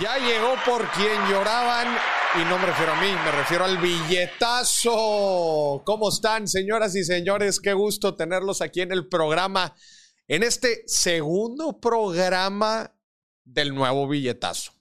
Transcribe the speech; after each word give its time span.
Ya 0.00 0.18
llegó 0.18 0.56
por 0.66 0.90
quien 0.90 1.14
lloraban 1.30 1.86
y 2.34 2.44
no 2.46 2.58
me 2.58 2.66
refiero 2.66 2.94
a 2.94 3.00
mí, 3.00 3.12
me 3.12 3.30
refiero 3.30 3.64
al 3.64 3.78
billetazo. 3.78 4.90
¿Cómo 5.86 6.08
están, 6.08 6.48
señoras 6.48 6.96
y 6.96 7.04
señores? 7.04 7.60
Qué 7.60 7.74
gusto 7.74 8.16
tenerlos 8.16 8.60
aquí 8.60 8.80
en 8.80 8.90
el 8.90 9.06
programa, 9.06 9.76
en 10.26 10.42
este 10.42 10.82
segundo 10.88 11.78
programa 11.78 12.92
del 13.44 13.72
nuevo 13.72 14.08
billetazo. 14.08 14.72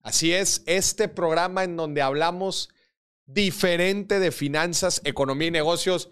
Así 0.00 0.32
es, 0.32 0.62
este 0.64 1.06
programa 1.06 1.64
en 1.64 1.76
donde 1.76 2.00
hablamos 2.00 2.70
diferente 3.26 4.20
de 4.20 4.32
finanzas, 4.32 5.02
economía 5.04 5.48
y 5.48 5.50
negocios. 5.50 6.08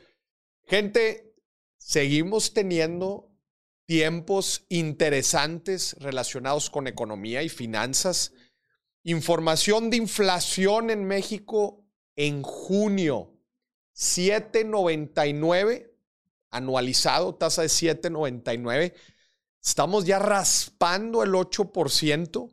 Gente, 0.67 1.33
seguimos 1.79 2.53
teniendo 2.53 3.31
tiempos 3.87 4.67
interesantes 4.69 5.97
relacionados 5.99 6.69
con 6.69 6.87
economía 6.89 7.43
y 7.43 7.49
finanzas 7.49 8.35
Información 9.03 9.91
de 9.91 9.97
inflación 9.97 10.91
en 10.91 11.05
México 11.05 11.85
en 12.17 12.43
junio, 12.43 13.33
7.99 13.95 15.91
anualizado, 16.51 17.35
tasa 17.35 17.63
de 17.63 17.69
7.99. 17.69 18.93
Estamos 19.63 20.05
ya 20.05 20.19
raspando 20.19 21.23
el 21.23 21.33
8%. 21.33 22.51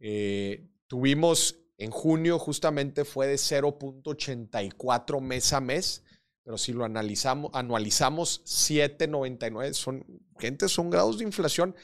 Eh, 0.00 0.68
tuvimos 0.86 1.56
en 1.78 1.90
junio 1.90 2.38
justamente 2.38 3.04
fue 3.04 3.28
de 3.28 3.36
0.84 3.36 5.20
mes 5.20 5.52
a 5.52 5.60
mes, 5.60 6.02
pero 6.42 6.58
si 6.58 6.72
lo 6.72 6.84
analizamos, 6.84 7.52
anualizamos 7.54 8.42
7.99, 8.44 9.72
son 9.74 10.04
gente, 10.38 10.68
son 10.68 10.90
grados 10.90 11.18
de 11.18 11.24
inflación 11.24 11.76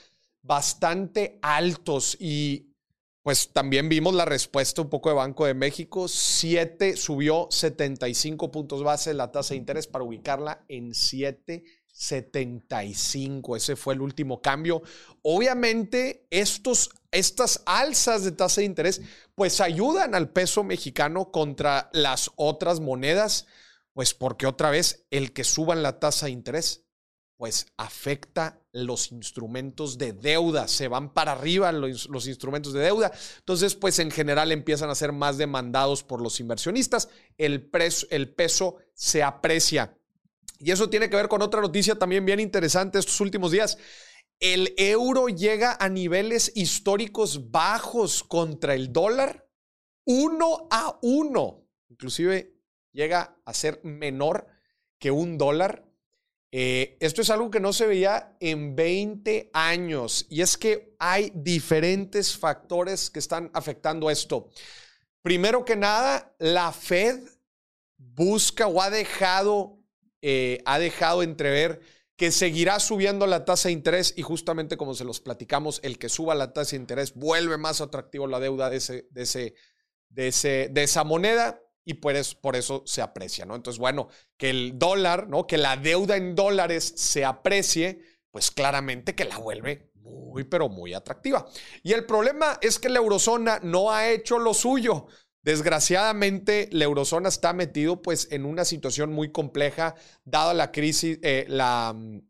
bastante 0.42 1.38
altos 1.42 2.16
y 2.20 2.73
pues 3.24 3.50
también 3.54 3.88
vimos 3.88 4.14
la 4.14 4.26
respuesta 4.26 4.82
un 4.82 4.90
poco 4.90 5.08
de 5.08 5.14
Banco 5.14 5.46
de 5.46 5.54
México. 5.54 6.08
7 6.08 6.94
subió 6.94 7.48
75 7.50 8.52
puntos 8.52 8.82
base 8.82 9.14
la 9.14 9.32
tasa 9.32 9.54
de 9.54 9.58
interés 9.58 9.86
para 9.86 10.04
ubicarla 10.04 10.62
en 10.68 10.90
7.75. 10.90 13.56
Ese 13.56 13.76
fue 13.76 13.94
el 13.94 14.02
último 14.02 14.42
cambio. 14.42 14.82
Obviamente, 15.22 16.26
estos, 16.28 16.90
estas 17.12 17.62
alzas 17.64 18.24
de 18.24 18.32
tasa 18.32 18.60
de 18.60 18.66
interés 18.66 19.00
pues 19.34 19.62
ayudan 19.62 20.14
al 20.14 20.28
peso 20.28 20.62
mexicano 20.62 21.30
contra 21.30 21.88
las 21.94 22.30
otras 22.36 22.80
monedas, 22.80 23.46
pues 23.94 24.12
porque 24.12 24.46
otra 24.46 24.68
vez 24.68 25.06
el 25.10 25.32
que 25.32 25.44
suban 25.44 25.82
la 25.82 25.98
tasa 25.98 26.26
de 26.26 26.32
interés 26.32 26.84
pues 27.38 27.68
afecta 27.78 28.60
los 28.74 29.12
instrumentos 29.12 29.98
de 29.98 30.12
deuda, 30.12 30.66
se 30.66 30.88
van 30.88 31.14
para 31.14 31.32
arriba 31.32 31.70
los, 31.70 32.26
instrumentos 32.26 32.72
de 32.72 32.80
deuda. 32.80 33.12
Entonces, 33.38 33.76
pues 33.76 34.00
en 34.00 34.10
general 34.10 34.50
empiezan 34.50 34.90
a 34.90 34.96
ser 34.96 35.12
más 35.12 35.38
demandados 35.38 36.02
por 36.02 36.20
los 36.20 36.40
inversionistas, 36.40 37.08
el, 37.38 37.70
el 38.10 38.34
peso 38.34 38.76
se 38.92 39.22
aprecia. 39.22 39.96
Y 40.58 40.72
eso 40.72 40.90
tiene 40.90 41.08
que 41.08 41.16
ver 41.16 41.28
con 41.28 41.40
otra 41.40 41.60
noticia 41.60 41.94
también 41.94 42.26
bien 42.26 42.40
interesante 42.40 42.98
estos 42.98 43.20
últimos 43.20 43.52
días. 43.52 43.78
El 44.40 44.74
euro 44.76 45.28
llega 45.28 45.76
a 45.78 45.88
niveles 45.88 46.50
históricos 46.56 47.52
bajos 47.52 48.24
contra 48.24 48.74
el 48.74 48.92
dólar, 48.92 49.48
uno 50.04 50.66
a 50.70 50.98
uno. 51.00 51.64
Inclusive 51.88 52.56
llega 52.90 53.36
a 53.44 53.54
ser 53.54 53.80
menor 53.84 54.48
que 54.98 55.12
un 55.12 55.38
dólar 55.38 55.83
eh, 56.56 56.96
esto 57.00 57.20
es 57.20 57.30
algo 57.30 57.50
que 57.50 57.58
no 57.58 57.72
se 57.72 57.84
veía 57.84 58.36
en 58.38 58.76
20 58.76 59.50
años 59.52 60.24
y 60.30 60.40
es 60.40 60.56
que 60.56 60.94
hay 61.00 61.32
diferentes 61.34 62.38
factores 62.38 63.10
que 63.10 63.18
están 63.18 63.50
afectando 63.54 64.08
esto. 64.08 64.50
Primero 65.20 65.64
que 65.64 65.74
nada, 65.74 66.32
la 66.38 66.70
Fed 66.70 67.18
busca 67.96 68.68
o 68.68 68.80
ha 68.80 68.88
dejado, 68.88 69.80
eh, 70.22 70.62
ha 70.64 70.78
dejado 70.78 71.24
entrever 71.24 71.80
que 72.14 72.30
seguirá 72.30 72.78
subiendo 72.78 73.26
la 73.26 73.44
tasa 73.44 73.68
de 73.68 73.72
interés 73.72 74.14
y 74.16 74.22
justamente 74.22 74.76
como 74.76 74.94
se 74.94 75.02
los 75.02 75.18
platicamos, 75.20 75.80
el 75.82 75.98
que 75.98 76.08
suba 76.08 76.36
la 76.36 76.52
tasa 76.52 76.76
de 76.76 76.82
interés 76.82 77.14
vuelve 77.14 77.58
más 77.58 77.80
atractivo 77.80 78.28
la 78.28 78.38
deuda 78.38 78.70
de, 78.70 78.76
ese, 78.76 79.08
de, 79.10 79.22
ese, 79.22 79.54
de, 80.08 80.28
ese, 80.28 80.68
de 80.70 80.84
esa 80.84 81.02
moneda 81.02 81.63
y 81.84 81.94
pues 81.94 82.34
por 82.34 82.56
eso 82.56 82.82
se 82.86 83.02
aprecia, 83.02 83.44
¿no? 83.44 83.54
Entonces, 83.54 83.78
bueno, 83.78 84.08
que 84.36 84.50
el 84.50 84.78
dólar, 84.78 85.28
¿no? 85.28 85.46
Que 85.46 85.58
la 85.58 85.76
deuda 85.76 86.16
en 86.16 86.34
dólares 86.34 86.94
se 86.96 87.24
aprecie, 87.24 88.00
pues 88.30 88.50
claramente 88.50 89.14
que 89.14 89.26
la 89.26 89.38
vuelve 89.38 89.90
muy, 89.94 90.44
pero 90.44 90.68
muy 90.68 90.94
atractiva. 90.94 91.46
Y 91.82 91.92
el 91.92 92.06
problema 92.06 92.58
es 92.60 92.78
que 92.78 92.88
la 92.88 92.98
eurozona 92.98 93.60
no 93.62 93.90
ha 93.90 94.10
hecho 94.10 94.38
lo 94.38 94.54
suyo. 94.54 95.06
Desgraciadamente, 95.42 96.68
la 96.72 96.84
eurozona 96.84 97.28
está 97.28 97.52
metido 97.52 98.00
pues 98.00 98.28
en 98.30 98.46
una 98.46 98.64
situación 98.64 99.12
muy 99.12 99.30
compleja, 99.30 99.94
dada 100.24 100.54
la 100.54 100.72
crisis, 100.72 101.18
eh, 101.22 101.44
la, 101.48 101.92
mm, 101.94 102.20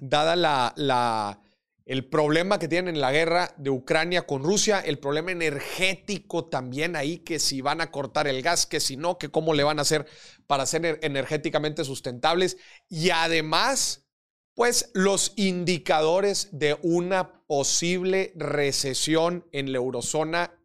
dada 0.00 0.34
la 0.34 1.43
el 1.86 2.06
problema 2.06 2.58
que 2.58 2.68
tienen 2.68 2.94
en 2.94 3.00
la 3.00 3.12
guerra 3.12 3.54
de 3.58 3.68
Ucrania 3.68 4.26
con 4.26 4.42
Rusia, 4.42 4.80
el 4.80 4.98
problema 4.98 5.32
energético 5.32 6.46
también 6.46 6.96
ahí, 6.96 7.18
que 7.18 7.38
si 7.38 7.60
van 7.60 7.82
a 7.82 7.90
cortar 7.90 8.26
el 8.26 8.40
gas, 8.40 8.64
que 8.64 8.80
si 8.80 8.96
no, 8.96 9.18
que 9.18 9.30
cómo 9.30 9.52
le 9.52 9.64
van 9.64 9.78
a 9.78 9.82
hacer 9.82 10.06
para 10.46 10.64
ser 10.64 10.98
energéticamente 11.02 11.84
sustentables. 11.84 12.56
Y 12.88 13.10
además, 13.10 14.06
pues 14.54 14.90
los 14.94 15.34
indicadores 15.36 16.48
de 16.52 16.78
una 16.82 17.44
posible 17.46 18.32
recesión 18.34 19.46
en 19.52 19.70
la 19.72 19.78
eurozona 19.78 20.58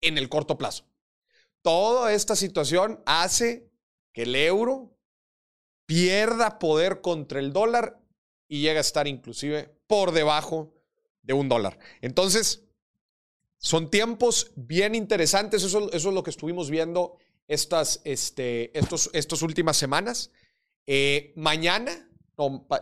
en 0.00 0.16
el 0.16 0.28
corto 0.28 0.56
plazo. 0.56 0.84
Toda 1.62 2.12
esta 2.12 2.36
situación 2.36 3.02
hace 3.04 3.68
que 4.14 4.22
el 4.22 4.36
euro 4.36 4.96
pierda 5.86 6.60
poder 6.60 7.00
contra 7.00 7.40
el 7.40 7.52
dólar 7.52 8.00
y 8.48 8.62
llega 8.62 8.78
a 8.78 8.80
estar 8.80 9.08
inclusive 9.08 9.79
por 9.90 10.12
debajo 10.12 10.72
de 11.20 11.32
un 11.32 11.48
dólar. 11.48 11.76
Entonces, 12.00 12.62
son 13.58 13.90
tiempos 13.90 14.52
bien 14.54 14.94
interesantes. 14.94 15.64
Eso, 15.64 15.90
es 15.92 16.04
lo 16.04 16.22
que 16.22 16.30
estuvimos 16.30 16.70
viendo 16.70 17.16
estas 17.48 18.00
este, 18.04 18.78
estos, 18.78 19.10
estas 19.14 19.42
últimas 19.42 19.76
semanas. 19.76 20.30
Eh, 20.86 21.32
mañana, 21.34 22.08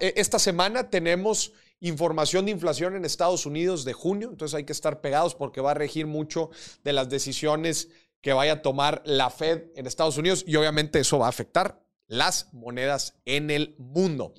e, 0.00 0.12
esta 0.16 0.38
semana 0.38 0.90
tenemos 0.90 1.54
información 1.80 2.44
de 2.44 2.50
inflación 2.50 2.94
en 2.94 3.06
Estados 3.06 3.46
Unidos 3.46 3.86
de 3.86 3.94
junio, 3.94 4.28
entonces 4.30 4.54
hay 4.54 4.64
que 4.64 4.74
estar 4.74 5.00
pegados 5.00 5.34
porque 5.34 5.62
va 5.62 5.70
a 5.70 5.74
regir 5.74 6.06
mucho 6.06 6.50
de 6.84 6.92
las 6.92 7.08
decisiones 7.08 7.88
que 8.20 8.34
vaya 8.34 8.52
a 8.52 8.62
tomar 8.62 9.00
la 9.06 9.30
Fed 9.30 9.70
en 9.76 9.86
Estados 9.86 10.18
Unidos 10.18 10.44
y 10.46 10.56
obviamente 10.56 11.00
eso 11.00 11.18
va 11.18 11.26
a 11.26 11.30
afectar 11.30 11.80
las 12.06 12.52
monedas 12.52 13.14
en 13.24 13.50
el 13.50 13.76
mundo. 13.78 14.34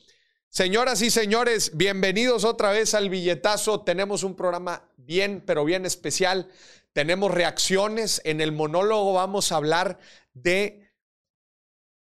Señoras 0.52 1.04
y 1.04 1.12
señores, 1.12 1.78
bienvenidos 1.78 2.44
otra 2.44 2.72
vez 2.72 2.96
al 2.96 3.12
billetazo. 3.12 3.82
Tenemos 3.82 4.24
un 4.24 4.36
programa 4.36 4.90
bien, 4.98 5.44
pero 5.46 5.64
bien 5.64 5.86
especial. 5.86 6.50
Tenemos 6.92 7.32
reacciones. 7.32 8.20
En 8.26 8.42
el 8.42 8.52
monólogo 8.52 9.14
vamos 9.14 9.52
a 9.52 9.58
hablar 9.58 10.00
de 10.34 10.92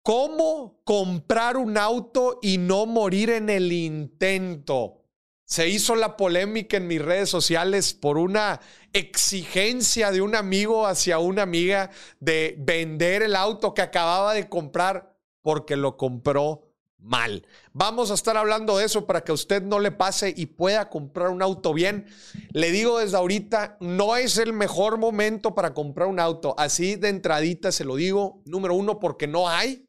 cómo 0.01 0.81
comprar 0.83 1.57
un 1.57 1.77
auto 1.77 2.39
y 2.41 2.57
no 2.57 2.87
morir 2.87 3.29
en 3.29 3.51
el 3.51 3.71
intento. 3.71 5.05
Se 5.45 5.69
hizo 5.69 5.95
la 5.95 6.17
polémica 6.17 6.77
en 6.77 6.87
mis 6.87 7.03
redes 7.03 7.29
sociales 7.29 7.93
por 7.93 8.17
una 8.17 8.61
exigencia 8.93 10.11
de 10.11 10.21
un 10.21 10.35
amigo 10.35 10.87
hacia 10.87 11.19
una 11.19 11.43
amiga 11.43 11.91
de 12.19 12.55
vender 12.57 13.21
el 13.21 13.35
auto 13.35 13.75
que 13.75 13.83
acababa 13.83 14.33
de 14.33 14.49
comprar 14.49 15.15
porque 15.43 15.75
lo 15.75 15.97
compró 15.97 16.72
mal. 17.03 17.45
Vamos 17.73 18.09
a 18.09 18.13
estar 18.13 18.37
hablando 18.37 18.77
de 18.77 18.85
eso 18.85 19.05
para 19.05 19.23
que 19.23 19.31
a 19.31 19.35
usted 19.35 19.61
no 19.61 19.79
le 19.79 19.91
pase 19.91 20.33
y 20.35 20.47
pueda 20.47 20.89
comprar 20.89 21.29
un 21.29 21.41
auto 21.41 21.73
bien. 21.73 22.07
Le 22.51 22.71
digo 22.71 22.99
desde 22.99 23.17
ahorita, 23.17 23.77
no 23.79 24.15
es 24.15 24.37
el 24.37 24.53
mejor 24.53 24.97
momento 24.97 25.53
para 25.53 25.73
comprar 25.73 26.07
un 26.07 26.19
auto. 26.19 26.55
Así 26.57 26.95
de 26.95 27.09
entradita 27.09 27.71
se 27.71 27.85
lo 27.85 27.95
digo. 27.95 28.41
Número 28.45 28.73
uno, 28.73 28.99
porque 28.99 29.27
no 29.27 29.49
hay. 29.49 29.85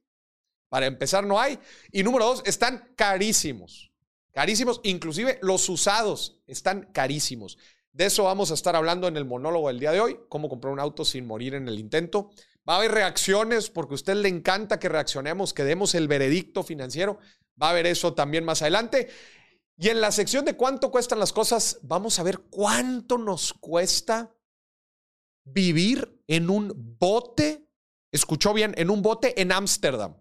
Para 0.68 0.86
empezar, 0.86 1.24
no 1.24 1.40
hay. 1.40 1.58
Y 1.92 2.02
número 2.02 2.26
dos, 2.26 2.42
están 2.44 2.90
carísimos. 2.96 3.92
Carísimos. 4.32 4.80
Inclusive 4.82 5.38
los 5.40 5.68
usados 5.68 6.40
están 6.46 6.90
carísimos. 6.92 7.56
De 7.92 8.06
eso 8.06 8.24
vamos 8.24 8.50
a 8.50 8.54
estar 8.54 8.74
hablando 8.74 9.06
en 9.06 9.16
el 9.16 9.24
monólogo 9.24 9.68
del 9.68 9.78
día 9.78 9.92
de 9.92 10.00
hoy. 10.00 10.18
Cómo 10.28 10.48
comprar 10.48 10.72
un 10.72 10.80
auto 10.80 11.04
sin 11.04 11.28
morir 11.28 11.54
en 11.54 11.68
el 11.68 11.78
intento. 11.78 12.30
Va 12.68 12.74
a 12.74 12.78
haber 12.78 12.92
reacciones 12.92 13.68
porque 13.68 13.94
a 13.94 13.96
usted 13.96 14.14
le 14.14 14.28
encanta 14.28 14.78
que 14.78 14.88
reaccionemos, 14.88 15.52
que 15.52 15.64
demos 15.64 15.94
el 15.94 16.08
veredicto 16.08 16.62
financiero. 16.62 17.18
Va 17.60 17.68
a 17.68 17.70
haber 17.70 17.86
eso 17.86 18.14
también 18.14 18.44
más 18.44 18.62
adelante. 18.62 19.10
Y 19.76 19.90
en 19.90 20.00
la 20.00 20.12
sección 20.12 20.44
de 20.44 20.56
cuánto 20.56 20.90
cuestan 20.90 21.18
las 21.18 21.32
cosas, 21.32 21.78
vamos 21.82 22.18
a 22.18 22.22
ver 22.22 22.40
cuánto 22.50 23.18
nos 23.18 23.52
cuesta 23.52 24.34
vivir 25.44 26.22
en 26.26 26.48
un 26.48 26.96
bote. 26.98 27.68
Escuchó 28.12 28.54
bien, 28.54 28.72
en 28.78 28.88
un 28.88 29.02
bote 29.02 29.40
en 29.40 29.52
Ámsterdam. 29.52 30.16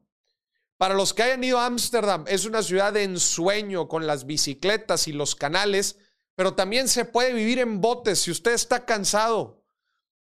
Para 0.77 0.95
los 0.95 1.13
que 1.13 1.23
hayan 1.23 1.43
ido 1.43 1.59
a 1.59 1.65
Ámsterdam, 1.65 2.25
es 2.27 2.45
una 2.45 2.61
ciudad 2.61 2.91
de 2.91 3.03
ensueño 3.03 3.87
con 3.87 4.05
las 4.05 4.25
bicicletas 4.25 5.07
y 5.07 5.13
los 5.13 5.35
canales. 5.35 5.97
pero 6.35 6.55
también 6.55 6.87
se 6.87 7.05
puede 7.05 7.31
vivir 7.31 7.59
en 7.59 7.79
botes. 7.79 8.19
Si 8.19 8.31
usted 8.31 8.53
está 8.53 8.85
cansado 8.85 9.62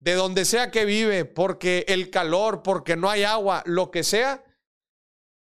de 0.05 0.13
donde 0.13 0.45
sea 0.45 0.69
que 0.69 0.85
vive, 0.85 1.25
porque 1.25 1.83
el 1.87 2.11
calor, 2.11 2.61
porque 2.61 2.95
no 2.95 3.09
hay 3.09 3.23
agua, 3.23 3.63
lo 3.65 3.89
que 3.89 4.03
sea, 4.03 4.43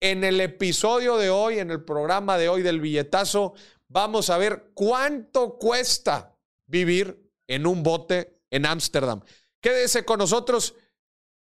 en 0.00 0.22
el 0.22 0.40
episodio 0.40 1.16
de 1.16 1.31
hoy, 1.31 1.58
en 1.58 1.72
el 1.72 1.82
programa 1.82 2.38
de 2.38 2.48
hoy 2.48 2.62
del 2.62 2.81
billetazo, 2.81 3.54
vamos 3.88 4.31
a 4.31 4.38
ver 4.38 4.70
cuánto 4.72 5.58
cuesta 5.58 6.38
vivir 6.64 7.28
en 7.48 7.66
un 7.66 7.82
bote 7.82 8.38
en 8.50 8.66
Ámsterdam. 8.66 9.20
Quédese 9.60 10.04
con 10.04 10.20
nosotros, 10.20 10.76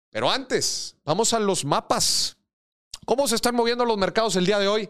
pero 0.09 0.31
antes, 0.31 0.97
vamos 1.05 1.33
a 1.33 1.41
los 1.41 1.65
mapas. 1.65 2.37
¿Cómo 3.05 3.27
se 3.27 3.35
están 3.35 3.57
moviendo 3.57 3.85
los 3.85 3.99
mercados 3.99 4.37
el 4.37 4.47
día 4.47 4.61
de 4.61 4.69
hoy? 4.69 4.89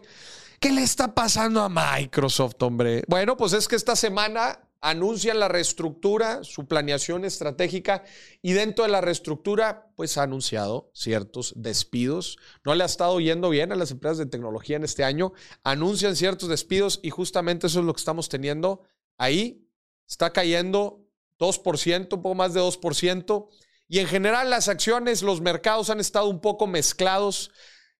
¿Qué 0.59 0.71
le 0.71 0.83
está 0.83 1.15
pasando 1.15 1.63
a 1.63 1.69
Microsoft, 1.69 2.61
hombre? 2.61 3.01
Bueno, 3.07 3.35
pues 3.35 3.53
es 3.53 3.67
que 3.67 3.75
esta 3.75 3.95
semana 3.95 4.59
anuncian 4.83 5.39
la 5.39 5.47
reestructura, 5.47 6.43
su 6.43 6.67
planeación 6.67 7.23
estratégica 7.23 8.03
y 8.41 8.51
dentro 8.51 8.83
de 8.83 8.91
la 8.91 8.99
reestructura, 8.99 9.87
pues 9.95 10.17
ha 10.17 10.23
anunciado 10.23 10.91
ciertos 10.93 11.53
despidos. 11.55 12.37
No 12.65 12.75
le 12.75 12.83
ha 12.83 12.85
estado 12.85 13.17
yendo 13.21 13.49
bien 13.49 13.71
a 13.71 13.75
las 13.75 13.91
empresas 13.91 14.17
de 14.17 14.25
tecnología 14.25 14.75
en 14.75 14.83
este 14.83 15.05
año. 15.05 15.31
Anuncian 15.63 16.17
ciertos 16.17 16.49
despidos 16.49 16.99
y 17.01 17.11
justamente 17.11 17.67
eso 17.67 17.79
es 17.79 17.85
lo 17.85 17.93
que 17.93 18.01
estamos 18.01 18.27
teniendo 18.27 18.83
ahí. 19.17 19.65
Está 20.05 20.33
cayendo 20.33 21.07
2%, 21.39 22.15
un 22.15 22.21
poco 22.21 22.35
más 22.35 22.53
de 22.53 22.59
2%. 22.59 23.47
Y 23.87 23.99
en 23.99 24.07
general 24.07 24.49
las 24.49 24.67
acciones, 24.67 25.23
los 25.23 25.39
mercados 25.39 25.89
han 25.91 26.01
estado 26.01 26.27
un 26.27 26.41
poco 26.41 26.67
mezclados. 26.67 27.51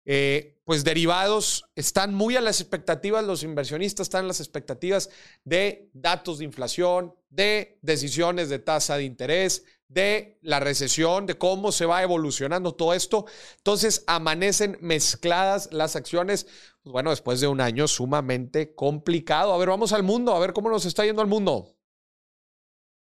Eh, 0.06 0.60
pues 0.66 0.84
derivados 0.84 1.66
están 1.76 2.14
muy 2.14 2.36
a 2.36 2.42
las 2.42 2.62
expectativas, 2.62 3.24
los 3.24 3.44
inversionistas 3.44 4.06
están 4.06 4.26
a 4.26 4.28
las 4.28 4.40
expectativas 4.40 5.10
de 5.44 5.90
datos 5.94 6.40
de 6.40 6.46
inflación, 6.46 7.16
de 7.30 7.80
decisiones 7.82 8.50
de 8.50 8.60
tasa 8.60 8.98
de 8.98 9.04
interés, 9.04 9.64
de 9.88 10.40
la 10.42 10.60
recesión, 10.60 11.26
de 11.26 11.38
cómo 11.38 11.72
se 11.72 11.86
va 11.86 12.02
evolucionando 12.02 12.74
todo 12.74 12.94
esto. 12.94 13.26
Entonces 13.58 14.04
amanecen 14.08 14.78
mezcladas 14.82 15.70
las 15.72 15.96
acciones, 15.96 16.48
pues 16.82 16.92
bueno, 16.92 17.12
después 17.12 17.40
de 17.40 17.48
un 17.48 17.62
año 17.62 17.88
sumamente 17.88 18.74
complicado. 18.74 19.54
A 19.54 19.58
ver, 19.58 19.70
vamos 19.70 19.94
al 19.94 20.04
mundo, 20.04 20.34
a 20.36 20.40
ver 20.40 20.54
cómo 20.54 20.70
nos 20.70 20.86
está 20.86 21.06
yendo 21.06 21.22
al 21.22 21.28
mundo. 21.28 21.76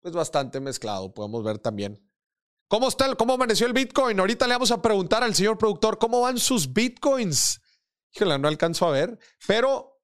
Pues 0.00 0.14
bastante 0.14 0.60
mezclado, 0.60 1.12
podemos 1.12 1.44
ver 1.44 1.58
también 1.58 2.07
¿Cómo 2.68 2.88
está? 2.88 3.14
¿Cómo 3.14 3.32
amaneció 3.32 3.66
el 3.66 3.72
Bitcoin? 3.72 4.20
Ahorita 4.20 4.46
le 4.46 4.52
vamos 4.52 4.70
a 4.70 4.82
preguntar 4.82 5.24
al 5.24 5.34
señor 5.34 5.56
productor 5.56 5.98
cómo 5.98 6.20
van 6.20 6.38
sus 6.38 6.70
Bitcoins. 6.70 7.62
Híjole, 8.14 8.38
no 8.38 8.46
alcanzo 8.46 8.86
a 8.86 8.90
ver, 8.90 9.18
pero 9.46 10.02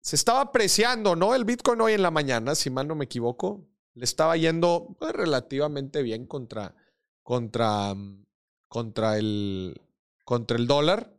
se 0.00 0.16
estaba 0.16 0.40
apreciando, 0.40 1.14
¿no? 1.14 1.32
El 1.34 1.44
Bitcoin 1.44 1.80
hoy 1.80 1.92
en 1.92 2.02
la 2.02 2.10
mañana, 2.10 2.56
si 2.56 2.70
mal 2.70 2.88
no 2.88 2.96
me 2.96 3.04
equivoco, 3.04 3.68
le 3.94 4.04
estaba 4.04 4.36
yendo 4.36 4.96
pues, 4.98 5.12
relativamente 5.12 6.02
bien 6.02 6.26
contra, 6.26 6.74
contra, 7.22 7.94
contra, 8.66 9.16
el, 9.16 9.80
contra 10.24 10.56
el 10.56 10.66
dólar. 10.66 11.16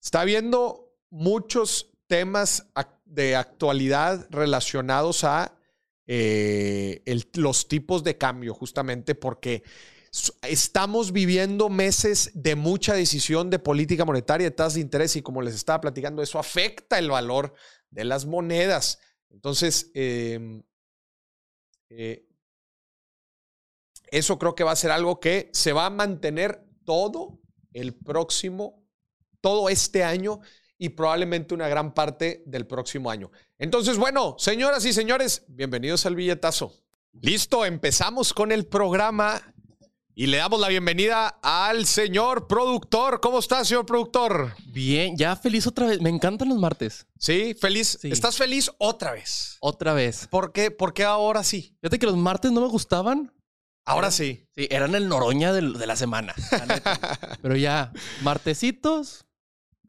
Está 0.00 0.24
viendo 0.24 0.96
muchos 1.10 1.92
temas 2.08 2.66
de 3.04 3.36
actualidad 3.36 4.26
relacionados 4.30 5.22
a 5.22 5.56
eh, 6.06 7.02
los 7.34 7.68
tipos 7.68 8.02
de 8.04 8.18
cambio, 8.18 8.54
justamente 8.54 9.14
porque 9.14 9.62
estamos 10.42 11.12
viviendo 11.12 11.70
meses 11.70 12.30
de 12.34 12.54
mucha 12.54 12.94
decisión 12.94 13.48
de 13.48 13.58
política 13.58 14.04
monetaria, 14.04 14.46
de 14.46 14.50
tasas 14.50 14.74
de 14.74 14.80
interés, 14.80 15.16
y 15.16 15.22
como 15.22 15.40
les 15.42 15.54
estaba 15.54 15.80
platicando, 15.80 16.22
eso 16.22 16.38
afecta 16.38 16.98
el 16.98 17.10
valor 17.10 17.54
de 17.90 18.04
las 18.04 18.26
monedas. 18.26 18.98
Entonces, 19.30 19.90
em, 19.94 20.62
eh, 21.88 22.26
eso 24.10 24.38
creo 24.38 24.54
que 24.54 24.64
va 24.64 24.72
a 24.72 24.76
ser 24.76 24.90
algo 24.90 25.18
que 25.20 25.50
se 25.54 25.72
va 25.72 25.86
a 25.86 25.90
mantener 25.90 26.62
todo 26.84 27.40
el 27.72 27.94
próximo, 27.94 28.86
todo 29.40 29.70
este 29.70 30.04
año 30.04 30.40
y 30.82 30.88
probablemente 30.88 31.54
una 31.54 31.68
gran 31.68 31.94
parte 31.94 32.42
del 32.44 32.66
próximo 32.66 33.08
año. 33.08 33.30
Entonces, 33.56 33.98
bueno, 33.98 34.34
señoras 34.36 34.84
y 34.84 34.92
señores, 34.92 35.44
bienvenidos 35.46 36.06
al 36.06 36.16
billetazo. 36.16 36.74
Listo, 37.12 37.64
empezamos 37.64 38.34
con 38.34 38.50
el 38.50 38.66
programa 38.66 39.40
y 40.12 40.26
le 40.26 40.38
damos 40.38 40.58
la 40.58 40.66
bienvenida 40.66 41.38
al 41.40 41.86
señor 41.86 42.48
productor. 42.48 43.20
¿Cómo 43.20 43.38
está, 43.38 43.64
señor 43.64 43.86
productor? 43.86 44.56
Bien, 44.72 45.16
ya 45.16 45.36
feliz 45.36 45.68
otra 45.68 45.86
vez. 45.86 46.00
Me 46.00 46.10
encantan 46.10 46.48
los 46.48 46.58
martes. 46.58 47.06
Sí, 47.16 47.54
feliz. 47.54 48.00
¿Estás 48.02 48.36
feliz 48.36 48.68
otra 48.78 49.12
vez? 49.12 49.58
Otra 49.60 49.92
vez. 49.92 50.26
¿Por 50.32 50.50
qué? 50.50 50.72
¿Por 50.72 50.94
qué 50.94 51.04
ahora 51.04 51.44
sí? 51.44 51.76
Fíjate 51.80 52.00
que 52.00 52.06
los 52.06 52.16
martes 52.16 52.50
no 52.50 52.60
me 52.60 52.66
gustaban. 52.66 53.32
Ahora 53.84 54.10
sí. 54.10 54.48
Sí, 54.56 54.66
eran 54.68 54.96
el 54.96 55.08
noroña 55.08 55.52
de, 55.52 55.62
la 55.62 55.94
semana. 55.94 56.34
Pero 57.42 57.54
ya, 57.54 57.92
martesitos, 58.22 59.26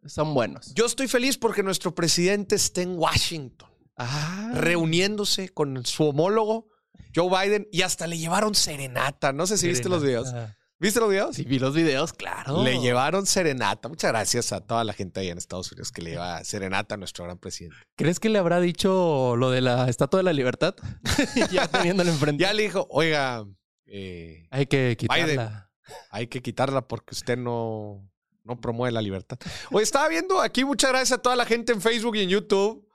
son 0.06 0.34
buenos. 0.34 0.74
Yo 0.76 0.86
estoy 0.86 1.08
feliz 1.08 1.38
porque 1.38 1.64
nuestro 1.64 1.94
presidente 1.96 2.56
está 2.56 2.82
en 2.82 2.98
Washington, 2.98 3.70
ah. 3.98 4.52
reuniéndose 4.56 5.50
con 5.50 5.86
su 5.86 6.06
homólogo 6.06 6.70
Joe 7.16 7.30
Biden 7.30 7.68
y 7.72 7.82
hasta 7.82 8.08
le 8.08 8.18
llevaron 8.18 8.56
serenata. 8.56 9.34
No 9.34 9.48
sé 9.48 9.58
si 9.58 9.68
viste 9.68 9.90
los 9.90 10.04
videos. 10.04 10.34
¿Viste 10.80 11.00
los 11.00 11.10
videos? 11.10 11.36
Sí, 11.36 11.46
vi 11.46 11.60
los 11.60 11.74
videos, 11.74 12.12
claro. 12.12 12.62
Le 12.62 12.80
llevaron 12.80 13.26
serenata. 13.26 13.88
Muchas 13.88 14.12
gracias 14.12 14.52
a 14.52 14.60
toda 14.60 14.84
la 14.84 14.92
gente 14.92 15.22
ahí 15.22 15.30
en 15.30 15.38
Estados 15.38 15.72
Unidos 15.72 15.92
que 15.92 16.02
le 16.02 16.12
lleva 16.12 16.44
serenata 16.44 16.96
a 16.96 16.98
nuestro 16.98 17.24
gran 17.24 17.38
presidente. 17.38 17.78
¿Crees 17.96 18.20
que 18.20 18.28
le 18.28 18.38
habrá 18.38 18.60
dicho 18.60 19.36
lo 19.38 19.50
de 19.50 19.62
la 19.62 19.88
Estatua 19.88 20.18
de 20.18 20.24
la 20.24 20.34
Libertad? 20.34 20.76
ya 21.52 21.68
teniéndolo 21.68 22.10
enfrente. 22.10 22.42
Ya 22.42 22.52
le 22.52 22.64
dijo, 22.64 22.86
oiga, 22.90 23.46
eh, 23.86 24.48
hay 24.50 24.66
que 24.66 24.98
quitarla. 24.98 25.72
hay 26.10 26.28
que 26.28 26.42
quitarla 26.42 26.86
porque 26.86 27.14
usted 27.14 27.38
no, 27.38 28.10
no 28.44 28.60
promueve 28.60 28.92
la 28.92 29.01
libertad. 29.01 29.38
Hoy 29.72 29.84
estaba 29.84 30.07
viendo 30.07 30.42
aquí, 30.42 30.66
muchas 30.66 30.92
gracias 30.92 31.18
a 31.18 31.22
toda 31.22 31.36
la 31.36 31.45
gente 31.45 31.72
en 31.72 31.81
Facebook 31.81 32.16
y 32.16 32.22
en 32.22 32.30
YouTube. 32.30 32.88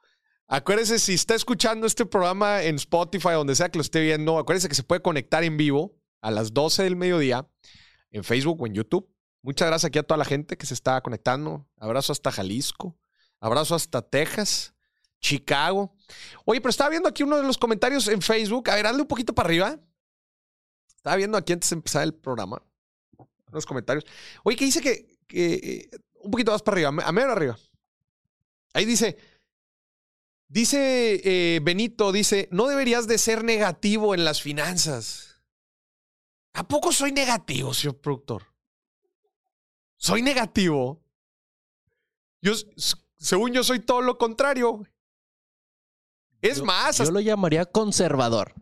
Acuérdese, 0.46 0.98
si 0.98 1.14
está 1.14 1.34
escuchando 1.34 1.86
este 1.86 2.06
programa 2.06 2.62
en 2.62 2.76
Spotify, 2.76 3.30
donde 3.32 3.54
sea 3.54 3.68
que 3.68 3.78
lo 3.78 3.82
esté 3.82 4.00
viendo, 4.00 4.38
acuérdese 4.38 4.68
que 4.68 4.74
se 4.74 4.82
puede 4.82 5.02
conectar 5.02 5.44
en 5.44 5.56
vivo 5.56 5.94
a 6.22 6.30
las 6.30 6.54
12 6.54 6.84
del 6.84 6.96
mediodía 6.96 7.46
en 8.10 8.24
Facebook 8.24 8.60
o 8.62 8.66
en 8.66 8.74
YouTube. 8.74 9.08
Muchas 9.42 9.68
gracias 9.68 9.88
aquí 9.88 9.98
a 9.98 10.02
toda 10.02 10.18
la 10.18 10.24
gente 10.24 10.56
que 10.56 10.66
se 10.66 10.74
está 10.74 11.00
conectando. 11.00 11.66
Abrazo 11.76 12.12
hasta 12.12 12.32
Jalisco. 12.32 12.98
Abrazo 13.40 13.74
hasta 13.74 14.02
Texas, 14.02 14.74
Chicago. 15.20 15.94
Oye, 16.44 16.60
pero 16.60 16.70
estaba 16.70 16.90
viendo 16.90 17.08
aquí 17.08 17.22
uno 17.22 17.36
de 17.36 17.44
los 17.44 17.56
comentarios 17.56 18.08
en 18.08 18.20
Facebook. 18.20 18.68
A 18.70 18.74
ver, 18.74 18.86
hazle 18.86 19.02
un 19.02 19.08
poquito 19.08 19.34
para 19.34 19.48
arriba. 19.48 19.78
Estaba 20.96 21.16
viendo 21.16 21.38
aquí 21.38 21.52
antes 21.52 21.70
de 21.70 21.74
empezar 21.74 22.02
el 22.02 22.14
programa. 22.14 22.60
Los 23.52 23.64
comentarios. 23.64 24.04
Oye, 24.42 24.56
que 24.56 24.64
dice 24.64 24.80
que 24.80 25.17
eh, 25.32 25.90
un 26.22 26.30
poquito 26.30 26.52
más 26.52 26.62
para 26.62 26.74
arriba, 26.74 27.04
a 27.04 27.12
medio 27.12 27.30
arriba. 27.30 27.58
Ahí 28.74 28.84
dice, 28.84 29.16
dice 30.48 31.20
eh, 31.24 31.60
Benito, 31.60 32.12
dice, 32.12 32.48
no 32.50 32.66
deberías 32.66 33.06
de 33.06 33.18
ser 33.18 33.44
negativo 33.44 34.14
en 34.14 34.24
las 34.24 34.42
finanzas. 34.42 35.42
¿A 36.54 36.66
poco 36.66 36.92
soy 36.92 37.12
negativo, 37.12 37.72
señor 37.72 38.00
productor? 38.00 38.42
Soy 39.96 40.22
negativo. 40.22 41.02
Yo, 42.40 42.52
según 43.16 43.52
yo, 43.52 43.64
soy 43.64 43.80
todo 43.80 44.00
lo 44.00 44.16
contrario. 44.16 44.82
Es 46.40 46.62
más. 46.62 46.98
Yo 46.98 47.10
lo 47.10 47.20
llamaría 47.20 47.64
conservador. 47.66 48.54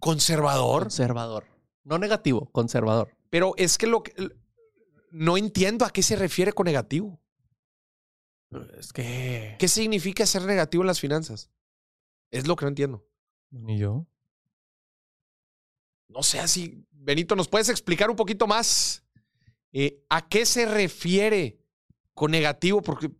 ¿Conservador? 0.00 0.84
Conservador. 0.84 1.44
No 1.84 1.98
negativo, 1.98 2.50
conservador. 2.50 3.16
Pero 3.30 3.54
es 3.56 3.78
que 3.78 3.86
lo 3.86 4.02
que 4.02 4.12
no 5.10 5.36
entiendo 5.36 5.84
a 5.84 5.90
qué 5.90 6.02
se 6.02 6.16
refiere 6.16 6.52
con 6.52 6.66
negativo. 6.66 7.20
Es 8.78 8.92
que. 8.92 9.56
¿Qué 9.58 9.68
significa 9.68 10.24
ser 10.26 10.42
negativo 10.42 10.82
en 10.82 10.86
las 10.86 11.00
finanzas? 11.00 11.50
Es 12.30 12.46
lo 12.46 12.56
que 12.56 12.64
no 12.64 12.70
entiendo. 12.70 13.06
Ni 13.50 13.78
yo. 13.78 14.06
No 16.08 16.22
sé 16.22 16.46
si, 16.48 16.86
Benito, 16.90 17.36
¿nos 17.36 17.48
puedes 17.48 17.68
explicar 17.68 18.10
un 18.10 18.16
poquito 18.16 18.46
más 18.46 19.04
eh, 19.72 20.02
a 20.08 20.26
qué 20.28 20.46
se 20.46 20.66
refiere 20.66 21.60
con 22.14 22.30
negativo? 22.30 22.80
Porque 22.80 23.10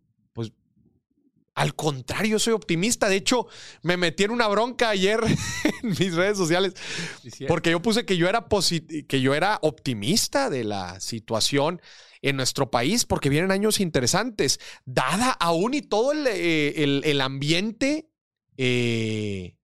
al 1.59 1.75
contrario, 1.75 2.39
soy 2.39 2.53
optimista. 2.53 3.09
De 3.09 3.17
hecho, 3.17 3.47
me 3.81 3.97
metí 3.97 4.23
en 4.23 4.31
una 4.31 4.47
bronca 4.47 4.87
ayer 4.87 5.19
en 5.83 5.89
mis 5.89 6.15
redes 6.15 6.37
sociales 6.37 6.73
porque 7.49 7.71
yo 7.71 7.81
puse 7.81 8.05
que 8.05 8.15
yo 8.15 8.29
era 8.29 8.47
que 9.09 9.19
yo 9.19 9.35
era 9.35 9.59
optimista 9.61 10.49
de 10.49 10.63
la 10.63 11.01
situación 11.01 11.81
en 12.21 12.37
nuestro 12.37 12.71
país 12.71 13.03
porque 13.03 13.27
vienen 13.27 13.51
años 13.51 13.81
interesantes. 13.81 14.61
Dada 14.85 15.31
aún 15.31 15.73
y 15.73 15.81
todo 15.81 16.13
el, 16.13 16.27
eh, 16.29 17.19
ambiente, 17.21 18.09
eh, 18.55 19.57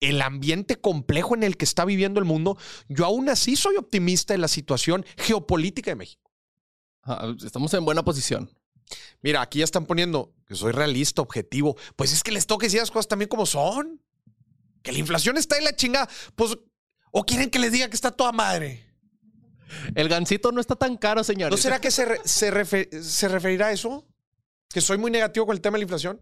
el 0.00 0.20
ambiente 0.20 0.76
complejo 0.76 1.34
en 1.34 1.44
el 1.44 1.56
que 1.56 1.64
está 1.64 1.86
viviendo 1.86 2.20
el 2.20 2.26
mundo, 2.26 2.58
yo 2.88 3.06
aún 3.06 3.30
así 3.30 3.56
soy 3.56 3.76
optimista 3.76 4.34
de 4.34 4.38
la 4.38 4.48
situación 4.48 5.06
geopolítica 5.16 5.92
de 5.92 5.96
México. 5.96 6.30
Estamos 7.42 7.72
en 7.72 7.86
buena 7.86 8.04
posición. 8.04 8.50
Mira, 9.22 9.40
aquí 9.42 9.58
ya 9.58 9.64
están 9.64 9.86
poniendo 9.86 10.32
que 10.46 10.54
soy 10.54 10.72
realista, 10.72 11.22
objetivo. 11.22 11.76
Pues 11.96 12.12
es 12.12 12.22
que 12.22 12.32
les 12.32 12.46
toca 12.46 12.66
decir 12.66 12.80
las 12.80 12.90
cosas 12.90 13.08
también 13.08 13.28
como 13.28 13.46
son. 13.46 14.00
Que 14.82 14.92
la 14.92 14.98
inflación 14.98 15.36
está 15.36 15.58
en 15.58 15.64
la 15.64 15.74
chingada. 15.76 16.08
Pues, 16.36 16.56
o 17.10 17.24
quieren 17.24 17.50
que 17.50 17.58
les 17.58 17.72
diga 17.72 17.88
que 17.88 17.96
está 17.96 18.10
toda 18.10 18.32
madre. 18.32 18.86
El 19.94 20.08
gancito 20.08 20.50
no 20.52 20.60
está 20.60 20.76
tan 20.76 20.96
caro, 20.96 21.20
¿No 21.20 21.24
señores. 21.24 21.60
será 21.60 21.80
que 21.80 21.90
se, 21.90 22.04
re- 22.06 22.20
se, 22.24 23.02
se 23.02 23.28
referirá 23.28 23.66
a 23.66 23.72
eso? 23.72 24.06
¿Que 24.70 24.80
soy 24.80 24.96
muy 24.98 25.10
negativo 25.10 25.44
con 25.46 25.54
el 25.54 25.60
tema 25.60 25.74
de 25.76 25.80
la 25.80 25.84
inflación? 25.84 26.20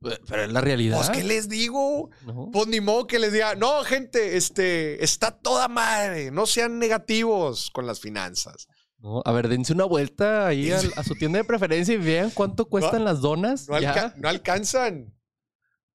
Pero 0.00 0.44
es 0.44 0.52
la 0.52 0.60
realidad. 0.60 0.96
Pues, 0.96 1.10
¿qué 1.10 1.22
les 1.24 1.48
digo? 1.48 2.10
No. 2.26 2.50
Pues 2.52 2.66
ni 2.66 2.80
modo 2.80 3.06
que 3.06 3.18
les 3.18 3.32
diga, 3.32 3.54
no, 3.54 3.84
gente, 3.84 4.36
este, 4.36 5.02
está 5.04 5.30
toda 5.30 5.68
madre. 5.68 6.30
No 6.30 6.46
sean 6.46 6.78
negativos 6.78 7.70
con 7.70 7.86
las 7.86 8.00
finanzas. 8.00 8.66
No, 8.98 9.22
A 9.24 9.32
ver, 9.32 9.48
dense 9.48 9.72
una 9.72 9.84
vuelta 9.84 10.46
ahí 10.48 10.70
a, 10.72 10.80
su 11.04 11.14
tienda 11.14 11.38
de 11.38 11.44
preferencia 11.44 11.94
y 11.94 11.98
vean 11.98 12.30
cuánto 12.30 12.68
cuestan 12.68 13.04
las 13.04 13.20
donas. 13.20 13.68
No, 13.68 13.78
ya. 13.78 13.92
alca- 13.92 14.14
no 14.16 14.28
alcanzan. 14.28 15.14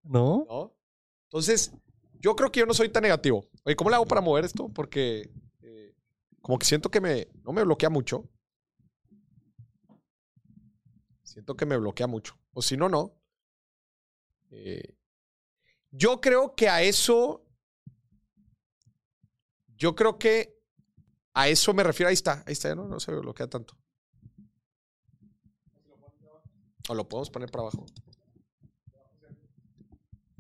¿No? 0.04 0.46
¿no? 0.50 0.76
Entonces, 1.26 1.72
yo 2.20 2.36
creo 2.36 2.52
que 2.52 2.62
yo 2.62 2.66
no 2.66 2.74
soy 2.74 2.90
tan 2.90 3.04
negativo. 3.04 3.46
Oye, 3.66 3.76
¿cómo 3.76 3.90
le 3.90 3.98
hago 3.98 4.06
para 4.06 4.22
mover 4.22 4.46
esto? 4.46 4.70
Porque 4.70 5.30
eh, 5.62 5.94
como 6.42 6.58
que 6.58 6.66
siento 6.66 6.90
que 6.90 7.02
me, 7.02 7.28
no 7.44 7.52
me 7.52 7.64
bloquea 7.64 7.90
mucho. 7.90 8.30
Siento 11.24 11.56
que 11.56 11.66
me 11.66 11.78
bloquea 11.78 12.08
mucho. 12.08 12.38
O 12.54 12.62
si 12.62 12.78
no, 12.78 12.88
no. 12.90 13.16
Eh, 14.52 14.96
yo 15.92 16.22
creo 16.22 16.56
que 16.56 16.70
a 16.70 16.84
eso, 16.84 17.46
yo 19.76 19.96
creo 19.96 20.18
que 20.20 20.53
a 21.34 21.48
eso 21.50 21.74
me 21.74 21.84
refiero. 21.84 22.08
Ahí 22.10 22.14
está, 22.14 22.44
ahí 22.46 22.54
está, 22.54 22.70
ya 22.70 22.76
no, 22.76 22.88
no 22.88 23.00
se 23.00 23.12
bloquea 23.12 23.48
tanto. 23.48 23.78
O 26.90 26.94
lo 26.96 27.08
podemos 27.08 27.30
poner 27.30 27.50
para 27.50 27.64
abajo. 27.64 27.86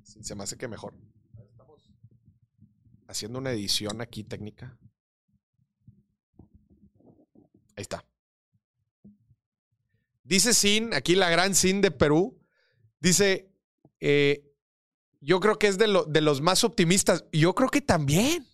Se 0.03 0.35
me 0.35 0.43
hace 0.43 0.57
que 0.57 0.67
mejor. 0.67 0.93
Haciendo 3.07 3.39
una 3.39 3.51
edición 3.51 4.01
aquí 4.01 4.23
técnica. 4.23 4.77
Ahí 7.75 7.81
está. 7.81 8.05
Dice 10.23 10.53
Sin, 10.53 10.93
aquí 10.93 11.15
la 11.15 11.29
gran 11.29 11.53
Sin 11.55 11.81
de 11.81 11.91
Perú, 11.91 12.39
dice, 12.99 13.51
eh, 13.99 14.49
yo 15.19 15.39
creo 15.39 15.59
que 15.59 15.67
es 15.67 15.77
de, 15.77 15.87
lo- 15.87 16.05
de 16.05 16.21
los 16.21 16.41
más 16.41 16.63
optimistas. 16.63 17.25
Yo 17.31 17.53
creo 17.55 17.69
que 17.69 17.81
también. 17.81 18.47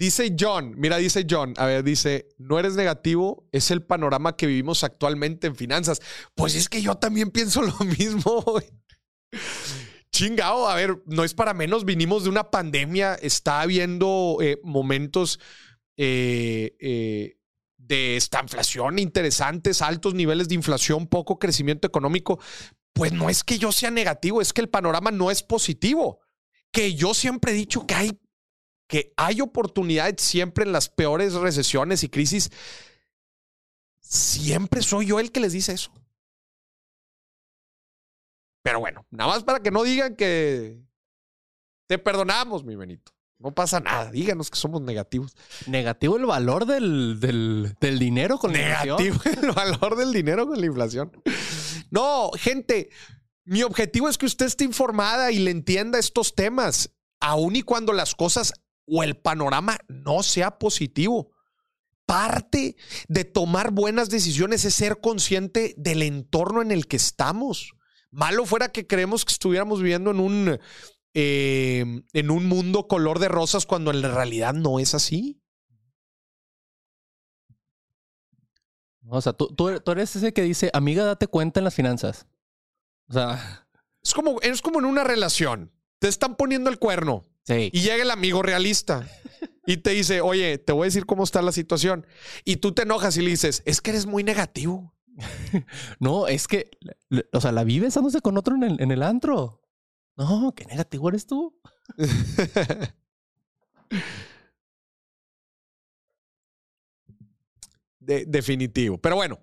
Dice 0.00 0.34
John, 0.40 0.72
mira, 0.78 0.96
dice 0.96 1.26
John, 1.28 1.52
a 1.58 1.66
ver, 1.66 1.84
dice, 1.84 2.26
no 2.38 2.58
eres 2.58 2.74
negativo, 2.74 3.46
es 3.52 3.70
el 3.70 3.82
panorama 3.82 4.34
que 4.34 4.46
vivimos 4.46 4.82
actualmente 4.82 5.46
en 5.46 5.54
finanzas. 5.54 6.00
Pues 6.34 6.54
es 6.54 6.70
que 6.70 6.80
yo 6.80 6.94
también 6.94 7.30
pienso 7.30 7.60
lo 7.62 7.76
mismo. 7.80 8.42
Chingao, 10.10 10.70
a 10.70 10.74
ver, 10.74 11.02
no 11.04 11.22
es 11.22 11.34
para 11.34 11.52
menos, 11.52 11.84
vinimos 11.84 12.24
de 12.24 12.30
una 12.30 12.50
pandemia, 12.50 13.14
está 13.16 13.60
habiendo 13.60 14.38
eh, 14.40 14.58
momentos 14.64 15.38
eh, 15.98 16.74
eh, 16.80 17.36
de 17.76 18.16
estanflación 18.16 18.98
interesantes, 18.98 19.82
altos 19.82 20.14
niveles 20.14 20.48
de 20.48 20.54
inflación, 20.54 21.08
poco 21.08 21.38
crecimiento 21.38 21.86
económico. 21.86 22.40
Pues 22.94 23.12
no 23.12 23.28
es 23.28 23.44
que 23.44 23.58
yo 23.58 23.70
sea 23.70 23.90
negativo, 23.90 24.40
es 24.40 24.54
que 24.54 24.62
el 24.62 24.70
panorama 24.70 25.10
no 25.10 25.30
es 25.30 25.42
positivo. 25.42 26.20
Que 26.72 26.94
yo 26.94 27.12
siempre 27.12 27.52
he 27.52 27.54
dicho 27.54 27.86
que 27.86 27.94
hay 27.94 28.18
que 28.90 29.14
hay 29.16 29.40
oportunidades 29.40 30.20
siempre 30.20 30.64
en 30.64 30.72
las 30.72 30.88
peores 30.88 31.34
recesiones 31.34 32.02
y 32.02 32.08
crisis. 32.08 32.50
Siempre 34.00 34.82
soy 34.82 35.06
yo 35.06 35.20
el 35.20 35.30
que 35.30 35.38
les 35.38 35.52
dice 35.52 35.72
eso. 35.72 35.92
Pero 38.62 38.80
bueno, 38.80 39.06
nada 39.10 39.30
más 39.30 39.44
para 39.44 39.60
que 39.60 39.70
no 39.70 39.84
digan 39.84 40.16
que 40.16 40.82
te 41.86 41.98
perdonamos, 41.98 42.64
mi 42.64 42.74
Benito. 42.74 43.12
No 43.38 43.54
pasa 43.54 43.78
nada. 43.78 44.10
Díganos 44.10 44.50
que 44.50 44.58
somos 44.58 44.82
negativos. 44.82 45.36
Negativo 45.68 46.16
el 46.16 46.26
valor 46.26 46.66
del, 46.66 47.20
del, 47.20 47.76
del 47.80 47.98
dinero 48.00 48.38
con 48.38 48.52
la 48.52 48.58
inflación. 48.58 48.96
Negativo 48.98 49.40
el 49.42 49.52
valor 49.52 49.96
del 49.96 50.12
dinero 50.12 50.48
con 50.48 50.60
la 50.60 50.66
inflación. 50.66 51.12
No, 51.90 52.32
gente, 52.36 52.90
mi 53.44 53.62
objetivo 53.62 54.08
es 54.08 54.18
que 54.18 54.26
usted 54.26 54.46
esté 54.46 54.64
informada 54.64 55.30
y 55.30 55.38
le 55.38 55.52
entienda 55.52 56.00
estos 56.00 56.34
temas, 56.34 56.90
aun 57.20 57.54
y 57.54 57.62
cuando 57.62 57.92
las 57.92 58.16
cosas 58.16 58.52
o 58.90 59.02
el 59.02 59.16
panorama 59.16 59.78
no 59.88 60.22
sea 60.22 60.58
positivo. 60.58 61.30
Parte 62.06 62.76
de 63.08 63.24
tomar 63.24 63.70
buenas 63.70 64.10
decisiones 64.10 64.64
es 64.64 64.74
ser 64.74 65.00
consciente 65.00 65.74
del 65.78 66.02
entorno 66.02 66.60
en 66.60 66.72
el 66.72 66.88
que 66.88 66.96
estamos. 66.96 67.72
Malo 68.10 68.44
fuera 68.44 68.70
que 68.70 68.86
creemos 68.86 69.24
que 69.24 69.32
estuviéramos 69.32 69.80
viviendo 69.80 70.10
en 70.10 70.18
un, 70.18 70.58
eh, 71.14 72.02
en 72.12 72.30
un 72.30 72.46
mundo 72.46 72.88
color 72.88 73.20
de 73.20 73.28
rosas 73.28 73.64
cuando 73.64 73.92
en 73.92 74.02
realidad 74.02 74.54
no 74.54 74.80
es 74.80 74.94
así. 74.94 75.40
O 79.06 79.20
sea, 79.20 79.32
tú, 79.32 79.54
tú, 79.54 79.80
tú 79.80 79.90
eres 79.92 80.14
ese 80.16 80.32
que 80.32 80.42
dice, 80.42 80.70
amiga, 80.72 81.04
date 81.04 81.28
cuenta 81.28 81.60
en 81.60 81.64
las 81.64 81.74
finanzas. 81.74 82.26
O 83.08 83.12
sea, 83.12 83.66
Es 84.02 84.14
como, 84.14 84.40
es 84.40 84.62
como 84.62 84.80
en 84.80 84.84
una 84.84 85.04
relación. 85.04 85.72
Te 86.00 86.08
están 86.08 86.36
poniendo 86.36 86.70
el 86.70 86.78
cuerno 86.78 87.29
sí. 87.44 87.70
y 87.72 87.80
llega 87.82 88.02
el 88.02 88.10
amigo 88.10 88.42
realista 88.42 89.08
y 89.66 89.78
te 89.78 89.90
dice, 89.90 90.20
oye, 90.20 90.58
te 90.58 90.72
voy 90.72 90.84
a 90.84 90.86
decir 90.86 91.06
cómo 91.06 91.24
está 91.24 91.42
la 91.42 91.52
situación. 91.52 92.06
Y 92.44 92.56
tú 92.56 92.72
te 92.72 92.82
enojas 92.82 93.16
y 93.16 93.22
le 93.22 93.30
dices, 93.30 93.62
es 93.66 93.80
que 93.80 93.90
eres 93.90 94.06
muy 94.06 94.24
negativo. 94.24 94.94
No, 96.00 96.28
es 96.28 96.46
que, 96.48 96.70
o 97.32 97.40
sea, 97.40 97.52
la 97.52 97.64
vi 97.64 97.78
besándose 97.80 98.20
con 98.20 98.38
otro 98.38 98.54
en 98.56 98.62
el, 98.62 98.80
en 98.80 98.90
el 98.90 99.02
antro. 99.02 99.60
No, 100.16 100.52
qué 100.56 100.64
negativo 100.64 101.08
eres 101.08 101.26
tú. 101.26 101.60
De- 107.98 108.24
definitivo. 108.26 108.98
Pero 108.98 109.16
bueno, 109.16 109.38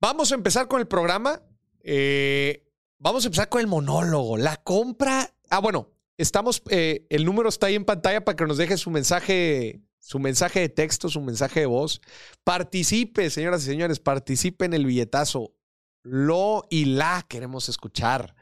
vamos 0.00 0.32
a 0.32 0.34
empezar 0.34 0.68
con 0.68 0.80
el 0.80 0.88
programa. 0.88 1.42
Eh, 1.80 2.66
vamos 2.98 3.24
a 3.24 3.28
empezar 3.28 3.48
con 3.48 3.60
el 3.60 3.66
monólogo. 3.66 4.36
La 4.36 4.56
compra. 4.56 5.32
Ah, 5.50 5.60
bueno, 5.60 5.90
estamos. 6.18 6.62
eh, 6.68 7.06
el 7.08 7.24
número 7.24 7.48
está 7.48 7.68
ahí 7.68 7.74
en 7.74 7.84
pantalla 7.84 8.24
para 8.24 8.36
que 8.36 8.44
nos 8.44 8.58
deje 8.58 8.76
su 8.76 8.90
mensaje, 8.90 9.80
su 9.98 10.18
mensaje 10.18 10.60
de 10.60 10.68
texto, 10.68 11.08
su 11.08 11.20
mensaje 11.20 11.60
de 11.60 11.66
voz. 11.66 12.02
Participe, 12.44 13.30
señoras 13.30 13.62
y 13.62 13.66
señores, 13.66 14.00
participe 14.00 14.66
en 14.66 14.74
el 14.74 14.84
billetazo. 14.84 15.54
Lo 16.02 16.64
y 16.68 16.84
la 16.84 17.24
queremos 17.28 17.68
escuchar. 17.68 18.34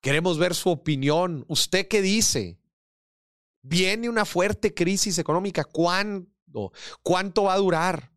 Queremos 0.00 0.38
ver 0.38 0.54
su 0.54 0.70
opinión. 0.70 1.44
¿Usted 1.48 1.88
qué 1.88 2.02
dice? 2.02 2.58
Viene 3.62 4.08
una 4.08 4.24
fuerte 4.24 4.74
crisis 4.74 5.18
económica. 5.18 5.64
¿Cuándo? 5.64 6.72
¿Cuánto 7.02 7.44
va 7.44 7.54
a 7.54 7.58
durar? 7.58 8.12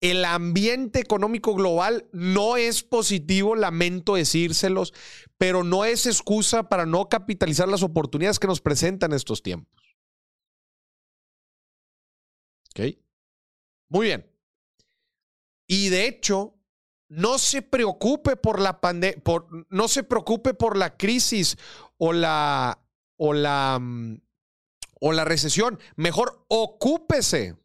El 0.00 0.24
ambiente 0.24 0.98
económico 0.98 1.54
global 1.54 2.08
no 2.12 2.56
es 2.56 2.82
positivo, 2.82 3.54
lamento 3.54 4.14
decírselos, 4.14 4.94
pero 5.36 5.62
no 5.62 5.84
es 5.84 6.06
excusa 6.06 6.68
para 6.68 6.86
no 6.86 7.08
capitalizar 7.08 7.68
las 7.68 7.82
oportunidades 7.82 8.38
que 8.38 8.46
nos 8.46 8.62
presentan 8.62 9.12
estos 9.12 9.42
tiempos. 9.42 9.82
¿Ok? 12.70 12.96
Muy 13.90 14.06
bien. 14.06 14.26
Y 15.66 15.90
de 15.90 16.06
hecho, 16.06 16.54
no 17.10 17.38
se 17.38 17.60
preocupe 17.60 18.36
por 18.36 18.60
la 18.60 18.80
pandemia, 18.80 19.22
no 19.68 19.88
se 19.88 20.02
preocupe 20.04 20.54
por 20.54 20.76
la 20.76 20.96
crisis 20.96 21.58
o 21.98 22.12
la, 22.12 22.82
o 23.16 23.34
la, 23.34 23.78
mm, 23.80 24.20
o 25.00 25.12
la 25.12 25.24
recesión. 25.24 25.78
Mejor 25.96 26.44
ocúpese. 26.48 27.59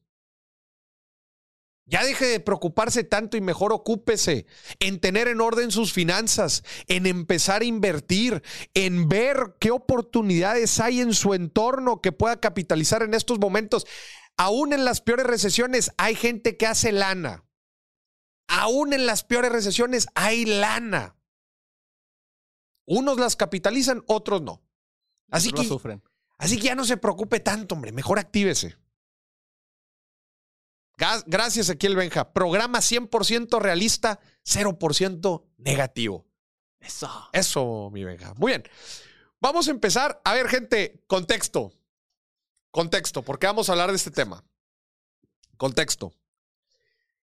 Ya 1.88 2.04
deje 2.04 2.26
de 2.26 2.40
preocuparse 2.40 3.04
tanto 3.04 3.38
y 3.38 3.42
mejor 3.42 3.72
ocúpese 3.72 4.48
en 4.80 5.00
tener 5.00 5.28
en 5.28 5.40
orden 5.40 5.70
sus 5.70 5.94
finanzas, 5.94 6.64
en 6.88 7.06
empezar 7.06 7.62
a 7.62 7.66
invertir, 7.66 8.42
en 8.74 9.08
ver 9.08 9.56
qué 9.60 9.70
oportunidades 9.70 10.80
hay 10.80 11.02
en 11.02 11.14
su 11.14 11.36
entorno 11.36 12.02
que 12.02 12.12
pueda 12.12 12.40
capitalizar 12.40 13.04
en 13.04 13.14
estos 13.14 13.38
momentos. 13.38 13.86
Aún 14.36 14.74
en 14.74 14.84
las 14.84 15.02
peores 15.02 15.28
recesiones 15.28 15.92
hay 15.98 16.16
gente 16.16 16.58
que 16.58 16.66
hace 16.66 16.92
lana. 16.92 17.46
Aún 18.48 18.94
en 18.94 19.06
las 19.06 19.24
peores 19.24 19.52
recesiones 19.52 20.08
hay 20.16 20.46
lana. 20.46 21.16
Unos 22.88 23.20
las 23.20 23.36
capitalizan, 23.36 24.04
otros 24.08 24.42
no. 24.42 24.64
Así 25.30 25.50
Otros 25.50 25.66
que, 25.66 25.70
sufren. 25.70 26.04
así 26.38 26.58
que 26.58 26.68
ya 26.68 26.76
no 26.76 26.86
se 26.86 26.98
preocupe 26.98 27.40
tanto, 27.40 27.76
hombre. 27.76 27.92
Mejor 27.92 28.20
actívese. 28.20 28.76
Gracias, 30.98 31.70
Equiel 31.70 31.96
Benja. 31.96 32.32
Programa 32.32 32.80
100% 32.80 33.60
realista, 33.60 34.20
0% 34.46 35.44
negativo. 35.58 36.26
Eso. 36.80 37.10
Eso, 37.34 37.90
mi 37.92 38.04
Benja. 38.04 38.34
Muy 38.36 38.52
bien. 38.52 38.64
Vamos 39.40 39.68
a 39.68 39.72
empezar. 39.72 40.22
A 40.24 40.34
ver, 40.34 40.48
gente, 40.48 41.04
contexto. 41.08 41.74
Contexto, 42.72 43.22
porque 43.24 43.48
vamos 43.48 43.70
a 43.70 43.74
hablar 43.74 43.90
de 43.90 43.96
este 43.96 44.12
tema. 44.12 44.44
Contexto. 45.58 46.14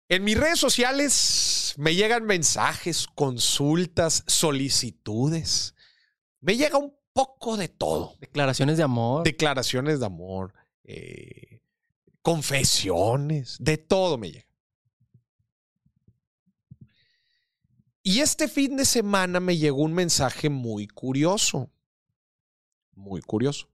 En 0.10 0.24
mis 0.24 0.38
redes 0.38 0.60
sociales 0.60 1.74
me 1.78 1.96
llegan 1.96 2.26
mensajes, 2.26 3.08
consultas, 3.14 4.24
solicitudes. 4.28 5.76
Me 6.40 6.56
llega 6.56 6.78
un 6.78 6.96
poco 7.14 7.58
de 7.58 7.68
todo. 7.68 8.16
Declaraciones 8.20 8.78
de 8.78 8.84
amor. 8.84 9.24
Declaraciones 9.24 10.00
de 10.00 10.06
amor, 10.06 10.54
eh, 10.84 11.62
confesiones, 12.28 13.56
de 13.58 13.78
todo 13.78 14.18
me 14.18 14.30
llega. 14.30 14.50
Y 18.04 18.20
este 18.20 18.50
fin 18.50 18.76
de 18.76 18.84
semana 18.84 19.40
me 19.40 19.56
llegó 19.56 19.82
un 19.82 19.94
mensaje 19.94 20.50
muy 20.50 20.88
curioso. 20.88 21.72
Muy 22.92 23.22
curioso. 23.22 23.70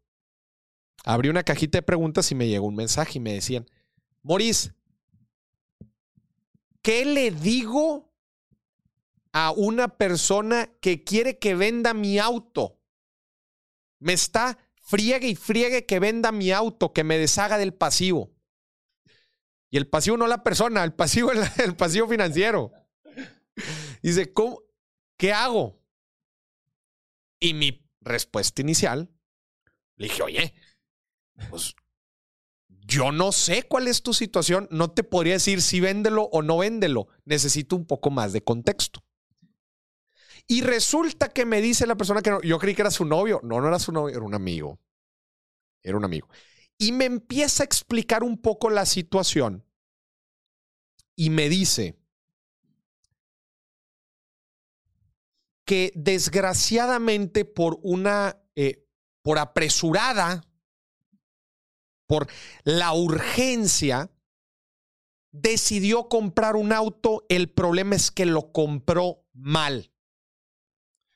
Abrí 1.04 1.30
una 1.30 1.42
cajita 1.42 1.80
de 1.80 1.82
preguntas 1.82 2.32
y 2.32 2.36
me 2.36 2.48
llegó 2.48 2.68
un 2.68 2.76
mensaje 2.76 3.18
y 3.18 3.22
me 3.22 3.34
decían, 3.34 3.66
Maurice, 4.22 4.76
¿qué 6.84 7.06
le 7.06 7.32
digo 7.32 8.14
a 9.32 9.50
una 9.50 9.98
persona 9.98 10.70
que 10.80 11.04
quiere 11.04 11.40
que 11.40 11.56
venda 11.56 11.96
mi 11.96 12.20
auto? 12.20 12.80
Me 13.98 14.14
está 14.14 14.60
friegue 14.80 15.30
y 15.30 15.36
friegue 15.36 15.88
que 15.88 16.00
venda 16.00 16.32
mi 16.32 16.52
auto, 16.52 16.94
que 16.94 17.04
me 17.04 17.18
deshaga 17.18 17.58
del 17.58 17.74
pasivo. 17.74 18.30
Y 19.74 19.78
el 19.78 19.88
pasivo 19.88 20.18
no 20.18 20.28
la 20.28 20.44
persona, 20.44 20.84
el 20.84 20.94
pasivo 20.94 21.32
es 21.32 21.58
el 21.60 21.76
pasivo 21.76 22.08
financiero. 22.08 22.72
Dice, 24.04 24.32
¿cómo? 24.32 24.62
¿qué 25.18 25.34
hago? 25.34 25.82
Y 27.40 27.56
mi 27.56 27.84
respuesta 28.00 28.62
inicial, 28.62 29.10
le 29.96 30.10
dije, 30.10 30.22
oye, 30.22 30.54
pues 31.50 31.74
yo 32.68 33.12
no 33.12 33.32
sé 33.32 33.64
cuál 33.64 33.88
es 33.88 34.04
tu 34.04 34.14
situación, 34.14 34.68
no 34.70 34.92
te 34.92 35.04
podría 35.04 35.34
decir 35.34 35.60
si 35.64 35.80
véndelo 35.80 36.26
o 36.26 36.44
no 36.44 36.60
véndelo, 36.60 37.08
necesito 37.26 37.76
un 37.76 37.88
poco 37.88 38.12
más 38.12 38.32
de 38.32 38.44
contexto. 38.44 39.04
Y 40.46 40.62
resulta 40.62 41.30
que 41.30 41.48
me 41.48 41.62
dice 41.62 41.88
la 41.88 41.96
persona 41.96 42.22
que 42.22 42.30
no, 42.30 42.42
yo 42.42 42.60
creí 42.60 42.76
que 42.76 42.84
era 42.84 42.92
su 42.92 43.06
novio, 43.06 43.40
no, 43.42 43.60
no 43.60 43.70
era 43.70 43.80
su 43.80 43.92
novio, 43.92 44.16
era 44.18 44.24
un 44.24 44.36
amigo, 44.36 44.80
era 45.82 45.98
un 45.98 46.06
amigo. 46.06 46.30
Y 46.78 46.92
me 46.92 47.06
empieza 47.06 47.64
a 47.64 47.66
explicar 47.66 48.24
un 48.24 48.38
poco 48.38 48.70
la 48.70 48.86
situación 48.86 49.66
y 51.16 51.30
me 51.30 51.48
dice, 51.50 52.04
que 55.66 55.92
desgraciadamente 55.96 57.46
por 57.46 57.80
una, 57.84 58.38
eh, 58.56 58.86
por 59.22 59.40
apresurada, 59.40 60.44
por 62.08 62.28
la 62.64 62.94
urgencia, 62.94 64.12
decidió 65.32 66.10
comprar 66.10 66.56
un 66.56 66.74
auto. 66.74 67.26
El 67.30 67.50
problema 67.50 67.96
es 67.96 68.12
que 68.12 68.26
lo 68.26 68.52
compró 68.52 69.26
mal. 69.34 69.92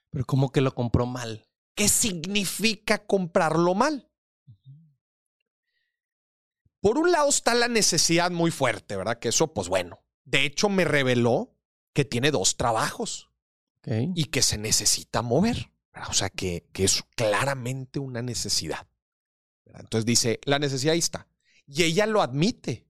Pero 0.09 0.25
¿cómo 0.25 0.51
que 0.51 0.61
lo 0.61 0.73
compró 0.73 1.05
mal? 1.05 1.47
¿Qué 1.75 1.89
significa 1.89 3.05
comprarlo 3.05 3.75
mal? 3.75 4.06
Por 6.79 6.97
un 6.97 7.11
lado 7.11 7.29
está 7.29 7.53
la 7.55 7.67
necesidad 7.67 8.31
muy 8.31 8.51
fuerte, 8.51 8.95
¿verdad? 8.95 9.19
Que 9.19 9.29
eso, 9.29 9.53
pues 9.53 9.67
bueno, 9.67 9.99
de 10.25 10.45
hecho 10.45 10.69
me 10.69 10.85
reveló 10.85 11.55
que 11.93 12.05
tiene 12.05 12.31
dos 12.31 12.57
trabajos 12.57 13.31
y 13.83 14.25
que 14.25 14.41
se 14.41 14.57
necesita 14.57 15.21
mover. 15.21 15.71
O 16.09 16.13
sea, 16.13 16.29
que, 16.29 16.67
que 16.73 16.83
es 16.83 17.03
claramente 17.15 17.99
una 17.99 18.21
necesidad. 18.21 18.87
Entonces 19.65 20.05
dice, 20.05 20.39
la 20.45 20.59
necesidad 20.59 20.93
ahí 20.93 20.99
está. 20.99 21.27
Y 21.65 21.83
ella 21.83 22.05
lo 22.05 22.21
admite. 22.21 22.85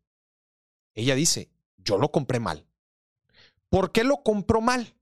Ella 0.94 1.16
dice, 1.16 1.50
yo 1.78 1.98
lo 1.98 2.12
compré 2.12 2.40
mal. 2.40 2.68
¿Por 3.70 3.92
qué 3.92 4.04
lo 4.04 4.24
compró 4.24 4.62
mal? 4.62 4.96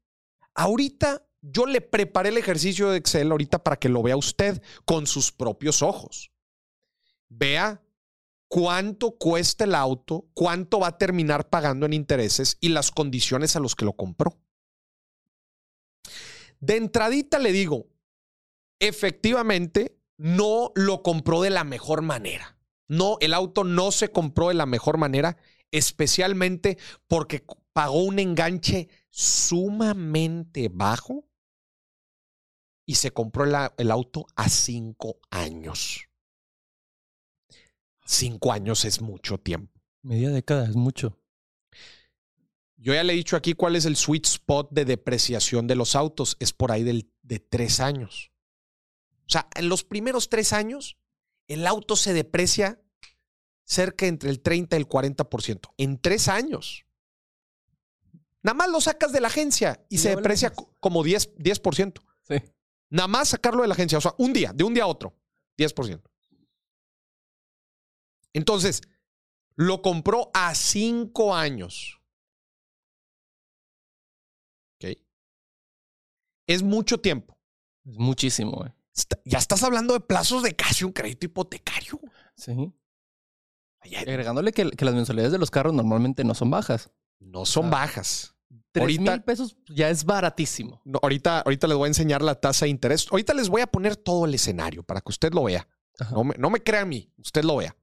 Ahorita 0.53 1.25
yo 1.41 1.65
le 1.65 1.81
preparé 1.81 2.29
el 2.29 2.37
ejercicio 2.37 2.89
de 2.89 2.97
Excel 2.97 3.31
ahorita 3.31 3.63
para 3.63 3.77
que 3.77 3.89
lo 3.89 4.01
vea 4.01 4.17
usted 4.17 4.61
con 4.85 5.05
sus 5.07 5.31
propios 5.31 5.81
ojos. 5.81 6.31
Vea 7.29 7.81
cuánto 8.47 9.17
cuesta 9.17 9.63
el 9.63 9.75
auto, 9.75 10.27
cuánto 10.33 10.79
va 10.79 10.87
a 10.87 10.97
terminar 10.97 11.49
pagando 11.49 11.85
en 11.85 11.93
intereses 11.93 12.57
y 12.61 12.69
las 12.69 12.91
condiciones 12.91 13.55
a 13.55 13.59
los 13.59 13.75
que 13.75 13.85
lo 13.85 13.93
compró. 13.93 14.37
De 16.59 16.77
entradita 16.77 17.39
le 17.39 17.51
digo, 17.51 17.87
efectivamente, 18.79 19.99
no 20.17 20.71
lo 20.75 21.03
compró 21.03 21.41
de 21.41 21.49
la 21.49 21.63
mejor 21.63 22.01
manera. 22.01 22.57
No, 22.87 23.17
el 23.19 23.33
auto 23.33 23.63
no 23.63 23.91
se 23.91 24.11
compró 24.11 24.49
de 24.49 24.53
la 24.53 24.65
mejor 24.65 24.97
manera, 24.97 25.37
especialmente 25.71 26.77
porque 27.07 27.45
pagó 27.73 28.03
un 28.03 28.19
enganche 28.19 28.89
sumamente 29.09 30.69
bajo 30.71 31.27
y 32.85 32.95
se 32.95 33.11
compró 33.11 33.43
el, 33.77 33.91
auto 33.91 34.27
a 34.35 34.47
cinco 34.49 35.19
años. 35.31 36.07
Cinco 38.05 38.53
años 38.53 38.85
es 38.85 39.01
mucho 39.01 39.39
tiempo. 39.39 39.81
Media 40.03 40.29
década 40.29 40.65
es 40.65 40.75
mucho. 40.75 41.19
Yo 42.77 42.93
ya 42.93 43.03
le 43.03 43.13
he 43.13 43.15
dicho 43.15 43.35
aquí 43.35 43.53
cuál 43.53 43.75
es 43.75 43.85
el 43.85 43.95
sweet 43.95 44.25
spot 44.27 44.69
de 44.71 44.85
depreciación 44.85 45.65
de 45.65 45.75
los 45.75 45.95
autos. 45.95 46.37
Es 46.39 46.53
por 46.53 46.71
ahí 46.71 46.83
del, 46.83 47.11
de 47.23 47.39
tres 47.39 47.79
años. 47.79 48.31
O 49.21 49.29
sea, 49.29 49.47
en 49.55 49.69
los 49.69 49.83
primeros 49.83 50.29
tres 50.29 50.53
años, 50.53 50.97
el 51.47 51.65
auto 51.65 51.95
se 51.95 52.13
deprecia 52.13 52.79
cerca 53.63 54.05
entre 54.05 54.29
el 54.29 54.41
30 54.41 54.75
y 54.75 54.79
el 54.79 54.87
40%. 54.87 55.73
En 55.77 55.99
tres 55.99 56.27
años. 56.27 56.85
Nada 58.43 58.53
más 58.53 58.69
lo 58.69 58.79
sacas 58.79 59.11
de 59.11 59.21
la 59.21 59.27
agencia 59.29 59.83
y, 59.89 59.97
se 59.97 60.09
deprecia 60.09 60.53
como 60.79 61.03
10%. 61.03 61.33
10%. 61.37 62.01
Sí. 62.21 62.35
Nada 62.91 63.07
más 63.07 63.29
sacarlo 63.29 63.63
de 63.63 63.67
la 63.67 63.73
agencia. 63.73 63.97
O 63.97 64.01
sea, 64.01 64.13
un 64.19 64.31
día, 64.31 64.53
de 64.53 64.63
un 64.63 64.75
día 64.75 64.83
a 64.83 64.87
otro. 64.87 65.15
10%. 65.57 66.03
Entonces, 68.35 68.81
lo 69.55 69.81
compró 69.81 70.29
a 70.33 70.53
cinco 70.53 71.33
años. 71.33 72.01
Es 76.47 76.61
mucho 76.61 76.99
tiempo. 76.99 77.39
Es 77.85 77.97
muchísimo, 77.97 78.63
Ya 79.23 79.39
estás 79.39 79.63
hablando 79.63 79.95
de 79.95 79.99
plazos 79.99 80.43
de 80.43 80.55
casi 80.55 80.83
un 80.83 80.91
crédito 80.91 81.25
hipotecario. 81.25 81.99
Sí. 82.35 82.71
Agregándole 83.97 84.51
que, 84.51 84.65
las 84.65 84.93
mensualidades 84.93 85.31
de 85.31 85.39
los 85.39 85.49
carros 85.49 85.73
normalmente 85.73 86.23
no 86.23 86.35
son 86.35 86.51
bajas. 86.51 86.91
No 87.19 87.45
son 87.45 87.71
bajas. 87.71 88.35
Tres 88.71 88.99
mil 88.99 89.23
pesos 89.23 89.57
ya 89.67 89.89
es 89.89 90.03
baratísimo. 90.03 90.83
ahorita, 91.01 91.39
ahorita 91.39 91.67
les 91.67 91.77
voy 91.77 91.85
a 91.85 91.87
enseñar 91.87 92.21
la 92.21 92.35
tasa 92.35 92.65
de 92.65 92.69
interés. 92.69 93.07
Ahorita 93.09 93.33
les 93.33 93.49
voy 93.49 93.61
a 93.61 93.67
poner 93.67 93.95
todo 93.95 94.25
el 94.25 94.33
escenario 94.35 94.83
para 94.83 95.01
que 95.01 95.09
usted 95.09 95.33
lo 95.33 95.45
vea. 95.45 95.67
No 96.11 96.25
me, 96.25 96.35
no 96.37 96.49
me, 96.49 96.61
crea 96.61 96.81
a 96.81 96.85
mí, 96.85 97.11
usted 97.17 97.43
lo 97.43 97.55
vea. 97.55 97.75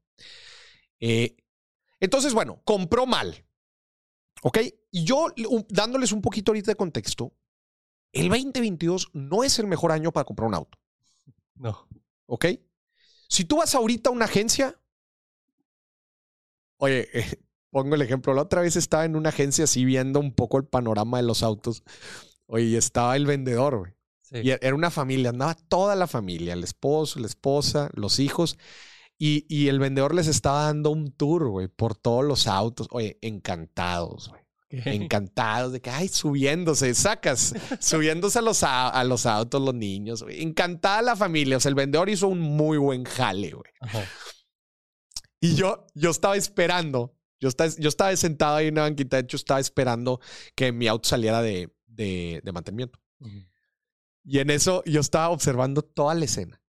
Eh, 1.00 1.36
entonces, 2.00 2.34
bueno, 2.34 2.60
compró 2.64 3.06
mal. 3.06 3.44
¿Ok? 4.42 4.58
Y 4.90 5.04
yo, 5.04 5.28
dándoles 5.68 6.12
un 6.12 6.20
poquito 6.20 6.50
ahorita 6.50 6.72
de 6.72 6.76
contexto, 6.76 7.32
el 8.12 8.28
2022 8.28 9.10
no 9.12 9.44
es 9.44 9.58
el 9.58 9.66
mejor 9.66 9.92
año 9.92 10.12
para 10.12 10.24
comprar 10.24 10.48
un 10.48 10.54
auto. 10.54 10.78
No. 11.54 11.88
¿Ok? 12.26 12.46
Si 13.28 13.44
tú 13.44 13.56
vas 13.56 13.74
ahorita 13.74 14.10
a 14.10 14.12
una 14.12 14.26
agencia, 14.26 14.78
oye, 16.76 17.08
pongo 17.70 17.94
el 17.94 18.02
ejemplo, 18.02 18.34
la 18.34 18.42
otra 18.42 18.60
vez 18.60 18.76
estaba 18.76 19.04
en 19.04 19.16
una 19.16 19.30
agencia 19.30 19.64
así 19.64 19.84
viendo 19.84 20.20
un 20.20 20.32
poco 20.32 20.58
el 20.58 20.64
panorama 20.64 21.18
de 21.18 21.24
los 21.24 21.42
autos. 21.42 21.82
Oye, 22.46 22.76
estaba 22.76 23.16
el 23.16 23.26
vendedor, 23.26 23.78
güey. 23.78 23.92
Y 24.44 24.50
era 24.50 24.74
una 24.74 24.90
familia, 24.90 25.30
andaba 25.30 25.54
toda 25.54 25.94
la 25.94 26.06
familia, 26.06 26.54
el 26.54 26.64
esposo, 26.64 27.20
la 27.20 27.26
esposa, 27.26 27.90
los 27.94 28.18
hijos. 28.18 28.58
Y, 29.24 29.46
y 29.48 29.68
el 29.68 29.78
vendedor 29.78 30.16
les 30.16 30.26
estaba 30.26 30.64
dando 30.64 30.90
un 30.90 31.12
tour, 31.12 31.48
güey, 31.48 31.68
por 31.68 31.94
todos 31.94 32.24
los 32.24 32.48
autos. 32.48 32.88
Oye, 32.90 33.20
encantados, 33.22 34.30
güey. 34.30 34.42
Encantados 34.68 35.72
de 35.72 35.80
que, 35.80 35.90
ay, 35.90 36.08
subiéndose, 36.08 36.92
sacas, 36.92 37.54
subiéndose 37.80 38.40
a 38.40 38.42
los, 38.42 38.64
a, 38.64 39.04
los 39.04 39.24
autos 39.26 39.62
los 39.62 39.76
niños, 39.76 40.24
Encantada 40.28 41.02
la 41.02 41.14
familia. 41.14 41.58
O 41.58 41.60
sea, 41.60 41.68
el 41.68 41.76
vendedor 41.76 42.08
hizo 42.08 42.26
un 42.26 42.40
muy 42.40 42.78
buen 42.78 43.04
jale, 43.04 43.52
güey. 43.52 43.70
Y 45.38 45.54
yo, 45.54 45.86
yo 45.94 46.10
estaba 46.10 46.36
esperando, 46.36 47.16
yo 47.38 47.48
estaba, 47.48 47.70
yo 47.78 47.88
estaba 47.90 48.16
sentado 48.16 48.56
ahí 48.56 48.66
en 48.66 48.74
una 48.74 48.82
banquita, 48.82 49.18
de 49.18 49.22
hecho 49.22 49.36
estaba 49.36 49.60
esperando 49.60 50.18
que 50.56 50.72
mi 50.72 50.88
auto 50.88 51.08
saliera 51.08 51.42
de, 51.42 51.72
de, 51.86 52.42
mantenimiento. 52.52 52.98
Y 54.24 54.40
en 54.40 54.50
eso 54.50 54.82
yo 54.84 55.00
estaba 55.00 55.28
observando 55.28 55.82
toda 55.82 56.16
la 56.16 56.24
escena, 56.24 56.60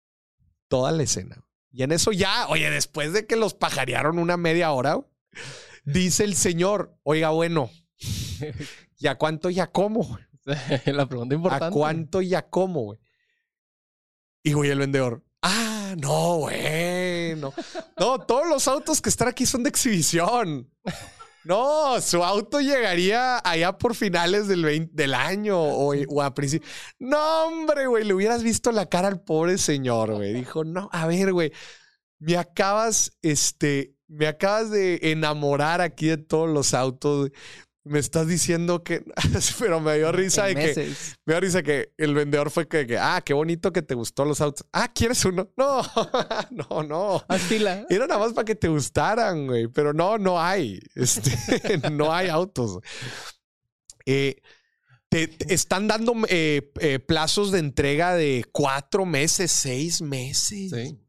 toda 0.68 0.92
la 0.92 1.02
escena. 1.02 1.44
Y 1.74 1.84
en 1.84 1.92
eso 1.92 2.14
ya, 2.14 2.48
oye, 2.48 2.70
después 2.70 3.12
de 3.12 3.28
que 3.28 3.36
los 3.36 3.54
pajarearon 3.54 4.20
una 4.20 4.38
media 4.38 4.72
hora, 4.72 5.02
dice 5.84 6.24
el 6.24 6.36
señor, 6.36 6.96
oiga, 7.04 7.32
bueno, 7.32 7.70
¿Y 8.98 9.08
a 9.08 9.16
cuánto 9.16 9.50
y 9.50 9.60
a 9.60 9.68
cómo? 9.68 10.18
La 10.86 11.06
pregunta 11.08 11.36
importante. 11.36 11.66
¿A 11.66 11.70
cuánto 11.72 12.22
y 12.22 12.36
a 12.36 12.50
cómo, 12.50 12.84
güey? 12.84 13.00
Y 14.44 14.54
güey, 14.54 14.70
el 14.70 14.80
vendedor, 14.80 15.24
ah, 15.42 15.96
no, 15.98 16.38
güey. 16.38 16.62
güey. 16.62 17.36
No. 17.36 17.54
no, 17.98 18.20
todos 18.20 18.48
los 18.48 18.68
autos 18.68 19.02
que 19.02 19.10
están 19.10 19.28
aquí 19.28 19.46
son 19.46 19.64
de 19.64 19.70
exhibición. 19.70 20.70
No, 21.46 22.00
su 22.00 22.24
auto 22.24 22.62
llegaría 22.62 23.40
allá 23.40 23.78
por 23.78 23.96
finales 23.96 24.48
del, 24.48 24.64
20 24.64 24.92
del 24.94 25.14
año 25.14 25.60
o, 25.60 25.94
o 26.08 26.22
a 26.22 26.34
principios. 26.34 26.72
No, 27.00 27.48
hombre, 27.48 27.88
güey, 27.88 28.06
le 28.06 28.14
hubieras 28.14 28.44
visto 28.44 28.72
la 28.72 28.86
cara 28.88 29.10
al 29.10 29.22
pobre 29.22 29.58
señor, 29.58 30.14
güey. 30.14 30.34
Dijo, 30.34 30.64
no, 30.64 30.90
a 30.92 31.06
ver, 31.08 31.34
güey, 31.34 31.52
me 32.20 32.38
acabas, 32.38 33.18
este, 33.22 33.96
me 34.08 34.28
acabas 34.28 34.72
de 34.72 35.00
enamorar 35.04 35.82
aquí 35.82 36.08
de 36.08 36.18
todos 36.18 36.50
los 36.50 36.74
autos. 36.74 37.32
Me 37.86 38.00
estás 38.00 38.28
diciendo 38.28 38.84
que, 38.84 39.04
pero 39.60 39.82
me 39.82 39.98
dio 39.98 40.12
risa 40.12 40.46
de 40.46 40.56
que, 40.56 40.94
me 41.26 41.34
dio 41.34 41.40
risa 41.42 41.64
que 41.64 41.92
el 41.98 42.14
vendedor 42.16 42.50
fue 42.50 42.68
que, 42.68 42.88
que, 42.88 42.98
ah, 42.98 43.22
qué 43.26 43.34
bonito 43.34 43.74
que 43.74 43.82
te 43.82 43.94
gustó 43.94 44.24
los 44.24 44.40
autos. 44.40 44.66
Ah, 44.72 44.92
¿quieres 44.94 45.24
uno? 45.26 45.50
No, 45.58 45.84
no, 46.70 46.84
no. 46.84 47.26
Astila. 47.28 47.86
Era 47.90 48.08
nada 48.08 48.20
más 48.20 48.34
para 48.34 48.46
que 48.46 48.56
te 48.56 48.70
gustaran, 48.70 49.48
güey. 49.48 49.68
Pero 49.68 49.94
no, 49.94 50.18
no 50.18 50.42
hay. 50.42 50.80
Este, 50.96 51.78
no 51.92 52.14
hay 52.14 52.30
autos. 52.30 52.80
Eh, 54.06 54.42
te, 55.10 55.28
te 55.28 55.54
están 55.54 55.88
dando 55.88 56.14
eh, 56.28 56.72
eh, 56.80 57.00
plazos 57.00 57.52
de 57.52 57.60
entrega 57.60 58.16
de 58.16 58.46
cuatro 58.52 59.06
meses, 59.06 59.52
seis 59.52 60.02
meses. 60.02 60.72
Sí. 60.72 61.03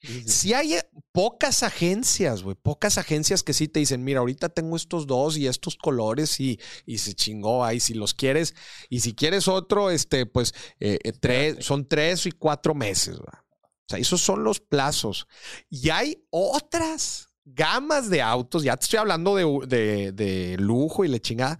Sí 0.00 0.54
hay 0.54 0.74
eh, 0.74 0.88
pocas 1.10 1.62
agencias, 1.64 2.42
güey, 2.42 2.54
pocas 2.54 2.98
agencias 2.98 3.42
que 3.42 3.52
sí 3.52 3.66
te 3.66 3.80
dicen, 3.80 4.04
mira, 4.04 4.20
ahorita 4.20 4.48
tengo 4.48 4.76
estos 4.76 5.06
dos 5.08 5.36
y 5.36 5.48
estos 5.48 5.76
colores 5.76 6.38
y, 6.38 6.60
y 6.86 6.98
se 6.98 7.14
chingó 7.14 7.64
ahí, 7.64 7.80
si 7.80 7.94
los 7.94 8.14
quieres, 8.14 8.54
y 8.88 9.00
si 9.00 9.14
quieres 9.14 9.48
otro, 9.48 9.90
este, 9.90 10.24
pues 10.24 10.54
eh, 10.78 10.98
eh, 11.02 11.12
tres, 11.12 11.64
son 11.64 11.88
tres 11.88 12.26
y 12.26 12.32
cuatro 12.32 12.74
meses, 12.74 13.18
güey. 13.18 13.32
O 13.32 13.90
sea, 13.90 13.98
esos 13.98 14.20
son 14.20 14.44
los 14.44 14.60
plazos. 14.60 15.26
Y 15.70 15.88
hay 15.90 16.22
otras 16.30 17.30
gamas 17.44 18.08
de 18.08 18.22
autos, 18.22 18.62
ya 18.62 18.76
te 18.76 18.84
estoy 18.84 18.98
hablando 18.98 19.34
de, 19.34 19.66
de, 19.66 20.12
de 20.12 20.56
lujo 20.58 21.04
y 21.04 21.08
la 21.08 21.18
chingada, 21.18 21.58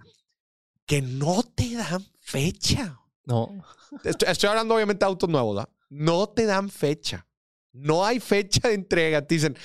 que 0.85 1.01
no 1.01 1.43
te 1.43 1.73
dan 1.73 2.05
fecha. 2.19 3.01
No. 3.25 3.63
Estoy, 4.03 4.29
estoy 4.29 4.49
hablando 4.49 4.75
obviamente 4.75 5.03
de 5.03 5.09
autos 5.09 5.29
nuevos, 5.29 5.55
¿verdad? 5.55 5.69
No 5.89 6.29
te 6.29 6.45
dan 6.45 6.69
fecha. 6.69 7.27
No 7.71 8.05
hay 8.05 8.19
fecha 8.19 8.67
de 8.67 8.73
entrega. 8.73 9.25
Te 9.25 9.35
dicen, 9.35 9.57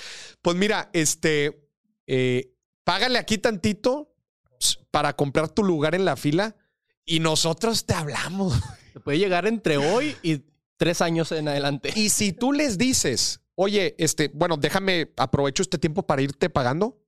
pues 0.42 0.56
mira, 0.56 0.90
este, 0.92 1.68
eh, 2.06 2.54
págale 2.84 3.18
aquí 3.18 3.38
tantito 3.38 4.14
ps, 4.58 4.78
para 4.90 5.14
comprar 5.14 5.48
tu 5.48 5.62
lugar 5.64 5.94
en 5.94 6.04
la 6.04 6.16
fila 6.16 6.56
y 7.04 7.20
nosotros 7.20 7.86
te 7.86 7.94
hablamos. 7.94 8.54
Se 8.92 9.00
puede 9.00 9.18
llegar 9.18 9.46
entre 9.46 9.76
hoy 9.76 10.16
y 10.22 10.42
tres 10.76 11.00
años 11.00 11.32
en 11.32 11.48
adelante. 11.48 11.92
Y 11.94 12.08
si 12.10 12.32
tú 12.32 12.52
les 12.52 12.78
dices, 12.78 13.40
oye, 13.54 13.94
este, 13.98 14.30
bueno, 14.32 14.56
déjame, 14.56 15.12
aprovecho 15.16 15.62
este 15.62 15.78
tiempo 15.78 16.06
para 16.06 16.22
irte 16.22 16.50
pagando, 16.50 17.00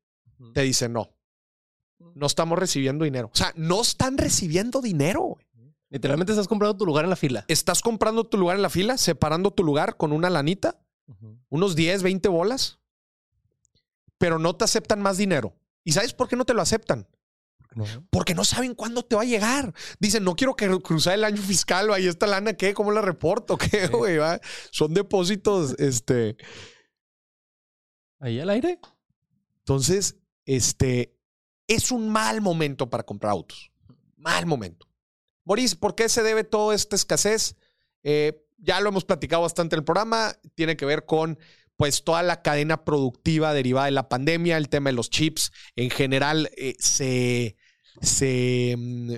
te 0.53 0.63
dicen 0.63 0.93
no. 0.93 1.13
No 2.15 2.27
estamos 2.27 2.59
recibiendo 2.59 3.05
dinero. 3.05 3.31
O 3.33 3.37
sea, 3.37 3.53
no 3.57 3.83
están 3.83 4.19
recibiendo 4.19 4.81
dinero. 4.81 5.39
Literalmente 5.89 6.33
estás 6.33 6.49
comprando 6.49 6.77
tu 6.77 6.85
lugar 6.85 7.05
en 7.05 7.11
la 7.11 7.17
fila. 7.17 7.45
Estás 7.49 7.81
comprando 7.81 8.25
tu 8.25 8.37
lugar 8.37 8.57
en 8.57 8.63
la 8.63 8.71
fila, 8.71 8.99
separando 8.99 9.53
tu 9.53 9.63
lugar 9.63 9.97
con 9.97 10.13
una 10.13 10.29
lanita, 10.31 10.79
unos 11.49 11.77
10, 11.77 12.03
20 12.03 12.29
bolas, 12.29 12.81
pero 14.19 14.39
no 14.39 14.57
te 14.57 14.65
aceptan 14.65 15.01
más 15.01 15.17
dinero. 15.17 15.57
¿Y 15.85 15.93
sabes 15.93 16.13
por 16.13 16.29
qué 16.29 16.37
no 16.37 16.45
te 16.45 16.55
lo 16.55 16.63
aceptan? 16.63 17.09
No. 17.75 17.85
Porque 18.11 18.35
no 18.35 18.45
saben 18.45 18.75
cuándo 18.75 19.05
te 19.05 19.17
va 19.17 19.23
a 19.23 19.27
llegar. 19.27 19.75
Dicen, 20.01 20.25
no 20.25 20.35
quiero 20.35 20.57
que 20.57 20.69
cruzar 20.81 21.15
el 21.15 21.25
año 21.25 21.43
fiscal, 21.43 21.93
ahí 21.93 22.07
esta 22.07 22.27
lana, 22.27 22.55
¿qué? 22.55 22.73
¿Cómo 22.73 22.91
la 22.91 23.03
reporto? 23.03 23.57
¿Qué, 23.59 23.89
güey? 23.89 24.19
Son 24.71 24.95
depósitos, 24.95 25.75
este. 25.79 26.37
Ahí 28.19 28.41
al 28.41 28.51
aire. 28.51 28.81
Entonces, 29.59 30.17
este, 30.47 31.19
es 31.67 31.91
un 31.91 32.09
mal 32.09 32.41
momento 32.41 32.89
para 32.89 33.03
comprar 33.03 33.33
autos. 33.33 33.71
Mal 34.17 34.47
momento. 34.47 34.89
Boris, 35.45 35.75
¿por 35.75 35.95
qué 35.95 36.09
se 36.09 36.23
debe 36.23 36.45
toda 36.45 36.75
esta 36.75 36.97
escasez? 36.97 37.57
Eh, 38.03 38.46
ya 38.59 38.81
lo 38.81 38.89
hemos 38.89 39.05
platicado 39.05 39.43
bastante 39.43 39.77
en 39.77 39.81
el 39.81 39.85
programa. 39.85 40.35
Tiene 40.55 40.77
que 40.77 40.87
ver 40.87 41.05
con 41.05 41.39
pues 41.77 42.05
toda 42.05 42.23
la 42.23 42.43
cadena 42.43 42.85
productiva 42.85 43.53
derivada 43.53 43.87
de 43.87 43.93
la 43.93 44.09
pandemia, 44.09 44.57
el 44.57 44.69
tema 44.69 44.91
de 44.91 44.97
los 44.97 45.11
chips. 45.11 45.53
En 45.77 45.91
general, 45.91 46.51
eh, 46.57 46.75
se, 46.79 47.57
se 48.01 48.75
mm, 48.79 49.13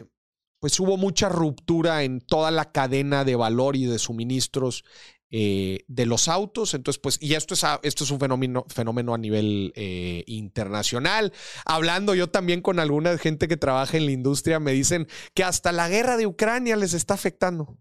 pues 0.58 0.78
hubo 0.80 0.96
mucha 0.96 1.28
ruptura 1.28 2.02
en 2.02 2.20
toda 2.20 2.50
la 2.50 2.72
cadena 2.72 3.24
de 3.24 3.36
valor 3.36 3.76
y 3.76 3.86
de 3.86 3.98
suministros 3.98 4.84
eh, 5.30 5.84
de 5.88 6.06
los 6.06 6.26
autos. 6.26 6.74
Entonces, 6.74 6.98
pues, 7.00 7.18
y 7.20 7.34
esto 7.34 7.54
es, 7.54 7.62
esto 7.82 8.04
es 8.04 8.10
un 8.10 8.18
fenómeno, 8.18 8.64
fenómeno 8.68 9.14
a 9.14 9.18
nivel 9.18 9.72
eh, 9.76 10.24
internacional. 10.26 11.32
Hablando 11.64 12.14
yo 12.14 12.28
también 12.28 12.60
con 12.62 12.80
alguna 12.80 13.16
gente 13.18 13.46
que 13.46 13.56
trabaja 13.56 13.96
en 13.96 14.06
la 14.06 14.12
industria, 14.12 14.58
me 14.58 14.72
dicen 14.72 15.06
que 15.34 15.44
hasta 15.44 15.70
la 15.70 15.88
guerra 15.88 16.16
de 16.16 16.26
Ucrania 16.26 16.76
les 16.76 16.94
está 16.94 17.14
afectando. 17.14 17.78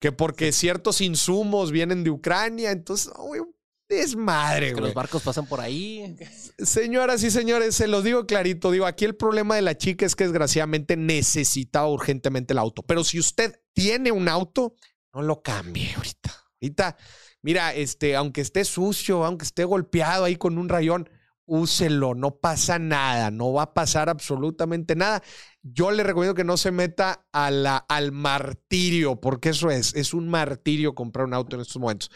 Que 0.00 0.12
porque 0.12 0.52
ciertos 0.52 1.00
insumos 1.00 1.70
vienen 1.72 2.04
de 2.04 2.10
Ucrania, 2.10 2.70
entonces, 2.70 3.10
güey, 3.16 3.40
un 3.40 3.54
desmadre, 3.88 4.68
Que 4.68 4.72
güey. 4.74 4.84
los 4.86 4.94
barcos 4.94 5.22
pasan 5.22 5.46
por 5.46 5.60
ahí. 5.60 6.16
Señoras 6.58 7.22
y 7.22 7.30
señores, 7.30 7.74
se 7.74 7.86
los 7.86 8.04
digo 8.04 8.26
clarito. 8.26 8.70
Digo, 8.70 8.84
aquí 8.86 9.04
el 9.04 9.16
problema 9.16 9.54
de 9.56 9.62
la 9.62 9.76
chica 9.76 10.04
es 10.04 10.14
que 10.16 10.24
desgraciadamente 10.24 10.96
necesitaba 10.96 11.88
urgentemente 11.88 12.52
el 12.52 12.58
auto. 12.58 12.82
Pero 12.82 13.04
si 13.04 13.18
usted 13.18 13.60
tiene 13.72 14.12
un 14.12 14.28
auto, 14.28 14.74
no 15.14 15.22
lo 15.22 15.42
cambie 15.42 15.94
ahorita. 15.94 16.34
Ahorita, 16.60 16.96
mira, 17.42 17.74
este, 17.74 18.16
aunque 18.16 18.40
esté 18.42 18.64
sucio, 18.64 19.24
aunque 19.24 19.44
esté 19.44 19.64
golpeado 19.64 20.24
ahí 20.24 20.36
con 20.36 20.58
un 20.58 20.68
rayón, 20.68 21.08
úselo, 21.46 22.14
no 22.14 22.36
pasa 22.36 22.78
nada, 22.78 23.30
no 23.30 23.52
va 23.52 23.62
a 23.62 23.74
pasar 23.74 24.08
absolutamente 24.08 24.96
nada. 24.96 25.22
Yo 25.62 25.90
le 25.90 26.02
recomiendo 26.02 26.34
que 26.34 26.44
no 26.44 26.56
se 26.56 26.70
meta 26.72 27.26
a 27.32 27.50
la, 27.50 27.76
al 27.88 28.12
martirio, 28.12 29.20
porque 29.20 29.50
eso 29.50 29.70
es, 29.70 29.94
es 29.94 30.14
un 30.14 30.28
martirio 30.28 30.94
comprar 30.94 31.26
un 31.26 31.34
auto 31.34 31.56
en 31.56 31.62
estos 31.62 31.80
momentos. 31.80 32.10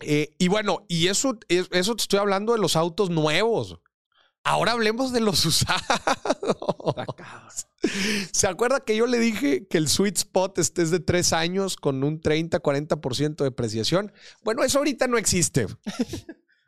Eh, 0.00 0.34
y 0.38 0.48
bueno, 0.48 0.84
y 0.88 1.08
eso, 1.08 1.38
es- 1.48 1.68
eso 1.72 1.96
te 1.96 2.02
estoy 2.02 2.18
hablando 2.20 2.52
de 2.52 2.58
los 2.58 2.76
autos 2.76 3.10
nuevos. 3.10 3.80
Ahora 4.44 4.72
hablemos 4.72 5.12
de 5.12 5.20
los 5.20 5.44
usados. 5.46 5.82
¿Se 8.32 8.46
acuerda 8.46 8.80
que 8.80 8.96
yo 8.96 9.06
le 9.06 9.18
dije 9.18 9.66
que 9.68 9.78
el 9.78 9.88
sweet 9.88 10.16
spot 10.18 10.58
este 10.58 10.82
es 10.82 10.90
de 10.90 11.00
tres 11.00 11.32
años 11.32 11.76
con 11.76 12.02
un 12.04 12.20
30-40% 12.20 13.44
de 13.44 13.50
depreciación? 13.50 14.12
Bueno, 14.42 14.62
eso 14.64 14.78
ahorita 14.78 15.06
no 15.08 15.18
existe. 15.18 15.66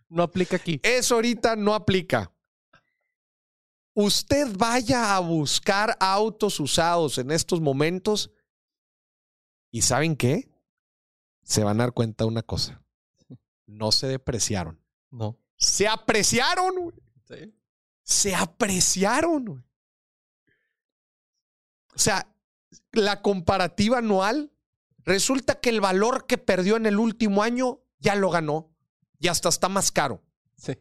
No 0.09 0.23
aplica 0.23 0.57
aquí. 0.57 0.81
Eso 0.83 1.17
ahorita 1.17 1.57
no 1.57 1.75
aplica. 1.75 2.33
Usted 3.95 4.49
vaya 4.57 5.17
a 5.17 5.21
buscar 5.21 5.97
autos 6.01 6.61
usados 6.61 7.19
en 7.19 7.31
estos 7.31 7.61
momentos 7.61 8.31
y 9.71 9.83
¿saben 9.83 10.17
qué? 10.17 10.49
Se 11.43 11.65
van 11.65 11.81
a 11.81 11.85
dar 11.85 11.93
cuenta 11.93 12.25
de 12.25 12.29
una 12.29 12.43
cosa. 12.43 12.83
No 13.67 13.93
se 13.93 14.07
depreciaron. 14.07 14.81
No. 15.11 15.39
Se 15.57 15.89
apreciaron. 15.89 16.75
güey. 16.77 16.97
Sí. 17.27 17.55
Se 18.03 18.35
apreciaron. 18.35 19.45
güey. 19.45 19.63
O 21.95 21.99
sea, 21.99 22.33
la 22.93 23.21
comparativa 23.21 23.99
anual 23.99 24.53
resulta 24.99 25.61
que 25.61 25.71
el 25.71 25.81
valor 25.81 26.27
que 26.27 26.39
perdió 26.39 26.77
en 26.77 26.87
el 26.87 26.99
último 26.99 27.43
año 27.43 27.81
ya 27.99 28.15
lo 28.15 28.31
ganó 28.31 28.68
y 29.19 29.29
hasta 29.29 29.49
está 29.49 29.69
más 29.69 29.91
caro. 29.91 30.23
Sí. 30.57 30.77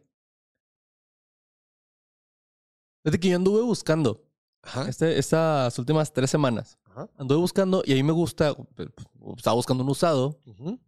Desde 3.03 3.19
que 3.19 3.29
yo 3.29 3.35
anduve 3.37 3.61
buscando 3.61 4.23
Ajá. 4.61 4.87
este, 4.89 5.17
estas 5.17 5.77
últimas 5.79 6.11
tres 6.11 6.29
semanas. 6.29 6.77
Ajá. 6.85 7.09
Anduve 7.17 7.39
buscando 7.39 7.83
y 7.85 7.93
a 7.93 7.95
mí 7.95 8.03
me 8.03 8.11
gusta. 8.11 8.53
pues, 8.55 8.89
Estaba 9.37 9.55
buscando 9.55 9.83
un 9.83 9.89
usado 9.89 10.39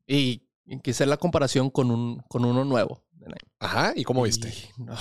y 0.08 0.44
quise 0.84 1.06
la 1.06 1.18
comparación 1.18 1.70
con, 1.70 1.92
un, 1.92 2.20
con 2.28 2.46
uno 2.46 2.66
nuevo. 2.66 3.04
Ajá. 3.60 3.94
¿Y 3.96 4.04
cómo 4.04 4.24
viste? 4.24 4.50
Y, 4.50 4.82
no, 4.84 4.96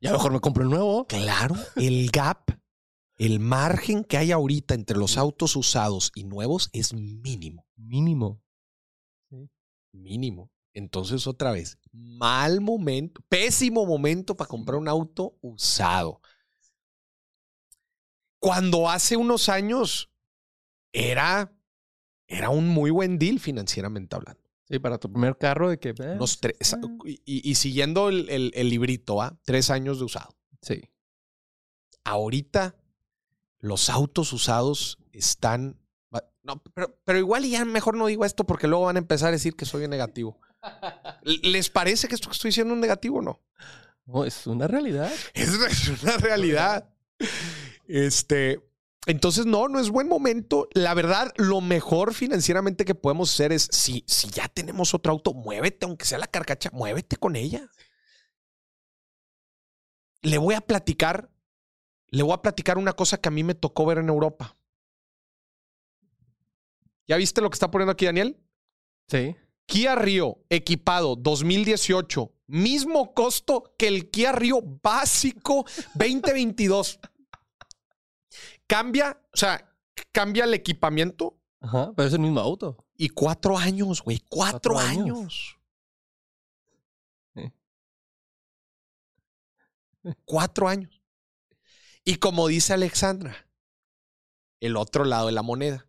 ya 0.00 0.12
mejor 0.12 0.32
me 0.32 0.40
compro 0.40 0.62
el 0.62 0.70
nuevo. 0.70 1.06
Claro, 1.06 1.56
el 1.76 2.10
gap, 2.10 2.50
el 3.16 3.40
margen 3.40 4.04
que 4.04 4.18
hay 4.18 4.30
ahorita 4.32 4.74
entre 4.74 4.98
los 4.98 5.16
autos 5.16 5.56
usados 5.56 6.12
y 6.14 6.24
nuevos 6.24 6.68
es 6.72 6.92
mínimo. 6.94 7.66
Mínimo. 7.76 8.42
Mínimo. 9.92 10.50
Entonces, 10.76 11.26
otra 11.26 11.52
vez, 11.52 11.78
mal 11.90 12.60
momento, 12.60 13.22
pésimo 13.30 13.86
momento 13.86 14.36
para 14.36 14.46
comprar 14.48 14.76
un 14.78 14.88
auto 14.88 15.38
usado. 15.40 16.20
Cuando 18.38 18.90
hace 18.90 19.16
unos 19.16 19.48
años 19.48 20.10
era, 20.92 21.50
era 22.28 22.50
un 22.50 22.68
muy 22.68 22.90
buen 22.90 23.18
deal 23.18 23.40
financieramente 23.40 24.14
hablando. 24.16 24.42
Sí, 24.68 24.78
para 24.78 24.98
tu 24.98 25.10
primer 25.10 25.38
carro 25.38 25.70
de 25.70 25.78
que... 25.78 25.90
eh, 25.90 26.12
Unos 26.16 26.40
tres, 26.40 26.56
y, 27.06 27.50
y 27.50 27.54
siguiendo 27.54 28.10
el, 28.10 28.28
el- 28.28 28.52
el 28.54 28.68
librito, 28.68 29.22
¿ah? 29.22 29.38
tres 29.44 29.70
años 29.70 29.98
de 29.98 30.04
usado. 30.04 30.36
Sí. 30.60 30.82
ahorita 32.04 32.76
los 33.60 33.88
autos 33.88 34.32
usados 34.34 34.98
están. 35.12 35.80
No, 36.42 36.62
pero, 36.74 36.98
pero 37.04 37.18
igual 37.18 37.44
y 37.46 37.50
ya 37.50 37.64
mejor 37.64 37.96
no 37.96 38.06
digo 38.06 38.24
esto 38.24 38.44
porque 38.44 38.68
luego 38.68 38.84
van 38.84 38.96
a 38.96 39.00
empezar 39.00 39.28
a 39.28 39.32
decir 39.32 39.56
que 39.56 39.64
soy 39.64 39.88
negativo. 39.88 40.38
¿Les 41.22 41.70
parece 41.70 42.08
que 42.08 42.14
esto 42.14 42.28
que 42.28 42.34
estoy 42.34 42.48
diciendo 42.50 42.74
es 42.74 42.80
negativo 42.80 43.18
o 43.18 43.22
no? 43.22 43.42
No, 44.04 44.24
es 44.24 44.46
una 44.46 44.66
realidad. 44.68 45.12
Es, 45.34 45.48
es 45.48 46.02
una 46.02 46.16
realidad. 46.16 46.88
Este, 47.88 48.60
entonces, 49.06 49.46
no, 49.46 49.68
no 49.68 49.78
es 49.78 49.90
buen 49.90 50.08
momento. 50.08 50.68
La 50.72 50.92
verdad, 50.92 51.32
lo 51.36 51.60
mejor 51.60 52.12
financieramente 52.12 52.84
que 52.84 52.96
podemos 52.96 53.32
hacer 53.32 53.52
es, 53.52 53.68
si, 53.70 54.04
si 54.08 54.28
ya 54.30 54.48
tenemos 54.48 54.94
otro 54.94 55.12
auto, 55.12 55.32
muévete, 55.32 55.86
aunque 55.86 56.04
sea 56.04 56.18
la 56.18 56.26
carcacha, 56.26 56.70
muévete 56.72 57.16
con 57.16 57.36
ella. 57.36 57.70
Le 60.22 60.38
voy 60.38 60.54
a 60.54 60.60
platicar, 60.60 61.30
le 62.08 62.24
voy 62.24 62.32
a 62.32 62.42
platicar 62.42 62.78
una 62.78 62.94
cosa 62.94 63.18
que 63.18 63.28
a 63.28 63.32
mí 63.32 63.44
me 63.44 63.54
tocó 63.54 63.86
ver 63.86 63.98
en 63.98 64.08
Europa. 64.08 64.56
¿Ya 67.06 67.16
viste 67.16 67.40
lo 67.40 67.48
que 67.48 67.54
está 67.54 67.70
poniendo 67.70 67.92
aquí 67.92 68.06
Daniel? 68.06 68.40
Sí. 69.06 69.36
Kia 69.66 69.94
Rio 69.96 70.38
equipado 70.48 71.16
2018, 71.16 72.32
mismo 72.46 73.12
costo 73.14 73.74
que 73.76 73.88
el 73.88 74.10
Kia 74.10 74.32
Rio 74.32 74.60
básico 74.62 75.64
2022. 75.94 77.00
Cambia, 78.66 79.20
o 79.32 79.36
sea, 79.36 79.72
cambia 80.12 80.44
el 80.44 80.54
equipamiento 80.54 81.38
Ajá, 81.60 81.92
pero 81.96 82.06
es 82.08 82.14
el 82.14 82.20
mismo 82.20 82.40
auto. 82.40 82.84
y 82.96 83.08
cuatro 83.08 83.58
años, 83.58 84.02
güey. 84.02 84.20
Cuatro, 84.28 84.74
Cuatro 84.74 84.78
años. 84.78 85.18
años. 85.18 85.52
Cuatro 90.24 90.68
años. 90.68 91.02
Y 92.04 92.16
como 92.16 92.46
dice 92.46 92.72
Alexandra, 92.72 93.48
el 94.60 94.76
otro 94.76 95.04
lado 95.04 95.26
de 95.26 95.32
la 95.32 95.42
moneda. 95.42 95.85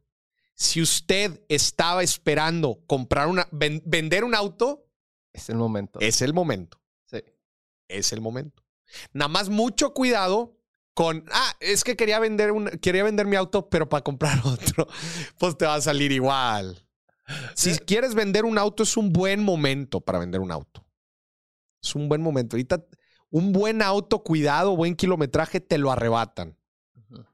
Si 0.59 0.81
usted 0.81 1.39
estaba 1.49 2.01
esperando 2.01 2.81
comprar 2.87 3.27
una, 3.27 3.47
ven- 3.51 3.83
vender 3.85 4.23
un 4.23 4.33
auto, 4.33 4.87
Es 5.31 5.49
el 5.49 5.55
momento. 5.57 5.99
es 6.01 6.23
el 6.23 6.33
momento. 6.33 6.81
Sí. 7.05 7.23
Es 7.87 8.11
el 8.11 8.21
momento. 8.21 8.63
Nada 9.13 9.29
más 9.29 9.49
mucho 9.49 9.93
cuidado 9.93 10.57
con, 10.95 11.23
ah, 11.31 11.55
es 11.59 11.83
que 11.83 11.95
quería 11.95 12.17
vender, 12.17 12.51
un, 12.51 12.69
quería 12.81 13.03
vender 13.03 13.27
mi 13.27 13.35
auto, 13.35 13.69
pero 13.69 13.87
para 13.87 14.03
comprar 14.03 14.39
otro, 14.45 14.87
pues 15.37 15.55
te 15.55 15.67
va 15.67 15.75
a 15.75 15.81
salir 15.81 16.11
igual. 16.11 16.83
Si 17.53 17.77
quieres 17.77 18.15
vender 18.15 18.43
un 18.43 18.57
auto, 18.57 18.81
es 18.81 18.97
un 18.97 19.13
buen 19.13 19.43
momento 19.43 20.01
para 20.01 20.17
vender 20.17 20.41
un 20.41 20.51
auto. 20.51 20.83
Es 21.83 21.93
un 21.93 22.09
buen 22.09 22.21
momento. 22.21 22.55
Ahorita, 22.55 22.83
un 23.29 23.51
buen 23.51 23.83
auto, 23.83 24.23
cuidado, 24.23 24.75
buen 24.75 24.95
kilometraje, 24.95 25.59
te 25.59 25.77
lo 25.77 25.91
arrebatan. 25.91 26.57
Ujú. 26.95 27.25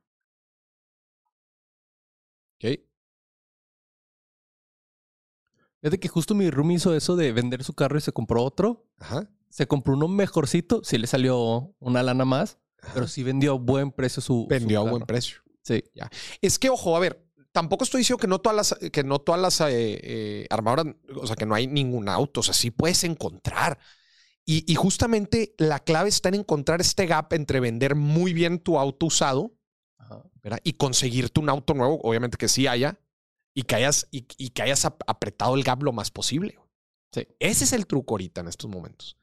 ¿Ok? 5.84 5.92
Fíjate 5.92 6.00
que 6.00 6.08
justo 6.08 6.34
mi 6.34 6.50
roomie 6.50 6.78
hizo 6.78 6.96
eso 6.96 7.16
de 7.16 7.32
vender 7.34 7.64
su 7.64 7.74
carro 7.74 7.98
y 7.98 8.02
se 8.02 8.12
compró 8.12 8.44
otro. 8.44 8.86
Ajá. 9.00 9.30
Se 9.50 9.68
compró 9.68 9.94
uno 9.94 10.08
mejorcito. 10.08 10.82
Sí 10.84 10.98
le 10.98 11.08
salió 11.08 11.76
una 11.80 12.02
lana 12.02 12.26
más, 12.26 12.58
pero 12.94 13.08
sí 13.08 13.22
vendió 13.24 13.54
a 13.54 13.58
buen 13.58 13.92
precio 13.92 14.22
su. 14.22 14.48
Vendió 14.48 14.82
su 14.82 14.88
a 14.88 14.92
buen 14.92 15.04
precio. 15.04 15.38
Sí. 15.62 15.84
Es 16.42 16.60
que, 16.60 16.70
ojo, 16.70 16.96
a 16.96 17.00
ver, 17.00 17.24
tampoco 17.52 17.84
estoy 17.84 18.00
diciendo 18.00 18.20
que 18.20 18.28
no 18.28 18.40
todas 18.40 18.56
las, 18.56 18.92
que 18.92 19.04
no 19.04 19.20
todas 19.20 19.40
las 19.40 19.62
eh, 19.62 19.68
eh, 19.72 20.48
armadoras, 20.50 20.96
o 21.16 21.28
sea, 21.28 21.36
que 21.36 21.46
no 21.46 21.56
hay 21.56 21.68
ningún 21.68 22.10
auto, 22.10 22.42
o 22.42 22.44
sea, 22.44 22.54
sí 22.54 22.72
puedes 22.72 23.04
encontrar. 23.04 23.80
Y, 24.46 24.70
y 24.70 24.76
justamente 24.76 25.56
la 25.58 25.80
clave 25.80 26.10
está 26.10 26.30
en 26.30 26.36
encontrar 26.36 26.82
este 26.82 27.06
gap 27.06 27.32
entre 27.34 27.62
vender 27.62 27.96
muy 27.96 28.34
bien 28.34 28.60
tu 28.60 28.78
auto 28.78 29.06
usado 29.06 29.54
Ajá. 29.98 30.22
y 30.64 30.74
conseguirte 30.74 31.40
un 31.40 31.50
auto 31.50 31.74
nuevo, 31.74 32.00
obviamente 32.04 32.38
que 32.38 32.50
sí 32.50 32.68
haya, 32.68 33.00
y 33.54 33.64
que 33.64 33.76
hayas, 33.76 34.08
y, 34.12 34.26
y 34.38 34.50
que 34.50 34.62
hayas 34.64 34.86
ap- 34.86 35.04
apretado 35.08 35.56
el 35.56 35.64
gap 35.64 35.84
lo 35.84 35.92
más 35.94 36.12
posible. 36.12 36.60
Sí. 37.12 37.28
Ese 37.40 37.64
es 37.66 37.74
el 37.74 37.86
truco 37.88 38.14
ahorita 38.16 38.42
en 38.42 38.48
estos 38.48 38.70
momentos. 38.70 39.18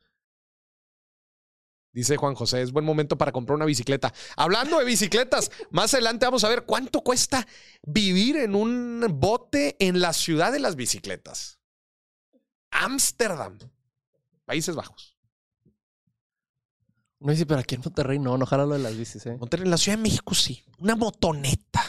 Dice 1.92 2.16
Juan 2.16 2.36
José, 2.36 2.62
es 2.62 2.70
buen 2.70 2.84
momento 2.84 3.18
para 3.18 3.32
comprar 3.32 3.56
una 3.56 3.64
bicicleta. 3.64 4.14
Hablando 4.36 4.78
de 4.78 4.84
bicicletas, 4.84 5.50
más 5.70 5.92
adelante 5.92 6.24
vamos 6.24 6.44
a 6.44 6.48
ver 6.48 6.64
cuánto 6.64 7.00
cuesta 7.02 7.46
vivir 7.82 8.36
en 8.36 8.54
un 8.54 9.04
bote 9.14 9.76
en 9.80 10.00
la 10.00 10.12
ciudad 10.12 10.52
de 10.52 10.60
las 10.60 10.76
bicicletas. 10.76 11.58
Ámsterdam, 12.70 13.58
Países 14.44 14.76
Bajos. 14.76 15.16
No 17.18 17.32
dice, 17.32 17.44
pero 17.44 17.60
aquí 17.60 17.74
en 17.74 17.82
Monterrey 17.84 18.18
no, 18.18 18.38
no 18.38 18.46
jala 18.46 18.64
lo 18.64 18.74
de 18.74 18.78
las 18.78 18.96
bicis, 18.96 19.26
¿eh? 19.26 19.36
Monterrey, 19.36 19.64
en 19.64 19.70
la 19.72 19.76
Ciudad 19.76 19.98
de 19.98 20.02
México 20.02 20.34
sí. 20.34 20.64
Una 20.78 20.94
motoneta. 20.96 21.82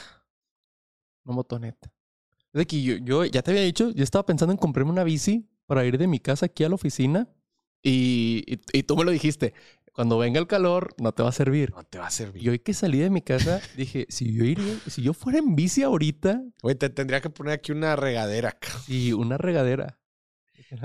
Una 1.23 1.35
motoneta. 1.35 1.93
De 2.53 2.65
que 2.67 2.81
yo, 2.81 2.95
yo 2.97 3.25
ya 3.25 3.41
te 3.41 3.51
había 3.51 3.63
dicho, 3.63 3.91
yo 3.91 4.03
estaba 4.03 4.25
pensando 4.25 4.51
en 4.51 4.57
comprarme 4.57 4.91
una 4.91 5.03
bici 5.03 5.47
para 5.65 5.85
ir 5.85 5.97
de 5.97 6.07
mi 6.07 6.19
casa 6.19 6.47
aquí 6.47 6.63
a 6.63 6.69
la 6.69 6.75
oficina. 6.75 7.29
Y, 7.83 8.43
y, 8.45 8.59
y 8.77 8.83
tú 8.83 8.95
me 8.95 9.03
lo 9.03 9.11
dijiste, 9.11 9.53
cuando 9.93 10.17
venga 10.17 10.39
el 10.39 10.47
calor 10.47 10.93
no 10.99 11.13
te 11.13 11.23
va 11.23 11.29
a 11.29 11.33
servir. 11.33 11.71
No 11.71 11.83
te 11.83 11.97
va 11.97 12.07
a 12.07 12.11
servir. 12.11 12.43
Y 12.43 12.49
hoy 12.49 12.59
que 12.59 12.73
salí 12.73 12.99
de 12.99 13.09
mi 13.09 13.21
casa, 13.21 13.61
dije, 13.77 14.05
si 14.09 14.33
yo 14.33 14.43
iría, 14.43 14.77
si 14.87 15.01
yo 15.01 15.13
fuera 15.13 15.39
en 15.39 15.55
bici 15.55 15.81
ahorita, 15.83 16.43
Oye, 16.61 16.75
te 16.75 16.89
tendría 16.89 17.21
que 17.21 17.29
poner 17.29 17.53
aquí 17.53 17.71
una 17.71 17.95
regadera. 17.95 18.57
y 18.87 19.13
una 19.13 19.37
regadera. 19.37 19.97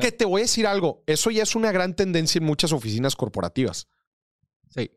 Que 0.00 0.10
te 0.10 0.24
voy 0.24 0.40
a 0.40 0.44
decir 0.44 0.66
algo. 0.66 1.04
Eso 1.06 1.30
ya 1.30 1.42
es 1.44 1.54
una 1.54 1.70
gran 1.70 1.94
tendencia 1.94 2.38
en 2.40 2.44
muchas 2.44 2.72
oficinas 2.72 3.14
corporativas. 3.14 3.86
Sí. 4.68 4.90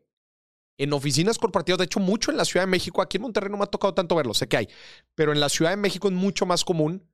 En 0.82 0.92
oficinas 0.94 1.36
corporativas, 1.38 1.78
de 1.78 1.84
hecho, 1.84 2.00
mucho 2.00 2.30
en 2.30 2.36
la 2.38 2.44
Ciudad 2.46 2.64
de 2.64 2.70
México, 2.70 3.02
aquí 3.02 3.18
en 3.18 3.22
Monterrey 3.24 3.50
no 3.50 3.58
me 3.58 3.64
ha 3.64 3.66
tocado 3.66 3.92
tanto 3.92 4.14
verlo, 4.16 4.32
sé 4.32 4.48
que 4.48 4.56
hay, 4.56 4.68
pero 5.14 5.32
en 5.32 5.40
la 5.40 5.48
Ciudad 5.50 5.70
de 5.72 5.76
México 5.76 6.08
es 6.08 6.14
mucho 6.14 6.46
más 6.46 6.64
común 6.64 7.06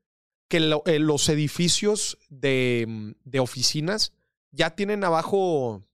que 0.48 0.60
lo- 0.60 0.84
eh, 0.86 1.00
los 1.00 1.28
edificios 1.28 2.16
de, 2.28 2.84
mm, 2.86 3.10
de 3.24 3.40
oficinas 3.40 4.12
ya 4.52 4.76
tienen 4.76 5.02
abajo, 5.02 5.84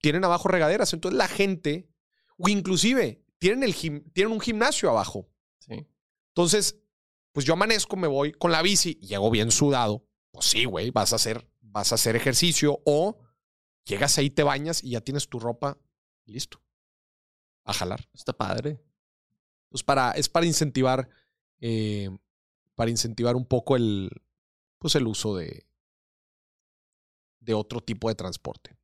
tienen 0.00 0.24
abajo 0.24 0.48
regaderas. 0.48 0.92
Entonces 0.92 1.16
la 1.16 1.28
gente, 1.28 1.88
o 2.38 2.48
inclusive, 2.48 3.22
tienen, 3.38 3.62
el 3.62 3.74
gim- 3.74 4.02
tienen 4.12 4.32
un 4.32 4.40
gimnasio 4.40 4.90
abajo. 4.90 5.28
Sí. 5.60 5.86
Entonces, 6.30 6.80
pues 7.32 7.46
yo 7.46 7.52
amanezco, 7.52 7.96
me 7.96 8.08
voy 8.08 8.32
con 8.32 8.50
la 8.50 8.62
bici 8.62 8.98
y 9.00 9.06
llego 9.06 9.30
bien 9.30 9.50
sudado. 9.50 10.04
Pues 10.32 10.46
sí, 10.46 10.64
güey, 10.64 10.90
vas 10.90 11.12
a 11.12 11.16
hacer, 11.16 11.48
vas 11.60 11.92
a 11.92 11.94
hacer 11.94 12.16
ejercicio 12.16 12.80
o 12.84 13.18
llegas 13.84 14.18
ahí, 14.18 14.30
te 14.30 14.42
bañas 14.42 14.82
y 14.82 14.90
ya 14.90 15.00
tienes 15.00 15.28
tu 15.28 15.38
ropa 15.38 15.78
listo. 16.26 16.60
A 17.64 17.72
jalar. 17.72 18.08
Está 18.12 18.32
padre. 18.32 18.80
Pues 19.68 19.82
para, 19.82 20.12
es 20.12 20.28
para 20.28 20.46
incentivar, 20.46 21.08
eh, 21.60 22.10
para 22.74 22.90
incentivar 22.90 23.34
un 23.36 23.46
poco 23.46 23.76
el, 23.76 24.10
pues 24.78 24.94
el 24.94 25.06
uso 25.06 25.36
de, 25.36 25.66
de 27.40 27.54
otro 27.54 27.80
tipo 27.80 28.08
de 28.08 28.14
transporte. 28.14 28.76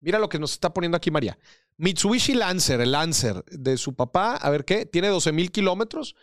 Mira 0.00 0.18
lo 0.18 0.28
que 0.28 0.38
nos 0.38 0.52
está 0.52 0.72
poniendo 0.72 0.96
aquí 0.96 1.10
María. 1.10 1.38
Mitsubishi 1.76 2.34
Lancer, 2.34 2.80
el 2.80 2.92
Lancer 2.92 3.44
de 3.44 3.76
su 3.76 3.94
papá, 3.94 4.36
a 4.36 4.50
ver 4.50 4.64
qué, 4.64 4.86
tiene 4.86 5.08
12 5.08 5.32
mil 5.32 5.50
kilómetros. 5.50 6.14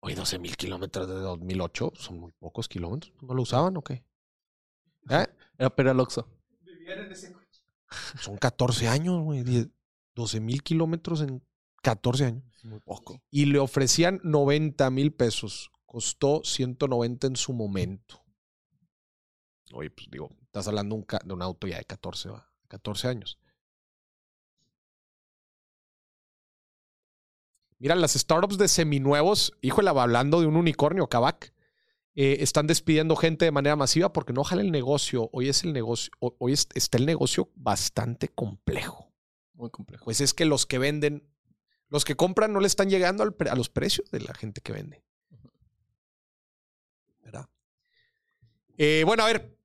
Oye, 0.00 0.14
12 0.14 0.38
mil 0.38 0.56
kilómetros 0.56 1.08
de 1.08 1.14
2008 1.14 1.92
son 1.96 2.20
muy 2.20 2.32
pocos 2.32 2.68
kilómetros. 2.68 3.12
¿No 3.22 3.34
lo 3.34 3.42
usaban 3.42 3.76
o 3.76 3.82
qué? 3.82 4.04
¿Eh? 5.10 5.26
Era 5.58 5.70
para 5.74 5.90
el 5.90 6.00
Oxxo. 6.00 6.28
Son 8.20 8.36
14 8.36 8.88
años, 8.88 9.22
güey. 9.22 9.42
10 9.42 9.68
12 10.16 10.40
mil 10.40 10.62
kilómetros 10.62 11.20
en 11.20 11.46
14 11.82 12.24
años. 12.24 12.44
Muy 12.64 12.80
poco. 12.80 13.22
Y 13.30 13.44
le 13.44 13.60
ofrecían 13.60 14.20
90 14.24 14.90
mil 14.90 15.12
pesos. 15.12 15.70
Costó 15.84 16.42
190 16.42 17.28
en 17.28 17.36
su 17.36 17.52
momento. 17.52 18.24
Oye, 19.72 19.90
pues 19.90 20.08
digo, 20.10 20.30
estás 20.42 20.66
hablando 20.66 20.94
un 20.94 21.06
de 21.24 21.34
un 21.34 21.42
auto 21.42 21.66
ya 21.66 21.78
de 21.78 21.84
14, 21.84 22.30
va, 22.30 22.50
14 22.68 23.08
años. 23.08 23.38
Mira, 27.78 27.94
las 27.94 28.14
startups 28.14 28.56
de 28.56 28.68
seminuevos, 28.68 29.52
híjole, 29.60 29.90
hablando 29.90 30.40
de 30.40 30.46
un 30.46 30.56
unicornio, 30.56 31.08
Kavak, 31.08 31.52
eh, 32.16 32.38
están 32.40 32.66
despidiendo 32.66 33.14
gente 33.14 33.44
de 33.44 33.52
manera 33.52 33.76
masiva 33.76 34.12
porque 34.12 34.32
no 34.32 34.42
jala 34.42 34.62
el 34.62 34.72
negocio. 34.72 35.30
Hoy 35.32 35.48
es 35.48 35.62
el 35.62 35.72
negocio, 35.72 36.10
ho- 36.18 36.34
hoy 36.38 36.54
es- 36.54 36.68
está 36.74 36.98
el 36.98 37.06
negocio 37.06 37.50
bastante 37.54 38.28
complejo. 38.28 39.12
Muy 39.54 39.70
complejo. 39.70 40.04
Pues 40.04 40.20
es 40.20 40.34
que 40.34 40.44
los 40.46 40.66
que 40.66 40.78
venden, 40.78 41.28
los 41.88 42.04
que 42.04 42.16
compran 42.16 42.52
no 42.52 42.60
le 42.60 42.66
están 42.66 42.90
llegando 42.90 43.22
al 43.22 43.36
a 43.48 43.54
los 43.54 43.68
precios 43.68 44.10
de 44.10 44.20
la 44.20 44.34
gente 44.34 44.60
que 44.60 44.72
vende. 44.72 45.04
¿Verdad? 47.22 47.48
Eh, 48.78 49.02
bueno, 49.06 49.22
a 49.24 49.26
ver, 49.26 49.56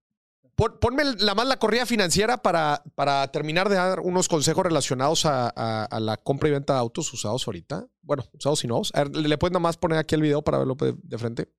pon- 0.55 0.77
ponme 0.79 1.03
la 1.19 1.35
más 1.35 1.47
la 1.47 1.57
corrida 1.57 1.85
financiera 1.85 2.41
para, 2.41 2.83
para 2.95 3.31
terminar 3.31 3.69
de 3.69 3.75
dar 3.75 3.99
unos 4.01 4.27
consejos 4.27 4.63
relacionados 4.63 5.25
a, 5.25 5.47
a- 5.55 5.85
a 5.85 5.99
la 5.99 6.17
compra 6.17 6.49
y 6.49 6.51
venta 6.53 6.73
de 6.73 6.79
autos 6.79 7.11
usados 7.13 7.47
ahorita. 7.47 7.87
Bueno, 8.01 8.23
usados 8.33 8.63
y 8.63 8.67
nuevos. 8.67 8.91
A 8.95 9.03
ver, 9.03 9.15
¿le 9.15 9.37
puedes 9.37 9.53
nada 9.53 9.61
más 9.63 9.77
poner 9.77 9.97
aquí 9.97 10.15
el 10.15 10.21
video 10.21 10.41
para 10.41 10.57
verlo 10.57 10.75
de, 10.75 10.95
de 11.01 11.17
frente? 11.17 11.49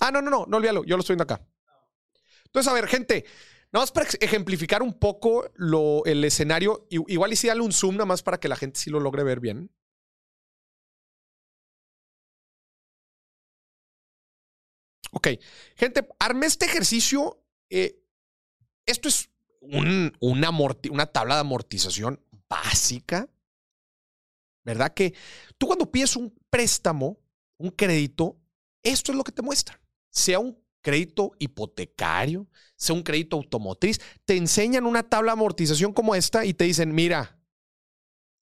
Ah, 0.00 0.10
no, 0.12 0.22
no, 0.22 0.30
no, 0.30 0.46
no 0.46 0.56
olvídalo, 0.56 0.84
yo 0.84 0.96
lo 0.96 1.00
estoy 1.00 1.14
viendo 1.14 1.24
acá. 1.24 1.44
Entonces, 2.46 2.70
a 2.70 2.74
ver, 2.74 2.86
gente, 2.86 3.24
nada 3.72 3.82
más 3.82 3.92
para 3.92 4.08
ejemplificar 4.20 4.82
un 4.82 4.94
poco 4.98 5.50
lo, 5.54 6.04
el 6.04 6.24
escenario, 6.24 6.86
igual 6.90 7.32
y 7.32 7.36
sí 7.36 7.48
darle 7.48 7.62
un 7.62 7.72
zoom 7.72 7.94
nada 7.96 8.06
más 8.06 8.22
para 8.22 8.38
que 8.40 8.48
la 8.48 8.56
gente 8.56 8.80
sí 8.80 8.90
lo 8.90 9.00
logre 9.00 9.22
ver 9.24 9.40
bien. 9.40 9.70
Ok, 15.12 15.28
gente, 15.76 16.06
armé 16.18 16.46
este 16.46 16.66
ejercicio. 16.66 17.42
eh, 17.70 18.00
esto 18.86 19.08
es 19.08 19.30
un- 19.60 20.16
una, 20.20 20.50
una 20.90 21.06
tabla 21.06 21.36
de 21.36 21.40
amortización 21.42 22.20
básica. 22.48 23.28
¿Verdad? 24.64 24.92
Que 24.94 25.14
tú 25.56 25.66
cuando 25.66 25.90
pides 25.90 26.16
un 26.16 26.34
préstamo, 26.50 27.18
un 27.58 27.70
crédito, 27.70 28.38
esto 28.82 29.12
es 29.12 29.18
lo 29.18 29.24
que 29.24 29.32
te 29.32 29.42
muestra. 29.42 29.80
Sea 30.10 30.38
un 30.38 30.58
crédito 30.82 31.32
hipotecario, 31.38 32.46
sea 32.76 32.94
un 32.94 33.02
crédito 33.02 33.36
automotriz, 33.36 34.00
te 34.24 34.36
enseñan 34.36 34.86
una 34.86 35.02
tabla 35.02 35.32
de 35.32 35.34
amortización 35.34 35.92
como 35.92 36.14
esta 36.14 36.44
y 36.44 36.54
te 36.54 36.64
dicen, 36.64 36.94
mira, 36.94 37.38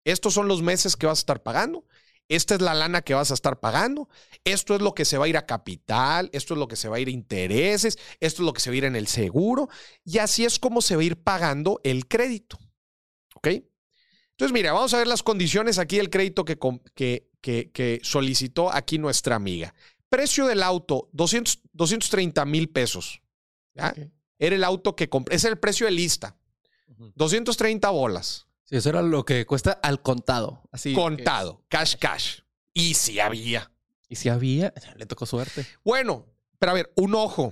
estos 0.04 0.34
son 0.34 0.48
los 0.48 0.62
meses 0.62 0.96
que 0.96 1.06
vas 1.06 1.20
a 1.20 1.22
estar 1.22 1.44
pagando, 1.44 1.86
esta 2.30 2.56
es 2.56 2.62
la 2.62 2.74
lana 2.74 3.02
que 3.02 3.14
vas 3.14 3.32
a 3.32 3.34
estar 3.34 3.60
pagando, 3.60 4.10
esto 4.44 4.76
es 4.76 4.82
lo 4.82 4.94
que 4.94 5.06
se 5.06 5.18
va 5.18 5.26
a 5.26 5.28
ir 5.28 5.38
a 5.38 5.46
capital, 5.46 6.30
esto 6.34 6.54
es 6.54 6.60
lo 6.60 6.68
que 6.68 6.76
se 6.76 6.90
va 6.90 6.98
a 6.98 7.00
ir 7.00 7.08
a 7.08 7.12
intereses, 7.12 7.98
esto 8.20 8.42
es 8.42 8.46
lo 8.46 8.54
que 8.54 8.62
se 8.62 8.70
va 8.70 8.74
a 8.76 8.78
ir 8.78 8.86
en 8.86 8.96
el 8.96 9.08
seguro, 9.08 9.70
y 10.04 10.18
así 10.20 10.46
es 10.46 10.60
como 10.60 10.82
se 10.82 10.96
va 10.96 11.02
a 11.02 11.06
ir 11.06 11.18
pagando 11.22 11.80
el 11.84 12.08
crédito. 12.08 12.60
¿Ok? 13.36 13.48
Entonces, 14.32 14.54
mira, 14.54 14.74
vamos 14.74 14.94
a 14.94 15.00
ver 15.00 15.08
las 15.08 15.24
condiciones 15.24 15.80
aquí 15.80 15.98
del 15.98 16.10
crédito 16.10 16.46
que, 16.46 16.58
que- 16.96 17.72
que 17.72 18.00
solicitó 18.04 18.74
aquí 18.74 18.98
nuestra 19.00 19.36
amiga. 19.36 19.74
Precio 20.14 20.46
del 20.46 20.62
auto, 20.62 21.10
200, 21.14 21.62
230 21.74 22.46
mil 22.46 22.70
pesos. 22.70 23.24
Era 23.74 24.56
el 24.56 24.64
auto 24.64 24.96
que 24.96 25.10
compré. 25.10 25.36
Es 25.36 25.44
el 25.44 25.58
precio 25.58 25.88
de 25.88 25.92
lista. 25.92 26.38
230 27.16 27.90
bolas. 27.90 28.46
Sí, 28.64 28.76
eso 28.76 28.90
era 28.90 29.02
lo 29.02 29.26
que 29.26 29.48
cuesta 29.48 29.72
al 29.72 30.04
contado. 30.04 30.62
Así. 30.72 30.94
contado. 30.94 31.64
Cash, 31.68 31.96
cash. 32.00 32.42
Y 32.76 32.94
si 32.94 33.20
había. 33.20 33.72
y 34.08 34.16
si 34.16 34.30
había, 34.30 34.72
le 34.98 35.08
tocó 35.08 35.26
suerte. 35.26 35.66
Bueno, 35.84 36.28
pero 36.60 36.74
a 36.74 36.76
ver, 36.76 36.94
un 36.96 37.16
ojo. 37.16 37.52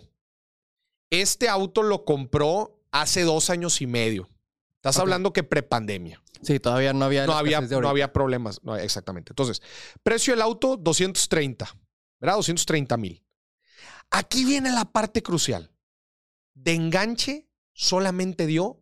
Este 1.09 1.49
auto 1.49 1.81
lo 1.81 2.05
compró 2.05 2.79
hace 2.91 3.23
dos 3.23 3.49
años 3.49 3.81
y 3.81 3.87
medio. 3.87 4.29
Estás 4.75 4.99
hablando 4.99 5.33
que 5.33 5.41
prepandemia. 5.41 6.21
Sí, 6.43 6.59
todavía 6.59 6.93
no 6.93 7.05
había. 7.05 7.25
No 7.25 7.33
había, 7.33 7.59
no 7.59 7.89
había 7.89 8.13
problemas. 8.13 8.61
No, 8.61 8.75
exactamente. 8.75 9.31
Entonces, 9.31 9.63
precio 10.03 10.33
del 10.33 10.43
auto, 10.43 10.77
230. 10.77 11.75
¿Verdad? 12.21 12.35
230 12.35 12.97
mil. 12.97 13.25
Aquí 14.11 14.45
viene 14.45 14.71
la 14.71 14.85
parte 14.85 15.23
crucial. 15.23 15.75
De 16.53 16.73
enganche 16.73 17.49
solamente 17.73 18.45
dio 18.45 18.81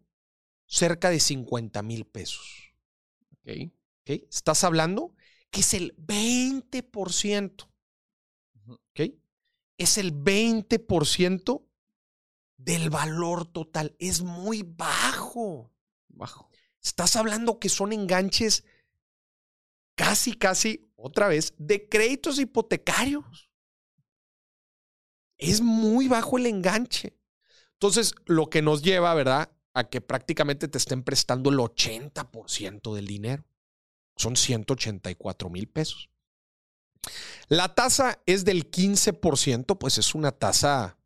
cerca 0.66 1.10
de 1.10 1.20
50 1.20 1.82
mil 1.82 2.06
pesos. 2.06 2.76
Ok. 3.32 3.72
¿ok? 4.02 4.10
Estás 4.30 4.64
hablando 4.64 5.16
que 5.50 5.62
es 5.62 5.74
el 5.74 5.96
20%. 5.96 7.70
Ujú. 8.56 8.74
¿ok? 8.74 9.00
Es 9.78 9.98
el 9.98 10.14
20% 10.14 11.66
del 12.58 12.90
valor 12.90 13.48
total. 13.48 13.96
Es 14.00 14.22
muy 14.22 14.64
bajo. 14.64 15.72
Bajo. 16.10 16.50
Estás 16.84 17.16
hablando 17.16 17.60
que 17.60 17.70
son 17.70 17.94
enganches 17.94 18.66
casi, 19.96 20.34
casi, 20.34 20.89
otra 21.02 21.28
vez, 21.28 21.54
de 21.58 21.88
créditos 21.88 22.40
hipotecarios. 22.40 23.50
Es 25.38 25.62
muy 25.62 26.08
bajo 26.08 26.38
el 26.38 26.46
enganche. 26.46 27.18
Entonces, 27.74 28.14
lo 28.26 28.50
que 28.50 28.62
nos 28.62 28.82
lleva, 28.82 29.14
¿verdad? 29.14 29.52
A 29.74 29.86
que 29.86 30.02
prácticamente 30.02 30.68
te 30.68 30.78
estén 30.78 31.04
prestando 31.04 31.50
el 31.50 31.58
80% 31.58 32.94
del 32.94 33.08
dinero. 33.08 33.46
Son 34.18 34.36
184 34.36 35.50
mil 35.50 35.70
pesos. 35.70 36.10
La 37.48 37.74
tasa 37.74 38.22
es 38.26 38.44
del 38.44 38.70
15%, 38.70 39.78
pues 39.78 39.98
es 39.98 40.14
una 40.14 40.34
tasa, 40.34 40.98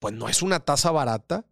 pues 0.00 0.12
no 0.12 0.28
es 0.28 0.42
una 0.42 0.60
tasa 0.60 0.90
barata. 0.90 1.46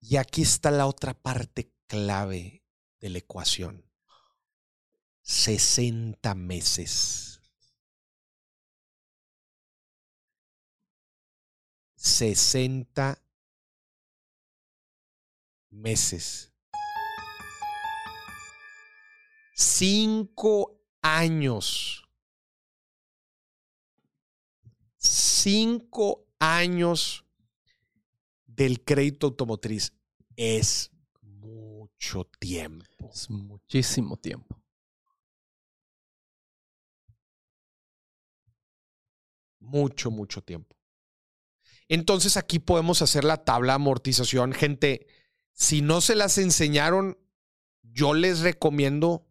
Y 0.00 0.16
aquí 0.16 0.42
está 0.42 0.72
la 0.72 0.86
otra 0.86 1.14
parte 1.14 1.72
clave 1.86 2.64
de 3.00 3.10
la 3.10 3.18
ecuación. 3.18 3.91
60 5.22 6.34
meses. 6.34 7.40
60 11.96 13.18
meses. 15.70 16.52
Cinco 19.54 20.80
años. 21.00 22.02
Cinco 24.96 26.26
años 26.38 27.24
del 28.46 28.84
crédito 28.84 29.28
automotriz 29.28 29.92
es 30.36 30.90
mucho 31.20 32.24
tiempo. 32.38 33.10
Es 33.12 33.30
muchísimo 33.30 34.16
tiempo. 34.16 34.61
Mucho, 39.62 40.10
mucho 40.10 40.42
tiempo. 40.42 40.76
Entonces 41.88 42.36
aquí 42.36 42.58
podemos 42.58 43.02
hacer 43.02 43.24
la 43.24 43.44
tabla 43.44 43.72
de 43.72 43.76
amortización. 43.76 44.52
Gente, 44.52 45.06
si 45.52 45.82
no 45.82 46.00
se 46.00 46.14
las 46.14 46.38
enseñaron, 46.38 47.18
yo 47.82 48.14
les 48.14 48.40
recomiendo, 48.40 49.26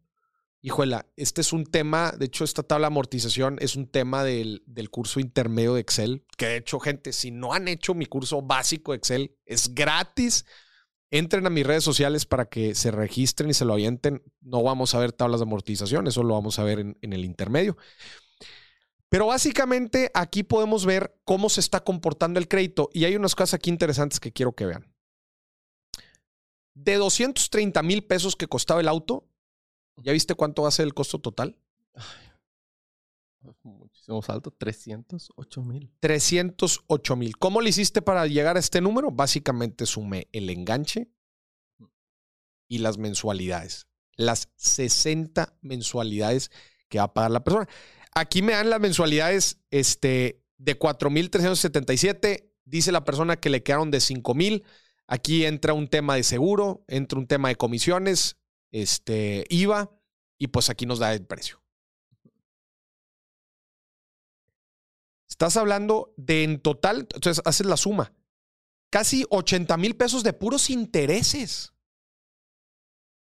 híjola, 0.62 1.08
este 1.16 1.42
es 1.42 1.54
un 1.54 1.66
tema, 1.66 2.12
de 2.12 2.26
hecho 2.26 2.44
esta 2.44 2.64
tabla 2.64 2.86
de 2.86 2.94
amortización 2.94 3.58
es 3.62 3.76
un 3.76 3.88
tema 3.88 4.24
del, 4.24 4.64
del 4.66 4.90
curso 4.90 5.20
intermedio 5.20 5.74
de 5.74 5.82
Excel, 5.82 6.26
que 6.38 6.48
de 6.48 6.58
hecho, 6.58 6.80
gente, 6.80 7.14
si 7.14 7.32
no 7.32 7.54
han 7.54 7.68
hecho 7.68 7.94
mi 7.94 8.06
curso 8.06 8.42
básico 8.42 8.92
de 8.92 8.98
Excel, 8.98 9.36
es 9.46 9.74
gratis. 9.74 10.46
Entren 11.14 11.46
a 11.46 11.50
mis 11.50 11.68
redes 11.68 11.84
sociales 11.84 12.26
para 12.26 12.46
que 12.46 12.74
se 12.74 12.90
registren 12.90 13.50
y 13.50 13.54
se 13.54 13.66
lo 13.66 13.74
avienten. 13.74 14.24
No 14.40 14.64
vamos 14.64 14.96
a 14.96 15.00
ver 15.00 15.12
tablas 15.12 15.42
de 15.42 15.44
amortización, 15.44 16.08
eso 16.08 16.24
lo 16.24 16.36
vamos 16.36 16.58
a 16.58 16.64
ver 16.64 16.80
en, 16.80 16.98
en 17.02 17.12
el 17.12 17.26
intermedio. 17.26 17.76
Pero 19.12 19.26
básicamente 19.26 20.10
aquí 20.14 20.42
podemos 20.42 20.86
ver 20.86 21.20
cómo 21.26 21.50
se 21.50 21.60
está 21.60 21.84
comportando 21.84 22.40
el 22.40 22.48
crédito 22.48 22.90
y 22.94 23.04
hay 23.04 23.18
unas 23.18 23.36
cosas 23.36 23.56
aquí 23.56 23.70
interesantes 23.70 24.22
que 24.22 24.32
quiero 24.32 24.54
que 24.54 24.66
vean. 24.66 24.96
De 26.74 26.96
230 26.96 27.84
mil 27.84 28.06
pesos 28.06 28.38
que 28.38 28.48
costaba 28.48 28.80
el 28.80 28.88
auto, 28.88 29.28
¿ya 29.98 30.14
viste 30.14 30.34
cuánto 30.34 30.62
va 30.62 30.70
a 30.70 30.72
ser 30.72 30.86
el 30.86 30.94
costo 30.94 31.20
total? 31.20 31.60
Muchísimo 33.64 34.22
salto. 34.22 34.52
308 34.52 35.62
mil. 35.62 35.92
308 36.00 37.16
mil. 37.18 37.38
¿Cómo 37.38 37.60
le 37.60 37.70
hiciste 37.70 38.02
para 38.02 38.26
llegar 38.28 38.56
a 38.56 38.62
este 38.62 38.80
número? 38.80 39.12
Básicamente 39.12 39.86
sumé 39.88 40.30
el 40.32 40.50
enganche 40.50 41.12
y 42.70 42.78
las 42.78 42.98
mensualidades. 42.98 43.88
Las 44.16 44.48
60 44.56 45.58
mensualidades 45.60 46.50
que 46.88 47.00
va 47.00 47.06
a 47.06 47.14
pagar 47.14 47.32
la 47.32 47.44
persona. 47.44 47.68
Aquí 48.14 48.42
me 48.42 48.54
dan 48.54 48.70
las 48.70 48.80
mensualidades 48.80 49.60
este, 49.70 50.44
de 50.58 50.78
4,377. 50.78 52.54
Dice 52.66 52.92
la 52.92 53.06
persona 53.06 53.38
que 53.38 53.50
le 53.50 53.64
quedaron 53.64 53.92
de 53.92 54.02
5,000. 54.02 54.64
Aquí 55.08 55.46
entra 55.46 55.74
un 55.74 55.88
tema 55.88 56.16
de 56.16 56.24
seguro, 56.24 56.84
entra 56.88 57.20
un 57.20 57.28
tema 57.28 57.50
de 57.50 57.56
comisiones, 57.56 58.38
este, 58.72 59.46
IVA, 59.50 59.92
y 60.38 60.48
pues 60.48 60.70
aquí 60.70 60.86
nos 60.86 61.00
da 61.00 61.14
el 61.14 61.26
precio. 61.26 61.62
Estás 65.30 65.58
hablando 65.58 66.14
de 66.18 66.44
en 66.44 66.60
total, 66.60 67.08
entonces 67.14 67.42
haces 67.46 67.66
la 67.66 67.78
suma, 67.78 68.14
casi 68.90 69.26
80 69.30 69.76
mil 69.78 69.96
pesos 69.96 70.24
de 70.24 70.34
puros 70.34 70.70
intereses. 70.70 71.74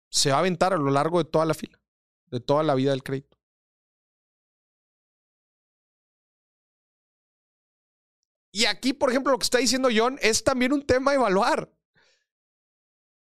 Se 0.09 0.31
va 0.31 0.37
a 0.37 0.39
aventar 0.39 0.73
a 0.73 0.77
lo 0.77 0.89
largo 0.89 1.23
de 1.23 1.29
toda 1.29 1.45
la 1.45 1.53
fila, 1.53 1.79
de 2.27 2.39
toda 2.39 2.63
la 2.63 2.75
vida 2.75 2.91
del 2.91 3.03
crédito. 3.03 3.36
Y 8.57 8.65
aquí, 8.65 8.91
por 8.91 9.11
ejemplo, 9.11 9.31
lo 9.31 9.37
que 9.37 9.43
está 9.43 9.59
diciendo 9.59 9.87
John 9.95 10.17
es 10.19 10.43
también 10.43 10.73
un 10.73 10.83
tema 10.83 11.11
a 11.11 11.13
evaluar. 11.13 11.71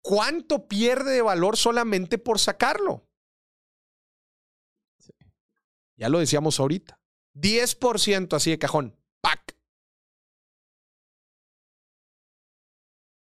¿Cuánto 0.00 0.68
pierde 0.68 1.10
de 1.10 1.22
valor 1.22 1.56
solamente 1.56 2.18
por 2.18 2.38
sacarlo? 2.38 3.04
Ya 5.96 6.08
lo 6.08 6.20
decíamos 6.20 6.60
ahorita. 6.60 7.00
10% 7.34 8.36
así 8.36 8.50
de 8.50 8.60
cajón. 8.60 8.96
¡Pac! 9.20 9.56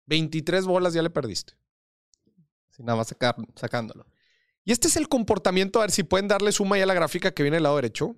23 0.08 0.66
bolas 0.66 0.96
ya 0.96 1.04
le 1.04 1.12
perdiste. 1.12 1.54
Sin 2.72 2.88
nada 2.88 2.98
más 2.98 3.10
sacar, 3.10 3.36
sacándolo. 3.56 4.08
Y 4.64 4.72
este 4.72 4.88
es 4.88 4.96
el 4.96 5.08
comportamiento. 5.10 5.78
A 5.78 5.84
ver 5.84 5.92
si 5.92 6.02
pueden 6.02 6.28
darle 6.28 6.52
suma 6.54 6.76
ya 6.76 6.86
a 6.86 6.88
la 6.88 6.96
gráfica 6.96 7.36
que 7.36 7.44
viene 7.44 7.58
del 7.58 7.64
lado 7.66 7.76
derecho. 7.76 8.16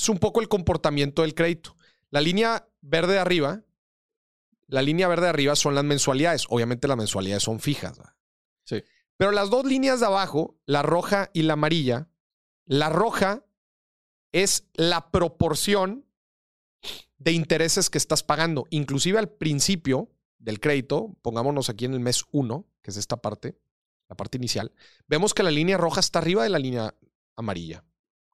Es 0.00 0.08
un 0.08 0.18
poco 0.18 0.40
el 0.40 0.48
comportamiento 0.48 1.20
del 1.22 1.34
crédito. 1.34 1.76
La 2.08 2.22
línea 2.22 2.66
verde 2.80 3.14
de 3.14 3.18
arriba, 3.18 3.62
la 4.66 4.80
línea 4.80 5.08
verde 5.08 5.24
de 5.24 5.28
arriba 5.28 5.56
son 5.56 5.74
las 5.74 5.84
mensualidades. 5.84 6.46
Obviamente 6.48 6.88
las 6.88 6.96
mensualidades 6.96 7.42
son 7.42 7.60
fijas. 7.60 8.00
Sí. 8.64 8.82
Pero 9.18 9.30
las 9.30 9.50
dos 9.50 9.66
líneas 9.66 10.00
de 10.00 10.06
abajo, 10.06 10.58
la 10.64 10.80
roja 10.82 11.28
y 11.34 11.42
la 11.42 11.52
amarilla, 11.52 12.08
la 12.64 12.88
roja 12.88 13.44
es 14.32 14.70
la 14.72 15.10
proporción 15.10 16.06
de 17.18 17.32
intereses 17.32 17.90
que 17.90 17.98
estás 17.98 18.22
pagando. 18.22 18.64
Inclusive 18.70 19.18
al 19.18 19.28
principio 19.28 20.08
del 20.38 20.60
crédito, 20.60 21.14
pongámonos 21.20 21.68
aquí 21.68 21.84
en 21.84 21.92
el 21.92 22.00
mes 22.00 22.24
1, 22.32 22.66
que 22.80 22.90
es 22.90 22.96
esta 22.96 23.18
parte, 23.20 23.58
la 24.08 24.16
parte 24.16 24.38
inicial, 24.38 24.72
vemos 25.06 25.34
que 25.34 25.42
la 25.42 25.50
línea 25.50 25.76
roja 25.76 26.00
está 26.00 26.20
arriba 26.20 26.42
de 26.42 26.48
la 26.48 26.58
línea 26.58 26.94
amarilla. 27.36 27.84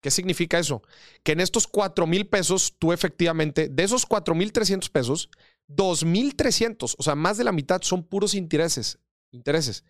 ¿Qué 0.07 0.13
significa 0.13 0.61
eso? 0.61 0.85
Que 1.25 1.33
en 1.33 1.41
estos 1.41 1.67
4 1.67 2.07
mil 2.07 2.29
pesos, 2.29 2.77
tú 2.79 2.93
efectivamente, 2.93 3.69
de 3.69 3.83
esos 3.83 4.07
4 4.07 4.37
mil 4.37 4.53
300 4.53 4.89
pesos, 4.89 5.31
2 5.67 6.05
mil 6.05 6.37
300, 6.37 6.95
o 6.97 7.03
sea, 7.03 7.17
más 7.17 7.39
de 7.39 7.43
la 7.43 7.51
mitad 7.51 7.83
son 7.83 8.05
puros 8.05 8.35
intereses, 8.35 9.01
intereses. 9.33 9.83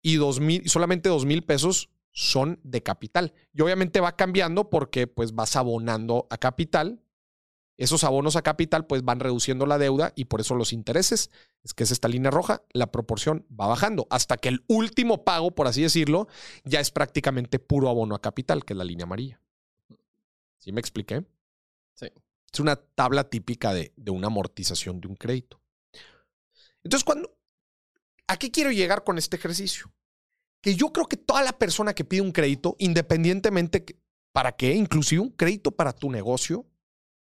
Y 0.00 0.14
dos 0.14 0.40
mil, 0.40 0.66
solamente 0.70 1.10
2 1.10 1.26
mil 1.26 1.42
pesos 1.42 1.90
son 2.12 2.58
de 2.62 2.82
capital. 2.82 3.34
Y 3.52 3.60
obviamente 3.60 4.00
va 4.00 4.16
cambiando 4.16 4.70
porque 4.70 5.06
pues 5.06 5.34
vas 5.34 5.54
abonando 5.54 6.26
a 6.30 6.38
capital 6.38 7.02
esos 7.78 8.02
abonos 8.02 8.34
a 8.34 8.42
capital 8.42 8.86
pues 8.86 9.04
van 9.04 9.20
reduciendo 9.20 9.64
la 9.64 9.78
deuda 9.78 10.12
y 10.16 10.24
por 10.24 10.40
eso 10.40 10.56
los 10.56 10.72
intereses, 10.72 11.30
es 11.62 11.72
que 11.72 11.84
es 11.84 11.92
esta 11.92 12.08
línea 12.08 12.30
roja, 12.30 12.62
la 12.72 12.90
proporción 12.90 13.46
va 13.48 13.68
bajando 13.68 14.08
hasta 14.10 14.36
que 14.36 14.48
el 14.48 14.64
último 14.66 15.24
pago, 15.24 15.52
por 15.52 15.68
así 15.68 15.82
decirlo, 15.82 16.26
ya 16.64 16.80
es 16.80 16.90
prácticamente 16.90 17.60
puro 17.60 17.88
abono 17.88 18.16
a 18.16 18.20
capital, 18.20 18.64
que 18.64 18.72
es 18.72 18.76
la 18.76 18.84
línea 18.84 19.04
amarilla. 19.04 19.40
¿Sí 20.58 20.72
me 20.72 20.80
expliqué? 20.80 21.24
Sí. 21.94 22.06
Es 22.52 22.60
una 22.60 22.76
tabla 22.76 23.28
típica 23.28 23.72
de, 23.72 23.92
de 23.96 24.10
una 24.10 24.26
amortización 24.28 25.00
de 25.00 25.08
un 25.08 25.16
crédito. 25.16 25.60
Entonces, 26.82 27.04
cuando... 27.04 27.36
¿A 28.26 28.36
qué 28.36 28.50
quiero 28.50 28.70
llegar 28.70 29.04
con 29.04 29.16
este 29.16 29.36
ejercicio? 29.36 29.90
Que 30.60 30.74
yo 30.74 30.92
creo 30.92 31.06
que 31.06 31.16
toda 31.16 31.42
la 31.42 31.56
persona 31.56 31.94
que 31.94 32.04
pide 32.04 32.20
un 32.20 32.32
crédito, 32.32 32.76
independientemente, 32.78 33.86
¿para 34.32 34.52
qué? 34.52 34.74
Inclusive 34.74 35.22
un 35.22 35.30
crédito 35.30 35.70
para 35.70 35.94
tu 35.94 36.10
negocio, 36.10 36.66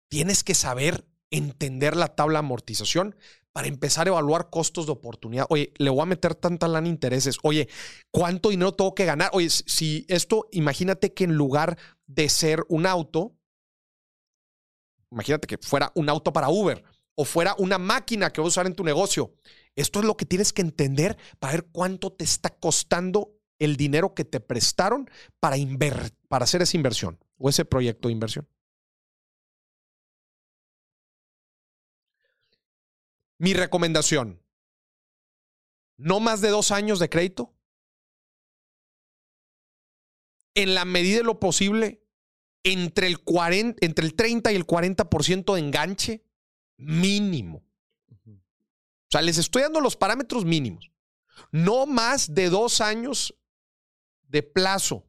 tienes 0.09 0.43
que 0.43 0.55
saber 0.55 1.07
entender 1.31 1.95
la 1.97 2.17
tabla 2.17 2.41
de 2.41 2.47
amortización 2.47 3.15
para 3.53 3.69
empezar 3.69 4.07
a 4.07 4.11
evaluar 4.11 4.51
costos 4.51 4.87
de 4.87 4.93
oportunidad. 4.93 5.47
Oye, 5.51 5.73
le 5.79 5.91
voy 5.91 6.03
a 6.03 6.07
meter 6.07 6.35
tanta 6.35 6.69
lana 6.69 6.89
intereses. 6.89 7.39
Oye, 7.43 7.69
¿cuánto 8.11 8.49
dinero 8.49 8.75
tengo 8.75 8.95
que 8.95 9.05
ganar? 9.05 9.31
Oye, 9.33 9.51
si 9.51 10.05
esto, 10.09 10.49
imagínate 10.53 11.13
que 11.13 11.25
en 11.25 11.35
lugar 11.35 11.79
de 12.09 12.29
ser 12.29 12.65
un 12.69 12.87
auto, 12.87 13.37
imagínate 15.13 15.47
que 15.47 15.59
fuera 15.59 15.93
un 15.95 16.09
auto 16.09 16.33
para 16.33 16.49
Uber 16.49 16.83
o 17.15 17.25
fuera 17.25 17.55
una 17.59 17.79
máquina 17.79 18.33
que 18.33 18.41
vas 18.41 18.47
a 18.47 18.49
usar 18.49 18.67
en 18.67 18.75
tu 18.75 18.83
negocio. 18.83 19.35
Esto 19.77 20.01
es 20.01 20.05
lo 20.05 20.17
que 20.17 20.27
tienes 20.27 20.53
que 20.53 20.63
entender 20.63 21.17
para 21.39 21.53
ver 21.53 21.69
cuánto 21.71 22.13
te 22.13 22.25
está 22.25 22.51
costando 22.51 23.39
el 23.59 23.77
dinero 23.77 24.15
que 24.15 24.25
te 24.25 24.41
prestaron 24.41 25.09
para, 25.39 25.57
para 26.29 26.45
hacer 26.45 26.63
esa 26.63 26.77
inversión 26.77 27.19
o 27.37 27.49
ese 27.49 27.65
proyecto 27.65 28.09
de 28.09 28.13
inversión. 28.13 28.49
Mi 33.39 33.55
recomendación, 33.55 34.43
no 35.97 36.19
más 36.19 36.41
de 36.41 36.49
dos 36.49 36.73
años 36.73 36.99
de 36.99 37.09
crédito. 37.09 37.55
En 40.59 40.75
la 40.75 40.85
medida 40.85 41.19
de 41.19 41.25
lo 41.25 41.39
posible, 41.39 42.03
entre 42.65 43.07
el, 43.07 43.21
40, 43.21 43.85
entre 43.87 44.05
el 44.05 44.15
30 44.15 44.53
y 44.53 44.57
el 44.57 44.67
40% 44.67 45.55
de 45.55 45.61
enganche 45.61 46.25
mínimo. 46.77 47.65
O 48.27 49.11
sea, 49.11 49.23
les 49.23 49.39
estoy 49.39 49.63
dando 49.63 49.81
los 49.81 49.97
parámetros 49.97 50.45
mínimos. 50.45 50.91
No 51.53 51.87
más 51.87 52.35
de 52.35 52.51
dos 52.51 52.81
años 52.81 53.35
de 54.23 54.43
plazo. 54.43 55.07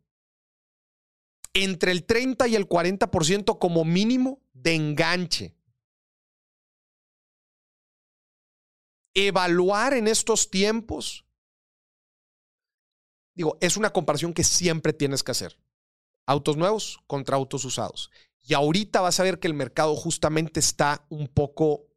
Entre 1.54 1.92
el 1.92 2.06
30 2.06 2.48
y 2.48 2.56
el 2.56 2.68
40% 2.68 3.58
como 3.58 3.84
mínimo 3.84 4.42
de 4.54 4.76
enganche. 4.76 5.60
evaluar 9.14 9.94
en 9.94 10.08
estos 10.08 10.50
tiempos, 10.50 11.26
digo, 13.34 13.58
es 13.62 13.78
una 13.78 13.92
comparación 13.92 14.34
que 14.34 14.44
siempre 14.44 14.94
tienes 14.94 15.24
que 15.24 15.32
hacer. 15.32 15.58
Autos 16.26 16.58
nuevos 16.58 17.00
contra 17.08 17.36
autos 17.36 17.66
usados. 17.66 18.12
Y 18.42 18.54
ahorita 18.54 19.02
vas 19.02 19.20
a 19.20 19.24
ver 19.24 19.40
que 19.40 19.48
el 19.48 19.54
mercado 19.54 19.96
justamente 19.96 20.60
está 20.60 21.06
un 21.10 21.28
poco... 21.28 21.88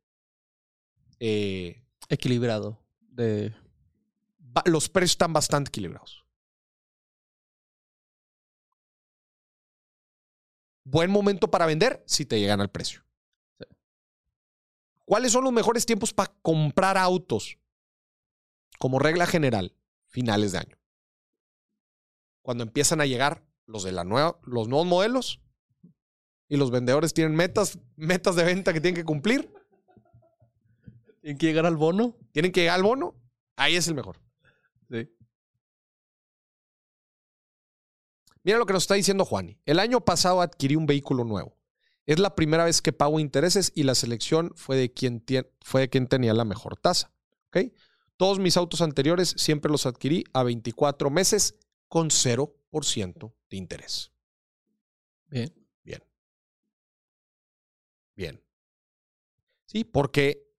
Eh, 1.20 1.82
Equilibrado. 2.08 2.82
De... 3.00 3.54
Los 4.66 4.88
precios 4.88 5.12
están 5.12 5.32
bastante 5.32 5.68
equilibrados. 5.68 6.24
Buen 10.84 11.10
momento 11.10 11.50
para 11.50 11.66
vender 11.66 12.02
si 12.06 12.26
te 12.26 12.40
llegan 12.40 12.60
al 12.60 12.70
precio. 12.70 13.04
¿Cuáles 15.04 15.32
son 15.32 15.44
los 15.44 15.52
mejores 15.52 15.86
tiempos 15.86 16.12
para 16.12 16.32
comprar 16.42 16.98
autos? 16.98 17.58
Como 18.78 18.98
regla 18.98 19.26
general, 19.26 19.74
finales 20.06 20.52
de 20.52 20.58
año. 20.58 20.81
Cuando 22.42 22.64
empiezan 22.64 23.00
a 23.00 23.06
llegar 23.06 23.44
los 23.66 23.84
de 23.84 23.92
la 23.92 24.04
nueva, 24.04 24.38
los 24.44 24.68
nuevos 24.68 24.86
modelos 24.86 25.40
y 26.48 26.56
los 26.56 26.70
vendedores 26.70 27.14
tienen 27.14 27.34
metas, 27.34 27.78
metas 27.96 28.36
de 28.36 28.44
venta 28.44 28.72
que 28.72 28.80
tienen 28.80 28.96
que 28.96 29.04
cumplir. 29.04 29.50
¿Tienen 31.20 31.38
que 31.38 31.46
llegar 31.46 31.66
al 31.66 31.76
bono? 31.76 32.16
Tienen 32.32 32.52
que 32.52 32.60
llegar 32.60 32.76
al 32.76 32.82
bono. 32.82 33.14
Ahí 33.56 33.76
es 33.76 33.86
el 33.86 33.94
mejor. 33.94 34.20
Sí. 34.90 35.08
Mira 38.42 38.58
lo 38.58 38.66
que 38.66 38.72
nos 38.72 38.82
está 38.82 38.94
diciendo 38.94 39.24
Juani. 39.24 39.58
El 39.64 39.78
año 39.78 40.04
pasado 40.04 40.40
adquirí 40.40 40.74
un 40.74 40.86
vehículo 40.86 41.24
nuevo. 41.24 41.56
Es 42.06 42.18
la 42.18 42.34
primera 42.34 42.64
vez 42.64 42.82
que 42.82 42.92
pago 42.92 43.20
intereses 43.20 43.70
y 43.74 43.84
la 43.84 43.94
selección 43.94 44.52
fue 44.56 44.76
de 44.76 44.92
quien, 44.92 45.24
fue 45.60 45.82
de 45.82 45.88
quien 45.88 46.08
tenía 46.08 46.34
la 46.34 46.44
mejor 46.44 46.76
tasa. 46.76 47.12
¿okay? 47.48 47.72
Todos 48.16 48.40
mis 48.40 48.56
autos 48.56 48.82
anteriores 48.82 49.34
siempre 49.36 49.70
los 49.70 49.86
adquirí 49.86 50.24
a 50.32 50.42
24 50.42 51.10
meses 51.10 51.54
con 51.92 52.08
0% 52.08 53.34
de 53.50 53.56
interés. 53.58 54.10
Bien. 55.26 55.52
Bien. 55.84 56.02
Bien. 58.16 58.42
Sí, 59.66 59.84
porque 59.84 60.50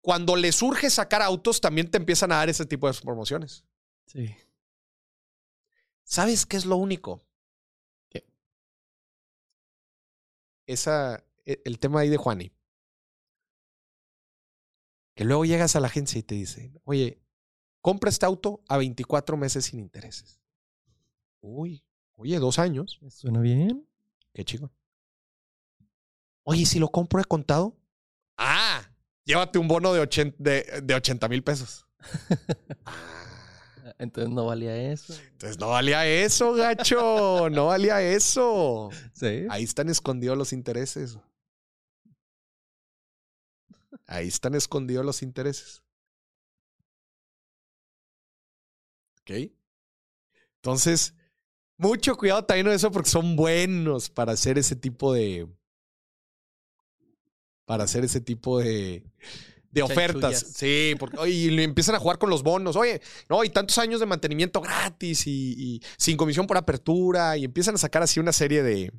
cuando 0.00 0.34
le 0.34 0.50
surge 0.50 0.88
sacar 0.88 1.20
autos, 1.20 1.60
también 1.60 1.90
te 1.90 1.98
empiezan 1.98 2.32
a 2.32 2.36
dar 2.36 2.48
ese 2.48 2.64
tipo 2.64 2.90
de 2.90 2.98
promociones. 3.02 3.66
Sí. 4.06 4.34
¿Sabes 6.04 6.46
qué 6.46 6.56
es 6.56 6.64
lo 6.64 6.78
único? 6.78 7.20
esa, 10.64 11.22
e, 11.44 11.60
el 11.66 11.78
tema 11.78 12.00
ahí 12.00 12.08
de 12.08 12.16
Juani. 12.16 12.50
Que 15.14 15.24
luego 15.24 15.44
llegas 15.44 15.76
a 15.76 15.80
la 15.80 15.88
agencia 15.88 16.18
y 16.18 16.22
te 16.22 16.34
dicen, 16.34 16.80
oye, 16.84 17.20
compra 17.82 18.08
este 18.08 18.24
auto 18.24 18.62
a 18.68 18.78
24 18.78 19.36
meses 19.36 19.66
sin 19.66 19.80
intereses. 19.80 20.38
Uy, 21.40 21.84
oye, 22.16 22.38
dos 22.38 22.58
años. 22.58 22.98
Suena 23.10 23.40
bien. 23.40 23.86
Qué 24.32 24.44
chico. 24.44 24.70
Oye, 26.44 26.64
si 26.66 26.78
lo 26.78 26.88
compro 26.88 27.18
de 27.18 27.24
contado? 27.24 27.76
Ah, 28.36 28.82
llévate 29.24 29.58
un 29.58 29.68
bono 29.68 29.92
de 29.92 30.00
80 30.00 30.36
de, 30.38 30.82
de 30.82 31.28
mil 31.28 31.42
pesos. 31.42 31.86
ah. 32.86 33.18
Entonces 33.98 34.32
no 34.32 34.46
valía 34.46 34.76
eso. 34.92 35.12
Entonces 35.32 35.58
no 35.58 35.70
valía 35.70 36.06
eso, 36.06 36.52
gacho. 36.52 37.50
No 37.50 37.66
valía 37.66 38.00
eso. 38.00 38.90
Sí. 39.12 39.46
Ahí 39.50 39.64
están 39.64 39.88
escondidos 39.88 40.38
los 40.38 40.52
intereses. 40.52 41.18
Ahí 44.06 44.28
están 44.28 44.54
escondidos 44.54 45.04
los 45.04 45.22
intereses. 45.22 45.82
¿Ok? 49.22 49.50
Entonces, 50.56 51.14
mucho 51.78 52.16
cuidado 52.16 52.44
también 52.44 52.66
con 52.66 52.74
eso 52.74 52.90
porque 52.90 53.08
son 53.08 53.36
buenos 53.36 54.10
para 54.10 54.32
hacer 54.32 54.58
ese 54.58 54.76
tipo 54.76 55.12
de. 55.12 55.48
Para 57.64 57.84
hacer 57.84 58.04
ese 58.04 58.20
tipo 58.20 58.58
de 58.58 59.04
de 59.70 59.82
ofertas. 59.82 60.52
Sí, 60.54 60.94
porque 60.98 61.28
y 61.28 61.62
empiezan 61.62 61.94
a 61.94 61.98
jugar 61.98 62.18
con 62.18 62.30
los 62.30 62.42
bonos. 62.42 62.76
Oye, 62.76 63.00
no, 63.28 63.44
y 63.44 63.50
tantos 63.50 63.78
años 63.78 64.00
de 64.00 64.06
mantenimiento 64.06 64.60
gratis 64.60 65.26
y, 65.26 65.82
sin 65.96 66.16
comisión 66.16 66.46
por 66.46 66.56
apertura 66.56 67.36
y 67.36 67.44
empiezan 67.44 67.74
a 67.74 67.78
sacar 67.78 68.02
así 68.02 68.20
una 68.20 68.32
serie 68.32 68.62
de. 68.62 68.92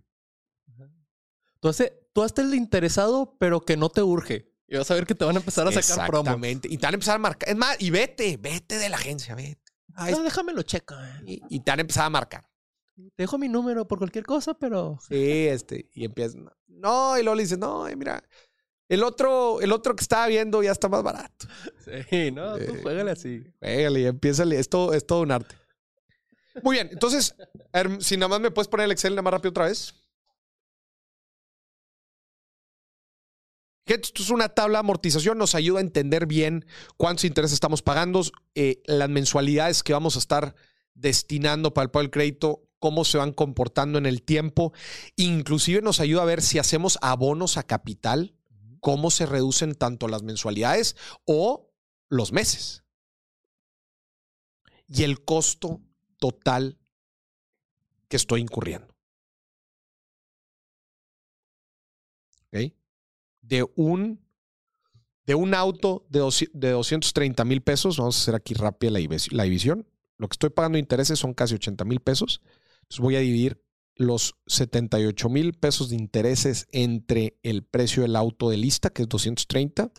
Tú, 1.59 1.67
haces, 1.67 1.91
tú 2.13 2.23
hasta 2.23 2.41
el 2.41 2.53
interesado, 2.53 3.36
pero 3.38 3.61
que 3.61 3.75
no 3.75 3.89
te 3.89 4.01
urge. 4.01 4.49
Y 4.67 4.77
vas 4.77 4.89
a 4.91 4.93
ver 4.93 5.05
que 5.05 5.15
te 5.15 5.25
van 5.25 5.36
a 5.36 5.39
empezar 5.39 5.67
a 5.67 5.71
sacar 5.71 6.07
promos. 6.07 6.27
Exactamente. 6.27 6.67
Y 6.71 6.77
te 6.77 6.86
van 6.86 6.93
a 6.93 6.95
empezar 6.95 7.15
a 7.15 7.19
marcar. 7.19 7.49
Es 7.49 7.55
más, 7.55 7.75
y 7.80 7.89
vete, 7.89 8.38
vete 8.38 8.77
de 8.77 8.88
la 8.88 8.97
agencia, 8.97 9.36
vete. 9.36 9.59
no, 9.97 10.23
déjamelo 10.23 10.61
checa. 10.61 11.21
Y, 11.25 11.41
y, 11.49 11.59
te 11.59 11.71
van 11.71 11.80
a 11.80 11.82
empezar 11.82 12.05
a 12.05 12.09
marcar. 12.09 12.49
Te 13.16 13.24
dejo 13.24 13.38
mi 13.38 13.50
número 13.50 13.88
por 13.88 13.97
cualquier 13.97 14.26
cosa, 14.26 14.54
pero. 14.54 14.97
Sí, 15.08 15.47
este. 15.47 15.89
Y 15.93 16.06
empiezan. 16.06 16.50
No, 16.68 17.18
y 17.18 17.24
luego 17.24 17.36
le 17.36 17.43
dices, 17.43 17.58
no, 17.58 17.86
mira, 17.95 18.24
el 18.88 19.04
otro, 19.04 19.62
el 19.62 19.72
otro 19.72 19.95
que 19.95 20.02
estaba 20.02 20.28
viendo 20.28 20.64
ya 20.64 20.72
está 20.72 20.89
más 20.89 21.04
barato. 21.04 21.47
Sí, 22.10 22.32
no, 22.32 22.56
tú 22.56 22.74
eh, 22.76 22.80
juégale 22.82 23.12
así. 23.12 23.43
Juégale 23.60 24.02
y 24.02 24.06
empieza. 24.06 24.43
Es 24.43 24.70
todo, 24.70 24.93
es 24.93 25.06
todo 25.06 25.22
un 25.22 25.32
arte. 25.32 25.56
Muy 26.64 26.76
bien, 26.76 26.89
entonces, 26.91 27.36
si 28.00 28.18
nada 28.18 28.28
más 28.28 28.39
me 28.39 28.52
puedes 28.52 28.68
poner 28.68 28.86
el 28.86 28.91
Excel 28.91 29.14
nada 29.14 29.22
más 29.22 29.34
rápido 29.34 29.52
otra 29.52 29.66
vez. 29.66 29.93
Esto 33.86 34.22
es 34.22 34.30
una 34.30 34.50
tabla 34.50 34.78
de 34.78 34.82
amortización, 34.82 35.38
nos 35.39 35.56
ayuda 35.56 35.80
a 35.80 35.82
entender 35.82 36.28
bien 36.28 36.66
cuántos 36.95 37.26
intereses 37.26 37.54
estamos 37.54 37.82
pagando, 37.82 38.22
eh, 38.54 38.84
las 38.86 39.10
mensualidades 39.10 39.82
que 39.82 39.93
vamos 39.93 40.16
a 40.16 40.20
estar 40.20 40.54
destinando 40.93 41.74
para 41.74 41.86
el 41.86 41.91
pago 41.91 42.04
del 42.04 42.12
crédito, 42.12 42.68
cómo 42.80 43.05
se 43.05 43.17
van 43.17 43.34
comportando 43.34 43.97
en 43.97 44.05
el 44.05 44.23
tiempo. 44.23 44.73
Inclusive 45.15 45.82
nos 45.82 45.99
ayuda 45.99 46.23
a 46.23 46.25
ver 46.25 46.41
si 46.41 46.59
hacemos 46.59 46.97
abonos 47.01 47.57
a 47.57 47.63
capital, 47.63 48.36
cómo 48.80 49.11
se 49.11 49.25
reducen 49.25 49.75
tanto 49.75 50.07
las 50.07 50.23
mensualidades 50.23 50.95
o 51.25 51.71
los 52.07 52.32
meses. 52.32 52.84
Y 54.88 55.03
el 55.03 55.23
costo 55.23 55.82
total 56.17 56.80
que 58.07 58.17
estoy 58.17 58.41
incurriendo. 58.41 58.95
¿Ok? 62.47 62.73
De 63.41 63.67
un, 63.75 64.19
de 65.25 65.36
un 65.36 65.53
auto 65.53 66.05
de, 66.09 66.19
de 66.53 66.71
230 66.71 67.45
mil 67.45 67.61
pesos, 67.61 67.97
vamos 67.97 68.17
a 68.17 68.21
hacer 68.21 68.36
aquí 68.36 68.55
rápida 68.55 68.91
la, 68.91 68.99
la 69.32 69.43
división. 69.43 69.88
Lo 70.17 70.27
que 70.27 70.34
estoy 70.34 70.49
pagando 70.49 70.75
de 70.75 70.82
intereses 70.82 71.19
son 71.19 71.34
casi 71.34 71.55
80 71.55 71.86
mil 71.86 71.99
pesos. 71.99 72.41
Voy 72.98 73.16
a 73.16 73.20
dividir 73.20 73.64
los 73.96 74.36
78 74.48 75.30
mil 75.30 75.54
pesos 75.54 75.90
de 75.90 75.98
intereses 75.98 76.68
entre 76.72 77.38
el 77.44 77.64
precio 77.64 78.02
del 78.02 78.16
auto 78.16 78.50
de 78.50 78.58
lista, 78.58 78.90
que 78.90 79.04
es 79.04 79.10
230, 79.10 79.92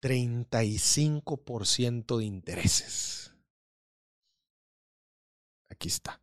35% 0.00 2.18
de 2.18 2.24
intereses. 2.24 3.34
Aquí 5.68 5.88
está. 5.88 6.22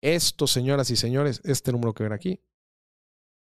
Esto, 0.00 0.46
señoras 0.46 0.90
y 0.90 0.96
señores, 0.96 1.40
este 1.44 1.72
número 1.72 1.92
que 1.92 2.04
ven 2.04 2.12
aquí, 2.12 2.40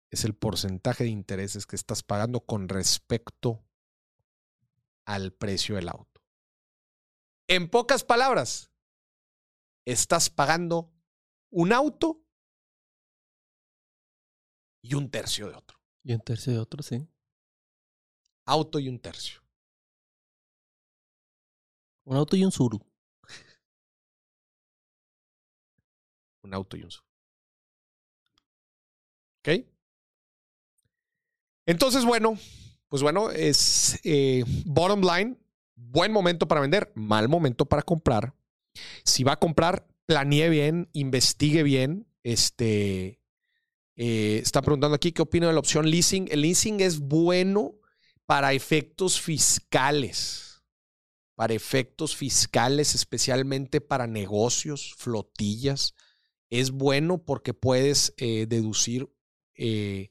es 0.10 0.26
el 0.26 0.34
porcentaje 0.36 1.06
de 1.06 1.12
intereses 1.12 1.66
que 1.66 1.78
estás 1.78 2.04
pagando 2.04 2.42
con 2.42 2.68
respecto 2.68 3.64
al 5.06 5.32
precio 5.32 5.76
del 5.76 5.88
auto. 5.90 6.11
En 7.52 7.68
pocas 7.68 8.06
palabras, 8.06 8.72
estás 9.84 10.30
pagando 10.30 10.90
un 11.50 11.74
auto 11.74 12.24
y 14.82 14.94
un 14.94 15.12
tercio 15.12 15.50
de 15.50 15.56
otro. 15.56 15.78
Y 16.02 16.14
un 16.14 16.22
tercio 16.22 16.54
de 16.54 16.60
otro, 16.60 16.82
sí. 16.82 17.06
Auto 18.46 18.80
y 18.80 18.88
un 18.88 19.02
tercio. 19.02 19.42
Un 22.06 22.16
auto 22.16 22.38
y 22.38 22.46
un 22.46 22.54
suru. 22.54 22.80
un 26.44 26.54
auto 26.54 26.78
y 26.78 26.84
un 26.86 26.92
suru. 26.92 27.08
¿Ok? 29.40 29.50
Entonces, 31.66 32.06
bueno, 32.06 32.38
pues 32.88 33.04
bueno, 33.04 33.30
es 33.30 34.00
eh, 34.06 34.46
bottom 34.66 35.02
line 35.02 35.41
buen 35.90 36.12
momento 36.12 36.48
para 36.48 36.62
vender, 36.62 36.92
mal 36.96 37.28
momento 37.28 37.66
para 37.66 37.82
comprar. 37.82 38.34
Si 39.04 39.24
va 39.24 39.34
a 39.34 39.40
comprar, 39.40 39.88
planee 40.06 40.50
bien, 40.50 40.90
investigue 40.94 41.64
bien. 41.64 42.08
Este, 42.24 43.20
eh, 43.96 44.40
está 44.42 44.62
preguntando 44.62 44.96
aquí 44.96 45.12
qué 45.12 45.22
opina 45.22 45.48
de 45.48 45.54
la 45.54 45.60
opción 45.60 45.90
leasing. 45.90 46.28
El 46.32 46.42
leasing 46.42 46.80
es 46.82 47.00
bueno 47.00 47.76
para 48.26 48.54
efectos 48.54 49.20
fiscales, 49.20 50.64
para 51.36 51.54
efectos 51.54 52.16
fiscales, 52.16 52.96
especialmente 52.96 53.82
para 53.82 54.08
negocios, 54.08 54.94
flotillas. 54.98 55.96
Es 56.50 56.72
bueno 56.72 57.24
porque 57.24 57.54
puedes 57.54 58.14
eh, 58.18 58.46
deducir 58.48 59.10
eh, 59.56 60.10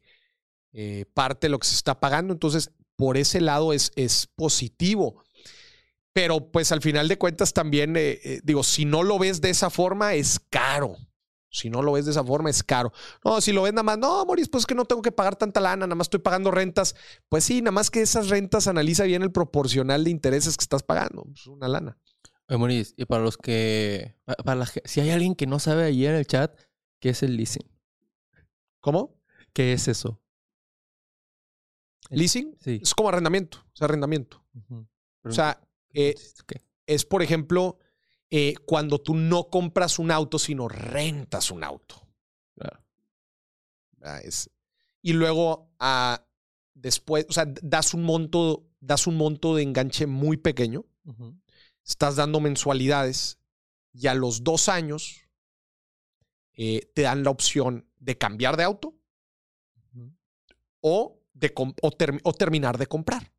parte 1.15 1.47
de 1.47 1.51
lo 1.51 1.59
que 1.59 1.67
se 1.67 1.75
está 1.75 2.01
pagando. 2.01 2.33
Entonces, 2.33 2.73
por 2.97 3.17
ese 3.17 3.41
lado 3.41 3.73
es, 3.73 3.93
es 3.97 4.27
positivo. 4.27 5.25
Pero 6.13 6.51
pues 6.51 6.73
al 6.73 6.83
final 6.83 7.09
de 7.09 7.19
cuentas 7.19 7.53
también, 7.53 7.97
eh, 7.97 8.21
eh, 8.25 8.41
digo, 8.43 8.63
si 8.63 8.85
no 8.85 9.03
lo 9.03 9.19
ves 9.19 9.41
de 9.41 9.51
esa 9.51 9.71
forma, 9.71 10.15
es 10.15 10.41
caro. 10.51 10.97
Si 11.53 11.69
no 11.69 11.83
lo 11.83 11.93
ves 11.93 12.05
de 12.05 12.13
esa 12.13 12.25
forma, 12.25 12.49
es 12.51 12.63
caro. 12.63 12.93
No, 13.25 13.41
si 13.41 13.53
lo 13.53 13.63
ves 13.63 13.73
nada 13.73 13.83
más, 13.83 13.99
no, 13.99 14.25
Moris, 14.25 14.49
pues 14.49 14.63
es 14.63 14.67
que 14.67 14.75
no 14.75 14.85
tengo 14.85 15.03
que 15.03 15.11
pagar 15.13 15.35
tanta 15.37 15.61
lana, 15.61 15.87
nada 15.87 15.97
más 15.97 16.07
estoy 16.07 16.21
pagando 16.21 16.51
rentas. 16.51 16.95
Pues 17.29 17.45
sí, 17.45 17.61
nada 17.61 17.73
más 17.73 17.91
que 17.91 18.03
esas 18.03 18.29
rentas 18.29 18.69
analiza 18.69 19.05
bien 19.05 19.23
el 19.23 19.33
proporcional 19.33 20.05
de 20.05 20.11
intereses 20.11 20.57
que 20.57 20.63
estás 20.63 20.83
pagando. 20.83 21.27
Es 21.35 21.47
una 21.47 21.67
lana. 21.67 21.99
Oye, 22.49 22.59
Moris, 22.59 22.95
y 22.97 23.05
para 23.05 23.23
los 23.23 23.37
que, 23.37 24.17
para 24.45 24.65
si 24.85 25.01
hay 25.01 25.11
alguien 25.11 25.35
que 25.35 25.47
no 25.47 25.59
sabe 25.59 25.85
allí 25.85 26.07
en 26.07 26.15
el 26.15 26.27
chat, 26.27 26.57
¿qué 27.01 27.11
es 27.11 27.23
el 27.23 27.37
leasing? 27.37 27.69
¿Cómo? 28.81 29.21
¿Qué 29.53 29.73
es 29.73 29.89
eso? 29.89 30.21
¿Leasing? 32.11 32.57
Sí. 32.61 32.81
Es 32.83 32.95
como 32.95 33.09
arrendamiento, 33.09 33.65
sea, 33.73 33.85
arrendamiento. 33.85 34.45
O 35.23 35.31
sea, 35.31 35.61
eh, 35.93 36.15
es, 36.87 37.05
por 37.05 37.23
ejemplo, 37.23 37.79
eh, 38.31 38.55
cuando 38.67 39.01
tú 39.01 39.15
no 39.15 39.49
compras 39.49 39.99
un 39.99 40.11
auto, 40.11 40.39
sino 40.39 40.69
rentas 40.69 41.51
un 41.51 41.65
auto. 41.65 42.07
Ah, 44.03 44.21
es, 44.25 44.51
y 45.03 45.13
luego, 45.13 45.71
ah, 45.79 46.27
después, 46.75 47.27
o 47.29 47.33
sea, 47.33 47.45
das 47.47 47.93
un 47.93 48.03
monto, 48.05 48.67
das 48.81 49.07
un 49.07 49.17
monto 49.17 49.55
de 49.55 49.63
enganche 49.63 50.07
muy 50.07 50.37
pequeño. 50.37 50.87
Estás 51.85 52.17
dando 52.17 52.41
mensualidades 52.41 53.39
y 53.93 54.07
a 54.07 54.15
los 54.15 54.43
dos 54.43 54.69
años 54.69 55.29
eh, 56.55 56.91
te 56.95 57.03
dan 57.03 57.25
la 57.25 57.31
opción 57.31 57.87
de 57.99 58.17
cambiar 58.17 58.57
de 58.57 58.65
auto 58.65 58.95
o, 60.81 61.21
de 61.35 61.53
o 62.23 62.33
terminar 62.33 62.79
de 62.79 62.87
comprar. 62.87 63.33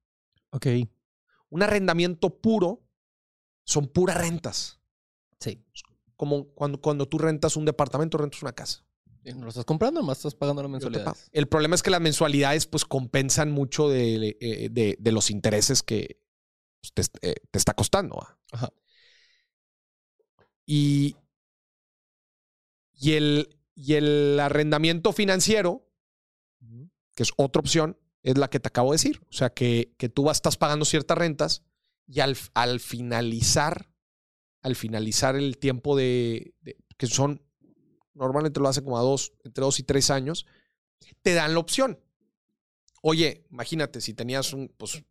Ok 0.51 0.67
un 1.51 1.61
arrendamiento 1.61 2.41
puro 2.41 2.81
son 3.65 3.87
puras 3.87 4.17
rentas. 4.17 4.79
Sí. 5.39 5.63
Como 6.15 6.47
cuando, 6.53 6.81
cuando 6.81 7.07
tú 7.07 7.17
rentas 7.17 7.55
un 7.55 7.65
departamento, 7.65 8.17
rentas 8.17 8.41
una 8.41 8.53
casa. 8.53 8.83
no 9.23 9.43
lo 9.43 9.49
estás 9.49 9.65
comprando, 9.65 10.01
más 10.01 10.17
estás 10.17 10.35
pagando 10.35 10.63
la 10.63 10.69
mensualidad. 10.69 11.15
El 11.31 11.47
problema 11.47 11.75
es 11.75 11.83
que 11.83 11.91
las 11.91 12.01
mensualidades 12.01 12.67
pues 12.67 12.85
compensan 12.85 13.51
mucho 13.51 13.89
de, 13.89 14.37
eh, 14.39 14.69
de, 14.71 15.11
los 15.11 15.29
intereses 15.29 15.83
que 15.83 16.21
pues, 16.81 17.11
te, 17.11 17.29
eh, 17.29 17.35
te, 17.51 17.57
está 17.59 17.73
costando. 17.73 18.19
Ajá. 18.51 18.71
Y, 20.65 21.17
y, 22.93 23.13
el, 23.13 23.59
y 23.75 23.95
el 23.95 24.39
arrendamiento 24.39 25.11
financiero, 25.11 25.85
que 27.13 27.23
es 27.23 27.31
otra 27.35 27.59
opción, 27.59 27.97
es 28.23 28.37
la 28.37 28.49
que 28.49 28.59
te 28.59 28.67
acabo 28.67 28.91
de 28.91 28.95
decir. 28.95 29.21
O 29.29 29.33
sea, 29.33 29.51
que, 29.51 29.93
que 29.97 30.09
tú 30.09 30.23
vas, 30.23 30.37
estás 30.37 30.57
pagando 30.57 30.85
ciertas 30.85 31.17
rentas 31.17 31.63
y 32.07 32.19
al, 32.19 32.37
al 32.53 32.79
finalizar, 32.79 33.89
al 34.61 34.75
finalizar 34.75 35.35
el 35.35 35.57
tiempo 35.57 35.95
de, 35.95 36.53
que 36.97 37.07
son, 37.07 37.41
normalmente 38.13 38.59
lo 38.59 38.67
hacen 38.67 38.83
como 38.83 38.97
a 38.97 39.01
dos, 39.01 39.33
entre 39.43 39.63
dos 39.63 39.79
y 39.79 39.83
tres 39.83 40.09
años, 40.09 40.45
te 41.21 41.33
dan 41.33 41.53
la 41.53 41.59
opción. 41.59 41.99
Oye, 43.01 43.47
imagínate, 43.49 44.01
si 44.01 44.13
tenías 44.13 44.53
un, 44.53 44.69
pues, 44.77 45.03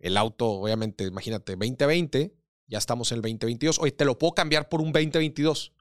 el 0.00 0.16
auto, 0.16 0.46
obviamente, 0.50 1.04
imagínate, 1.04 1.52
2020, 1.52 2.34
ya 2.66 2.78
estamos 2.78 3.10
en 3.12 3.16
el 3.16 3.22
2022, 3.22 3.78
oye, 3.78 3.92
te 3.92 4.04
lo 4.04 4.18
puedo 4.18 4.34
cambiar 4.34 4.68
por 4.68 4.80
un 4.80 4.92
2022. 4.92 5.72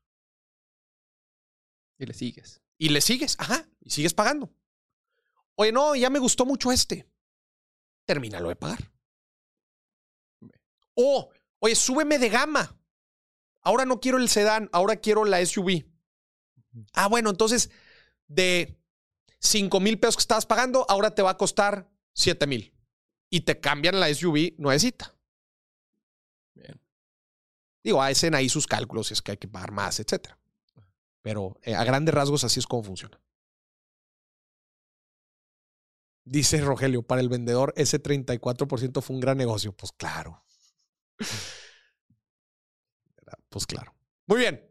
Y 1.99 2.05
le 2.05 2.13
sigues. 2.13 2.61
Y 2.77 2.89
le 2.89 3.01
sigues, 3.01 3.35
ajá, 3.39 3.67
y 3.81 3.89
sigues 3.89 4.13
pagando. 4.13 4.53
Oye, 5.59 5.71
no, 5.71 5.95
ya 5.95 6.09
me 6.09 6.19
gustó 6.19 6.45
mucho 6.45 6.71
este. 6.71 7.09
Termínalo 8.05 8.49
de 8.49 8.55
pagar. 8.55 8.91
O, 10.93 11.29
oye, 11.59 11.75
súbeme 11.75 12.19
de 12.19 12.29
gama. 12.29 12.79
Ahora 13.61 13.85
no 13.85 13.99
quiero 13.99 14.19
el 14.19 14.29
sedán, 14.29 14.69
ahora 14.71 14.97
quiero 14.97 15.25
la 15.25 15.43
SUV. 15.43 15.83
Ah, 16.93 17.07
bueno, 17.07 17.31
entonces 17.31 17.71
de 18.27 18.79
5 19.39 19.79
mil 19.79 19.99
pesos 19.99 20.15
que 20.17 20.21
estabas 20.21 20.45
pagando, 20.45 20.85
ahora 20.89 21.15
te 21.15 21.23
va 21.23 21.31
a 21.31 21.37
costar 21.37 21.89
7 22.13 22.45
mil. 22.45 22.73
Y 23.29 23.41
te 23.41 23.59
cambian 23.59 23.99
la 23.99 24.13
SUV 24.13 24.53
nuevecita. 24.59 25.15
Bien. 26.53 26.79
Digo, 27.83 28.01
hacen 28.01 28.35
ahí 28.35 28.47
sus 28.47 28.67
cálculos 28.67 29.07
si 29.07 29.13
es 29.13 29.21
que 29.23 29.31
hay 29.31 29.37
que 29.37 29.47
pagar 29.47 29.71
más, 29.71 29.99
etc. 29.99 30.29
Pero 31.23 31.57
eh, 31.63 31.73
a 31.73 31.83
grandes 31.83 32.13
rasgos 32.13 32.43
así 32.43 32.59
es 32.59 32.67
como 32.67 32.83
funciona. 32.83 33.19
Dice 36.29 36.59
Rogelio, 36.59 37.03
para 37.03 37.21
el 37.21 37.29
vendedor 37.29 37.73
ese 37.77 38.03
34% 38.03 39.01
fue 39.01 39.15
un 39.15 39.21
gran 39.21 39.37
negocio. 39.37 39.71
Pues 39.71 39.93
claro. 39.93 40.43
Pues 43.47 43.65
claro. 43.65 43.95
Muy 44.25 44.39
bien. 44.39 44.61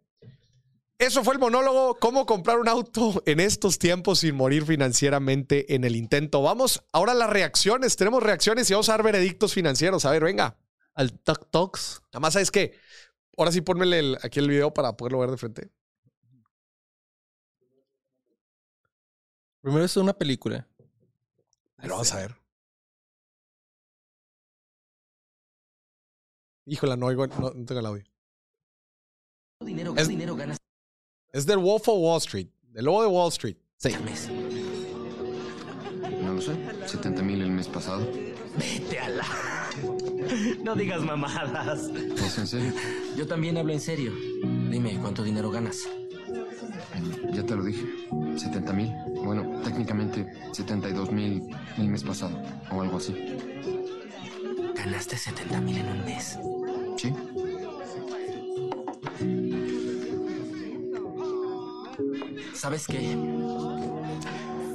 Eso 0.98 1.24
fue 1.24 1.32
el 1.32 1.40
monólogo, 1.40 1.94
cómo 1.94 2.26
comprar 2.26 2.58
un 2.58 2.68
auto 2.68 3.22
en 3.24 3.40
estos 3.40 3.78
tiempos 3.78 4.18
sin 4.18 4.34
morir 4.34 4.66
financieramente 4.66 5.74
en 5.74 5.84
el 5.84 5.96
intento. 5.96 6.42
Vamos 6.42 6.84
ahora 6.92 7.12
a 7.12 7.14
las 7.14 7.30
reacciones. 7.30 7.96
Tenemos 7.96 8.22
reacciones 8.22 8.68
y 8.68 8.74
vamos 8.74 8.90
a 8.90 8.92
dar 8.92 9.02
veredictos 9.02 9.54
financieros. 9.54 10.04
A 10.04 10.10
ver, 10.10 10.24
venga. 10.24 10.58
Al 10.92 11.18
Tok 11.18 11.50
Talks. 11.50 12.02
Nada 12.12 12.20
más 12.20 12.34
sabes 12.34 12.50
que, 12.50 12.78
ahora 13.36 13.50
sí 13.50 13.62
ponmele 13.62 14.18
aquí 14.22 14.40
el 14.40 14.48
video 14.48 14.74
para 14.74 14.94
poderlo 14.94 15.20
ver 15.20 15.30
de 15.30 15.36
frente. 15.38 15.70
Primero 19.62 19.84
es 19.86 19.96
una 19.96 20.12
película. 20.12 20.68
Pero 21.78 21.94
vamos 21.94 22.12
a 22.12 22.16
ver. 22.16 22.34
Híjole, 26.66 26.96
no 26.96 27.06
oigo, 27.06 27.26
no, 27.26 27.50
no 27.50 27.64
tengo 27.64 27.80
el 27.80 27.86
audio. 27.86 28.04
dinero, 29.60 29.94
Es- 29.96 30.04
¿Qué 30.08 30.08
dinero 30.12 30.34
ganas 30.36 30.58
Es 31.32 31.46
del 31.46 31.58
Wolf 31.58 31.88
of 31.88 31.98
Wall 31.98 32.18
Street. 32.18 32.48
Del 32.62 32.84
lobo 32.86 33.02
de 33.02 33.08
Wall 33.08 33.28
Street. 33.28 33.56
Sí. 33.78 33.92
al 33.92 34.04
mes? 34.04 34.28
No 36.22 36.34
lo 36.34 36.40
sé. 36.40 36.54
70 36.86 37.22
mil 37.22 37.40
el 37.42 37.50
mes 37.50 37.68
pasado. 37.68 38.06
Vete 38.58 38.98
a 38.98 39.08
la... 39.10 39.24
No 40.64 40.74
digas 40.74 41.02
mamadas. 41.02 41.88
¿Es 41.88 42.38
en 42.38 42.46
serio? 42.46 42.72
Yo 43.16 43.26
también 43.28 43.56
hablo 43.58 43.72
en 43.72 43.80
serio. 43.80 44.12
Dime, 44.70 44.98
¿cuánto 45.00 45.22
dinero 45.22 45.50
ganas? 45.50 45.86
Ya 47.32 47.42
te 47.44 47.54
lo 47.54 47.64
dije. 47.64 47.84
70 48.36 48.72
mil. 48.72 48.92
Bueno, 49.24 49.60
técnicamente 49.62 50.26
72 50.52 51.12
mil 51.12 51.42
el 51.78 51.88
mes 51.88 52.02
pasado. 52.02 52.40
O 52.70 52.82
algo 52.82 52.98
así. 52.98 53.14
Ganaste 54.74 55.16
70 55.16 55.60
mil 55.60 55.78
en 55.78 55.88
un 55.88 56.04
mes. 56.04 56.38
¿Sí? 56.96 57.12
¿Sabes 62.54 62.86
qué? 62.86 63.16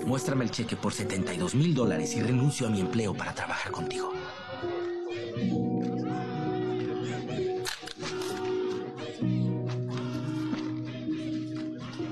Muéstrame 0.05 0.43
el 0.43 0.51
cheque 0.51 0.75
por 0.75 0.93
72 0.93 1.55
mil 1.55 1.73
dólares 1.73 2.15
y 2.15 2.21
renuncio 2.21 2.67
a 2.67 2.69
mi 2.69 2.79
empleo 2.81 3.13
para 3.13 3.33
trabajar 3.33 3.71
contigo. 3.71 4.11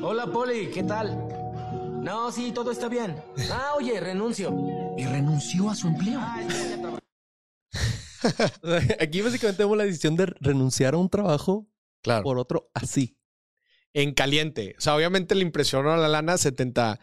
Hola, 0.01 0.27
Poli, 0.27 0.69
¿qué 0.71 0.83
tal? 0.83 1.17
No, 2.03 2.31
sí, 2.31 2.51
todo 2.53 2.71
está 2.71 2.87
bien. 2.87 3.21
Ah, 3.51 3.73
oye, 3.77 3.99
renuncio. 3.99 4.55
Y 4.97 5.05
renunció 5.05 5.69
a 5.69 5.75
su 5.75 5.87
empleo. 5.87 6.19
Aquí 8.99 9.21
básicamente 9.21 9.63
vemos 9.63 9.77
la 9.77 9.83
decisión 9.85 10.15
de 10.15 10.25
renunciar 10.39 10.93
a 10.93 10.97
un 10.97 11.09
trabajo 11.09 11.67
Claro. 12.01 12.23
por 12.23 12.37
otro 12.37 12.69
así. 12.73 13.17
En 13.93 14.13
caliente. 14.13 14.75
O 14.77 14.81
sea, 14.81 14.95
obviamente 14.95 15.35
le 15.35 15.41
impresionó 15.41 15.91
a 15.91 15.97
la 15.97 16.07
lana 16.07 16.37
70 16.37 16.99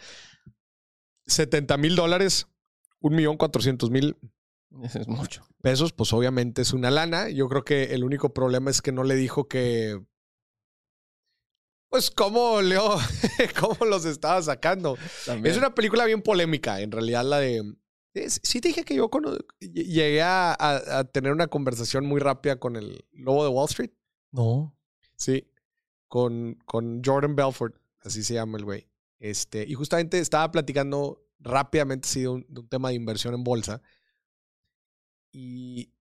mil 1.78 1.96
dólares, 1.96 2.46
un 3.00 3.14
millón 3.16 3.36
cuatrocientos 3.36 3.90
mil 3.90 4.16
Eso 4.82 5.00
es 5.00 5.08
mucho. 5.08 5.46
pesos, 5.60 5.92
pues 5.92 6.12
obviamente 6.12 6.62
es 6.62 6.72
una 6.72 6.90
lana. 6.90 7.28
Yo 7.28 7.48
creo 7.48 7.64
que 7.64 7.94
el 7.94 8.04
único 8.04 8.32
problema 8.32 8.70
es 8.70 8.80
que 8.82 8.92
no 8.92 9.04
le 9.04 9.16
dijo 9.16 9.48
que. 9.48 10.00
Pues 11.88 12.10
cómo 12.10 12.60
Leo, 12.62 12.96
cómo 13.60 13.84
los 13.86 14.04
estaba 14.04 14.42
sacando. 14.42 14.96
También. 15.24 15.52
Es 15.52 15.58
una 15.58 15.74
película 15.74 16.04
bien 16.04 16.22
polémica, 16.22 16.80
en 16.80 16.90
realidad, 16.92 17.24
la 17.24 17.38
de. 17.38 17.62
Sí, 18.28 18.60
te 18.62 18.68
dije 18.68 18.82
que 18.84 18.94
yo 18.94 19.10
ll- 19.10 19.44
llegué 19.60 20.22
a, 20.22 20.52
a- 20.52 20.98
a 21.00 21.04
tener 21.04 21.32
una 21.32 21.48
conversación 21.48 22.06
muy 22.06 22.18
rápida 22.20 22.58
con 22.58 22.76
el 22.76 23.04
lobo 23.12 23.44
de 23.44 23.50
Wall 23.50 23.66
Street. 23.68 23.90
No. 24.32 24.74
Sí. 25.16 25.46
Con, 26.08 26.54
con 26.64 27.02
Jordan 27.04 27.36
Belfort, 27.36 27.76
así 28.00 28.22
se 28.22 28.34
llama 28.34 28.56
el 28.58 28.64
güey. 28.64 28.88
Este, 29.18 29.64
y 29.66 29.74
justamente 29.74 30.18
estaba 30.18 30.50
platicando 30.50 31.26
rápidamente 31.40 32.08
sí, 32.08 32.20
de, 32.22 32.28
un, 32.28 32.46
de 32.48 32.60
un 32.60 32.68
tema 32.68 32.88
de 32.88 32.94
inversión 32.94 33.34
en 33.34 33.44
bolsa. 33.44 33.82
Y, 35.32 35.92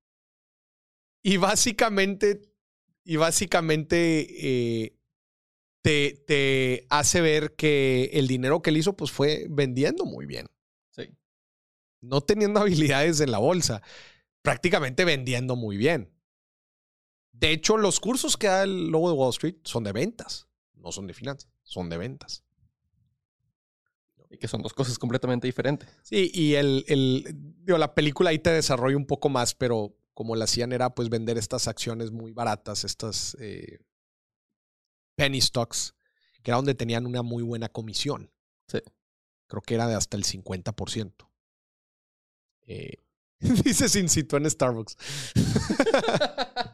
y 1.22 1.38
básicamente, 1.38 2.42
y 3.04 3.18
básicamente 3.18 4.28
eh, 4.86 4.98
te, 5.86 6.24
te 6.26 6.88
hace 6.90 7.22
ver 7.22 7.56
que 7.56 8.10
el 8.14 8.28
dinero 8.28 8.64
que 8.64 8.72
él 8.72 8.78
hizo 8.78 8.98
pues 8.98 9.12
fue 9.12 9.46
vendiendo 9.52 10.04
muy 10.04 10.26
bien. 10.26 10.48
Sí. 10.90 11.16
No 12.02 12.22
teniendo 12.22 12.60
habilidades 12.62 13.20
en 13.20 13.30
la 13.30 13.38
bolsa, 13.38 13.84
prácticamente 14.42 15.06
vendiendo 15.06 15.56
muy 15.56 15.78
bien. 15.78 16.12
De 17.34 17.52
hecho, 17.52 17.78
los 17.78 18.00
cursos 18.00 18.36
que 18.36 18.48
da 18.48 18.64
el 18.64 18.88
lobo 18.88 19.12
de 19.12 19.16
Wall 19.16 19.30
Street 19.30 19.58
son 19.64 19.84
de 19.84 19.92
ventas, 19.92 20.48
no 20.74 20.92
son 20.92 21.06
de 21.06 21.14
finanzas, 21.14 21.52
son 21.62 21.88
de 21.88 22.00
ventas. 22.00 22.44
Y 24.32 24.40
que 24.40 24.48
son 24.48 24.64
dos 24.64 24.74
cosas 24.74 24.98
completamente 24.98 25.46
diferentes. 25.46 25.88
Sí, 26.02 26.32
y 26.34 26.56
el, 26.56 26.84
el 26.88 27.28
digo, 27.64 27.78
la 27.78 27.94
película 27.94 28.32
ahí 28.32 28.40
te 28.40 28.50
desarrolla 28.50 28.98
un 28.98 29.06
poco 29.06 29.30
más, 29.30 29.54
pero 29.54 29.96
como 30.16 30.36
la 30.36 30.46
hacían 30.46 30.72
era 30.72 30.96
pues 30.96 31.10
vender 31.10 31.38
estas 31.38 31.68
acciones 31.68 32.10
muy 32.10 32.32
baratas, 32.32 32.86
estas 32.86 33.38
eh, 33.40 33.82
penny 35.16 35.42
stocks, 35.42 35.96
que 36.44 36.52
era 36.52 36.58
donde 36.58 36.76
tenían 36.76 37.06
una 37.06 37.22
muy 37.22 37.44
buena 37.44 37.70
comisión. 37.70 38.32
Sí. 38.68 38.80
Creo 39.48 39.62
que 39.62 39.76
era 39.76 39.88
de 39.88 39.96
hasta 39.96 40.18
el 40.18 40.24
50%. 40.24 41.14
Eh, 42.68 42.98
dice 43.40 43.90
sin 43.90 44.10
citó 44.10 44.38
en 44.38 44.50
Starbucks. 44.50 44.98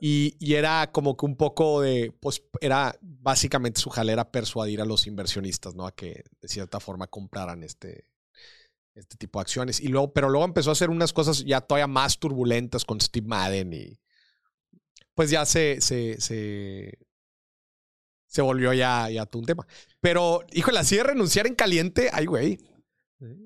Y, 0.00 0.36
y 0.38 0.54
era 0.54 0.90
como 0.92 1.16
que 1.16 1.26
un 1.26 1.36
poco 1.36 1.80
de, 1.80 2.12
pues 2.20 2.42
era 2.60 2.96
básicamente 3.00 3.80
su 3.80 3.90
jalera 3.90 4.30
persuadir 4.30 4.80
a 4.80 4.84
los 4.84 5.06
inversionistas, 5.06 5.74
¿no? 5.74 5.86
A 5.86 5.94
que 5.94 6.24
de 6.40 6.48
cierta 6.48 6.78
forma 6.78 7.08
compraran 7.08 7.64
este, 7.64 8.04
este 8.94 9.16
tipo 9.16 9.38
de 9.38 9.42
acciones. 9.42 9.80
Y 9.80 9.88
luego, 9.88 10.12
pero 10.12 10.28
luego 10.28 10.44
empezó 10.44 10.70
a 10.70 10.74
hacer 10.74 10.90
unas 10.90 11.12
cosas 11.12 11.44
ya 11.44 11.60
todavía 11.60 11.88
más 11.88 12.18
turbulentas 12.18 12.84
con 12.84 13.00
Steve 13.00 13.26
Madden 13.26 13.72
y 13.72 13.98
pues 15.18 15.30
ya 15.30 15.44
se, 15.44 15.80
se, 15.80 16.20
se, 16.20 16.96
se 18.28 18.40
volvió 18.40 18.72
ya, 18.72 19.10
ya 19.10 19.26
todo 19.26 19.40
un 19.40 19.46
tema. 19.46 19.66
Pero, 20.00 20.44
híjole, 20.52 20.78
así 20.78 20.94
de 20.94 21.02
renunciar 21.02 21.48
en 21.48 21.56
caliente, 21.56 22.08
ay, 22.12 22.26
güey, 22.26 22.60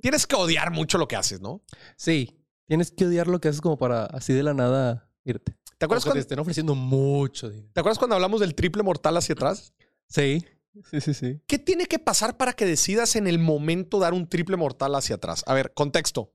tienes 0.03 0.27
que 0.27 0.37
odiar 0.37 0.71
mucho 0.71 0.99
lo 0.99 1.09
que 1.09 1.17
haces, 1.17 1.41
¿no? 1.41 1.63
Sí. 1.97 2.39
Tienes 2.67 2.91
que 2.91 3.07
odiar 3.07 3.27
lo 3.27 3.41
que 3.41 3.49
haces 3.49 3.63
como 3.63 3.79
para 3.79 4.05
así 4.05 4.35
de 4.35 4.43
la 4.43 4.53
nada 4.53 5.11
irte. 5.25 5.57
¿Te 5.79 5.87
acuerdas, 5.87 6.05
O 6.05 6.05
que 6.05 6.09
te 6.09 6.11
cuando, 6.11 6.21
estén 6.21 6.39
ofreciendo 6.41 6.75
mucho 6.75 7.49
dinero. 7.49 7.71
¿Te 7.73 7.81
acuerdas 7.81 7.99
cuando 7.99 8.17
hablamos 8.17 8.41
del 8.41 8.55
triple 8.55 8.83
mortal 8.83 9.17
hacia 9.17 9.33
atrás? 9.33 9.73
Sí. 10.11 10.45
Sí, 10.91 11.01
sí, 11.01 11.15
sí. 11.15 11.41
¿Qué 11.47 11.59
tiene 11.59 11.87
que 11.87 11.99
pasar 11.99 12.37
para 12.37 12.53
que 12.53 12.67
decidas 12.67 13.17
en 13.17 13.27
el 13.27 13.39
momento 13.39 13.99
dar 13.99 14.13
un 14.13 14.29
triple 14.29 14.59
mortal 14.59 14.95
hacia 14.95 15.17
atrás? 15.17 15.43
A 15.47 15.55
ver, 15.55 15.73
contexto. 15.73 16.35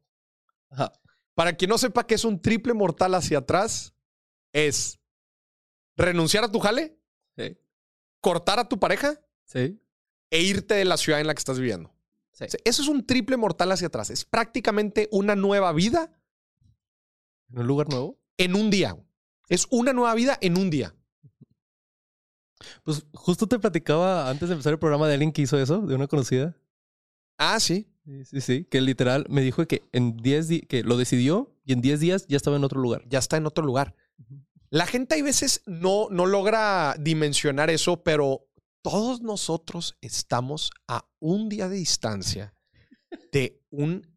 Ajá. 0.72 0.94
Para 1.36 1.54
quien 1.54 1.70
no 1.70 1.78
sepa 1.78 2.08
qué 2.08 2.16
es 2.16 2.26
un 2.26 2.42
triple 2.42 2.74
mortal 2.74 3.14
hacia 3.14 3.38
atrás, 3.38 3.94
es 4.52 4.98
renunciar 5.98 6.43
a 6.43 6.52
tu 6.52 6.60
jale, 6.60 6.98
Sí. 7.36 7.58
cortar 8.22 8.60
a 8.60 8.70
tu 8.70 8.80
pareja 8.80 9.20
Sí. 9.45 9.80
e 10.30 10.41
irte 10.41 10.76
de 10.76 10.86
la 10.86 10.98
ciudad 10.98 11.20
en 11.20 11.28
la 11.28 11.34
que 11.34 11.39
estás 11.39 11.60
viviendo. 11.60 11.93
Sí. 12.32 12.45
O 12.45 12.50
sea, 12.50 12.60
Eso 12.66 12.82
es 12.84 12.88
un 12.88 13.06
triple 13.06 13.36
mortal 13.38 13.72
hacia 13.72 13.88
atrás. 13.88 14.10
Es 14.10 14.24
prácticamente 14.26 15.10
una 15.12 15.36
nueva 15.36 15.72
vida 15.74 16.12
¿En 17.50 17.60
un 17.60 17.68
lugar 17.68 17.89
nuevo? 17.89 18.20
en 18.38 18.56
un 18.56 18.70
día. 18.70 18.95
Es 19.50 19.68
una 19.72 19.93
nueva 19.93 20.14
vida 20.16 20.38
en 20.41 20.58
un 20.58 20.70
día. 20.70 20.93
Pues 22.84 23.06
justo 23.14 23.48
te 23.48 23.60
platicaba 23.60 24.30
antes 24.30 24.50
de 24.50 24.54
empezar 24.54 24.74
el 24.74 24.80
programa 24.80 25.08
de 25.08 25.14
alguien 25.14 25.32
que 25.32 25.41
hizo 25.43 25.58
eso, 25.60 25.80
de 25.82 25.95
una 25.95 26.08
conocida. 26.08 26.56
Ah, 27.38 27.60
sí. 27.60 27.88
Sí, 28.06 28.26
sí, 28.26 28.41
sí. 28.41 28.66
Que 28.66 28.82
literal 28.82 29.26
me 29.30 29.41
dijo 29.41 29.66
que 29.68 29.84
en 29.91 30.18
10 30.18 30.48
días, 30.48 30.64
que 30.68 30.84
lo 30.84 30.98
decidió 30.98 31.56
y 31.66 31.74
en 31.74 31.82
10 31.82 32.00
días 32.00 32.26
ya 32.28 32.38
estaba 32.38 32.56
en 32.58 32.64
otro 32.64 32.82
lugar. 32.82 33.04
Ya 33.10 33.20
está 33.20 33.38
en 33.38 33.45
otro 33.45 33.64
lugar. 33.66 33.95
La 34.70 34.86
gente 34.86 35.15
hay 35.15 35.22
veces 35.22 35.61
no, 35.65 36.07
no 36.09 36.26
logra 36.26 36.95
dimensionar 36.99 37.70
eso, 37.70 38.03
pero 38.03 38.47
todos 38.82 39.22
nosotros 39.22 39.97
estamos 40.01 40.72
a 40.88 41.07
un 41.20 41.49
día 41.49 41.70
de 41.70 41.78
distancia 41.78 42.53
de 43.32 43.61
un 43.70 44.07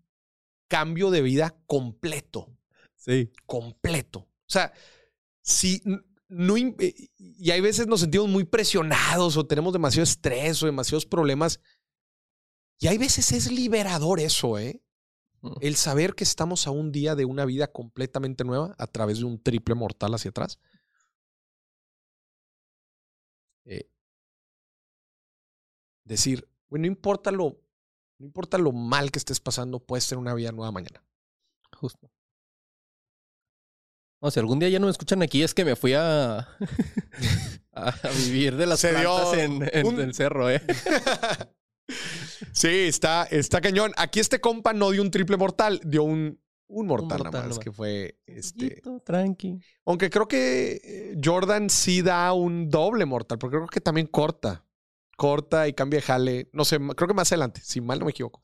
cambio 0.69 1.11
de 1.11 1.23
vida 1.23 1.57
completo. 1.67 2.49
Sí. 2.97 3.33
completo. 3.47 4.21
O 4.21 4.53
sea, 4.53 4.75
si 5.43 5.83
no, 6.29 6.57
eh, 6.57 6.95
y 7.17 7.51
hay 7.51 7.61
veces 7.61 7.87
nos 7.87 8.01
sentimos 8.01 8.29
muy 8.29 8.45
presionados 8.45 9.39
o 9.39 9.47
tenemos 9.47 9.73
demasiado 9.73 10.05
estrés 10.05 10.63
o 10.63 10.67
demasiados 10.67 11.07
problemas. 11.07 11.61
Y 12.79 12.89
hay 12.89 12.99
veces 12.99 13.33
es 13.33 13.51
liberador 13.51 14.21
eso, 14.21 14.59
¿eh? 14.59 14.83
El 15.61 15.77
saber 15.77 16.15
que 16.15 16.25
estamos 16.25 16.67
a 16.67 16.71
un 16.71 16.93
día 16.93 17.15
de 17.15 17.25
una 17.25 17.45
vida 17.45 17.69
completamente 17.69 18.45
nueva 18.45 18.75
a 18.79 18.87
través 18.87 19.19
de 19.19 19.25
un 19.25 19.43
triple 19.43 19.75
mortal 19.75 20.15
hacia 20.15 20.31
atrás. 20.31 20.59
Eh, 23.65 23.89
decir, 26.05 26.49
bueno, 26.69 26.83
no 26.83 26.87
importa 26.89 27.31
lo, 27.31 27.61
no 28.19 28.27
importa 28.27 28.59
lo 28.59 28.73
mal 28.73 29.11
que 29.11 29.19
estés 29.19 29.41
pasando, 29.41 29.81
puedes 29.81 30.07
tener 30.07 30.21
una 30.21 30.35
vida 30.35 30.53
nueva 30.53 30.73
mañana. 30.73 31.03
Justo. 31.77 32.11
No, 34.23 34.31
si 34.31 34.39
algún 34.39 34.59
día 34.59 34.69
ya 34.69 34.79
no 34.79 34.87
me 34.87 34.91
escuchan 34.91 35.23
aquí 35.23 35.43
es 35.43 35.55
que 35.55 35.65
me 35.65 35.77
fui 35.77 35.95
a, 35.95 36.41
a, 37.73 37.95
vivir 38.27 38.57
de 38.57 38.67
las 38.67 38.81
Se 38.81 38.91
dio 38.91 39.17
plantas 39.17 39.39
en, 39.39 39.71
en 39.73 39.87
un- 39.87 40.01
el 40.01 40.13
cerro, 40.15 40.51
¿eh? 40.51 40.61
Sí, 42.53 42.69
está, 42.69 43.25
está 43.25 43.61
cañón. 43.61 43.93
Aquí 43.97 44.21
este 44.21 44.41
compa 44.41 44.73
no 44.73 44.91
dio 44.91 45.03
un 45.03 45.11
triple 45.11 45.37
mortal, 45.37 45.81
dio 45.85 46.03
un, 46.05 46.41
un 46.69 46.87
mortal, 46.87 47.19
mortal 47.19 47.33
nada 47.33 47.47
más, 47.49 47.59
que 47.59 47.73
fue 47.73 48.19
este. 48.27 48.69
Tranquilo, 48.81 49.01
Tranqui. 49.01 49.59
Aunque 49.87 50.11
creo 50.11 50.27
que 50.29 50.81
eh, 50.83 51.17
Jordan 51.23 51.69
sí 51.71 52.03
da 52.03 52.33
un 52.33 52.69
doble 52.71 53.05
mortal, 53.07 53.39
porque 53.39 53.57
creo 53.57 53.67
que 53.69 53.81
también 53.81 54.07
corta. 54.07 54.65
corta 55.17 55.69
y 55.69 55.73
cambia 55.75 55.99
de 56.01 56.07
jale. 56.07 56.51
No 56.53 56.65
sé, 56.65 56.79
creo 56.97 57.09
que 57.09 57.15
más 57.15 57.31
adelante, 57.33 57.61
si 57.65 57.81
mal 57.81 57.99
no 57.99 58.05
me 58.07 58.11
equivoco. 58.13 58.43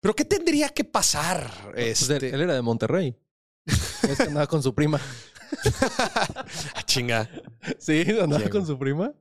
Pero 0.00 0.14
¿qué 0.14 0.24
tendría 0.24 0.70
que 0.70 0.84
pasar? 0.84 1.50
Pues 1.74 2.08
él, 2.08 2.16
Este, 2.16 2.34
él 2.34 2.40
era 2.40 2.54
de 2.54 2.62
Monterrey. 2.62 3.16
Es 3.66 4.16
que 4.16 4.22
andaba 4.24 4.46
con 4.46 4.62
su 4.62 4.74
prima. 4.74 4.98
Ah, 6.74 6.82
chinga. 6.84 7.28
Sí, 7.78 8.04
andaba 8.20 8.48
con 8.48 8.66
su 8.66 8.78
prima. 8.78 9.12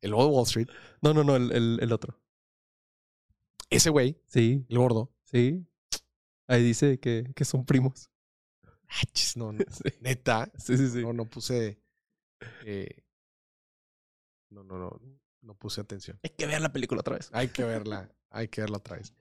El 0.00 0.10
de 0.10 0.16
Wall 0.16 0.44
Street. 0.44 0.68
No, 1.00 1.12
no, 1.14 1.24
no, 1.24 1.36
el, 1.36 1.50
el- 1.52 1.78
el 1.82 1.92
otro. 1.92 2.18
Ese 3.70 3.90
güey, 3.90 4.16
Sí, 4.26 4.64
el 4.68 4.78
gordo. 4.78 5.10
sí. 5.24 5.66
Ahí 6.46 6.62
dice 6.62 7.00
que, 7.00 7.32
que 7.34 7.44
son 7.46 7.64
primos. 7.64 8.10
Ah, 8.86 9.02
chis, 9.12 9.36
no, 9.36 9.50
no. 9.52 9.58
Sí, 9.70 9.82
Neta. 10.00 10.52
sí, 10.58 10.76
sí. 10.76 10.88
sí. 10.90 11.00
No, 11.02 11.12
no 11.14 11.24
puse. 11.24 11.80
eh, 12.66 13.02
no, 14.50 14.62
no, 14.62 14.78
no. 14.78 15.00
No 15.40 15.54
puse 15.54 15.80
atención. 15.80 16.18
Hay 16.22 16.30
que 16.30 16.46
ver 16.46 16.60
la 16.60 16.72
película 16.72 17.00
otra 17.00 17.16
vez. 17.16 17.30
Hay 17.32 17.48
que 17.48 17.64
verla. 17.64 18.10
Hay 18.30 18.48
que 18.48 18.60
verla 18.60 18.78
otra 18.78 18.96
vez. 18.96 19.14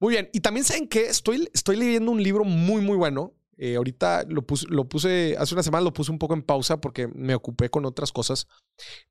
Muy 0.00 0.14
bien. 0.14 0.30
Y 0.32 0.40
también 0.40 0.64
saben 0.64 0.88
que 0.88 1.02
estoy, 1.06 1.48
estoy 1.52 1.76
leyendo 1.76 2.10
un 2.10 2.22
libro 2.22 2.44
muy, 2.44 2.80
muy 2.82 2.96
bueno. 2.96 3.34
Eh, 3.56 3.76
ahorita 3.76 4.24
lo 4.28 4.42
puse, 4.46 4.66
lo 4.68 4.88
puse, 4.88 5.36
hace 5.38 5.54
una 5.54 5.62
semana 5.62 5.84
lo 5.84 5.92
puse 5.92 6.10
un 6.10 6.18
poco 6.18 6.32
en 6.34 6.42
pausa 6.42 6.80
porque 6.80 7.06
me 7.08 7.34
ocupé 7.34 7.68
con 7.70 7.84
otras 7.84 8.10
cosas. 8.10 8.46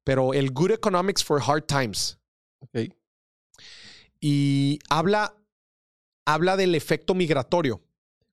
Pero 0.03 0.33
el 0.33 0.51
Good 0.51 0.71
Economics 0.71 1.23
for 1.23 1.41
Hard 1.45 1.65
Times. 1.65 2.19
Ok. 2.59 2.93
Y 4.19 4.79
habla, 4.89 5.35
habla 6.25 6.57
del 6.57 6.75
efecto 6.75 7.13
migratorio. 7.13 7.81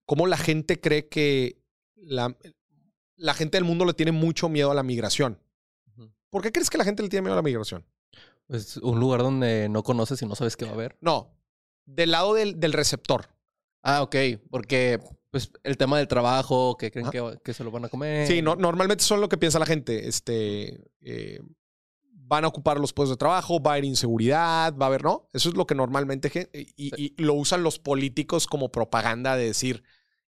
Cómo 0.04 0.26
la 0.26 0.36
gente 0.36 0.80
cree 0.80 1.08
que 1.08 1.58
la, 1.96 2.36
la 3.16 3.34
gente 3.34 3.56
del 3.56 3.64
mundo 3.64 3.84
le 3.84 3.94
tiene 3.94 4.12
mucho 4.12 4.48
miedo 4.48 4.70
a 4.70 4.74
la 4.74 4.82
migración. 4.82 5.40
¿Por 6.30 6.42
qué 6.42 6.52
crees 6.52 6.70
que 6.70 6.78
la 6.78 6.84
gente 6.84 7.02
le 7.02 7.08
tiene 7.08 7.22
miedo 7.22 7.34
a 7.34 7.36
la 7.36 7.42
migración? 7.42 7.84
Pues 8.46 8.76
un 8.76 9.00
lugar 9.00 9.20
donde 9.20 9.68
no 9.68 9.82
conoces 9.82 10.20
y 10.22 10.26
no 10.26 10.34
sabes 10.34 10.56
qué 10.56 10.64
va 10.64 10.72
a 10.72 10.74
haber. 10.74 10.96
No, 11.00 11.36
del 11.84 12.10
lado 12.10 12.34
del, 12.34 12.60
del 12.60 12.72
receptor. 12.72 13.28
Ah, 13.82 14.02
ok. 14.02 14.16
Porque 14.50 15.00
pues 15.30 15.50
el 15.64 15.76
tema 15.76 15.98
del 15.98 16.08
trabajo, 16.08 16.76
que 16.76 16.90
creen 16.90 17.10
que, 17.10 17.38
que 17.44 17.54
se 17.54 17.64
lo 17.64 17.70
van 17.70 17.84
a 17.84 17.88
comer. 17.88 18.26
Sí, 18.26 18.42
no, 18.42 18.56
normalmente 18.56 19.04
son 19.04 19.20
lo 19.20 19.28
que 19.28 19.38
piensa 19.38 19.58
la 19.58 19.66
gente. 19.66 20.08
Este, 20.08 20.80
eh, 21.02 21.40
van 22.28 22.44
a 22.44 22.48
ocupar 22.48 22.78
los 22.80 22.92
puestos 22.92 23.16
de 23.16 23.18
trabajo, 23.20 23.60
va 23.62 23.70
a 23.70 23.74
haber 23.74 23.84
inseguridad, 23.84 24.74
va 24.76 24.86
a 24.86 24.88
haber, 24.88 25.04
¿no? 25.04 25.28
Eso 25.32 25.48
es 25.48 25.54
lo 25.54 25.66
que 25.66 25.74
normalmente, 25.76 26.50
y, 26.76 27.14
lo 27.22 27.34
usan 27.34 27.62
los 27.62 27.78
políticos 27.78 28.46
como 28.46 28.70
propaganda 28.72 29.36
de 29.36 29.44
decir, 29.46 29.84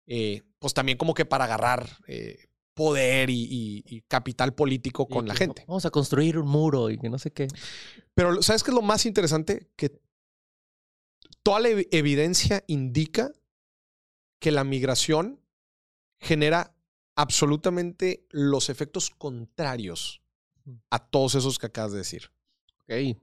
eh, 0.07 0.43
pues 0.59 0.75
también 0.75 0.99
como 0.99 1.15
que 1.15 1.25
para 1.25 1.45
agarrar 1.45 1.89
eh, 2.07 2.49
poder 2.75 3.31
y, 3.31 3.43
y- 3.45 3.85
y 3.87 4.03
capital 4.03 4.53
político 4.55 5.09
con 5.09 5.27
la 5.27 5.35
gente. 5.35 5.65
Vamos 5.67 5.87
a 5.87 5.91
construir 5.91 6.39
un 6.39 6.47
muro 6.49 6.91
y 6.91 6.99
que 6.99 7.09
no 7.09 7.19
sé 7.19 7.33
qué. 7.33 7.49
Pero 8.15 8.43
¿sabes 8.43 8.63
qué 8.63 8.71
es 8.71 8.75
lo 8.75 8.83
más 8.83 9.07
interesante? 9.07 9.71
Que 9.77 9.99
toda 11.43 11.61
la 11.61 11.69
ev- 11.71 11.89
evidencia 11.91 12.63
indica 12.67 13.33
que 14.39 14.51
la 14.53 14.65
migración 14.65 15.41
genera 16.21 16.75
absolutamente 17.15 18.27
los 18.31 18.69
efectos 18.69 19.09
contrarios 19.11 20.21
a 20.91 20.99
todos 20.99 21.35
esos 21.35 21.59
que 21.59 21.67
acabas 21.67 21.93
de 21.93 21.99
decir. 21.99 22.31
Ok. 22.83 23.19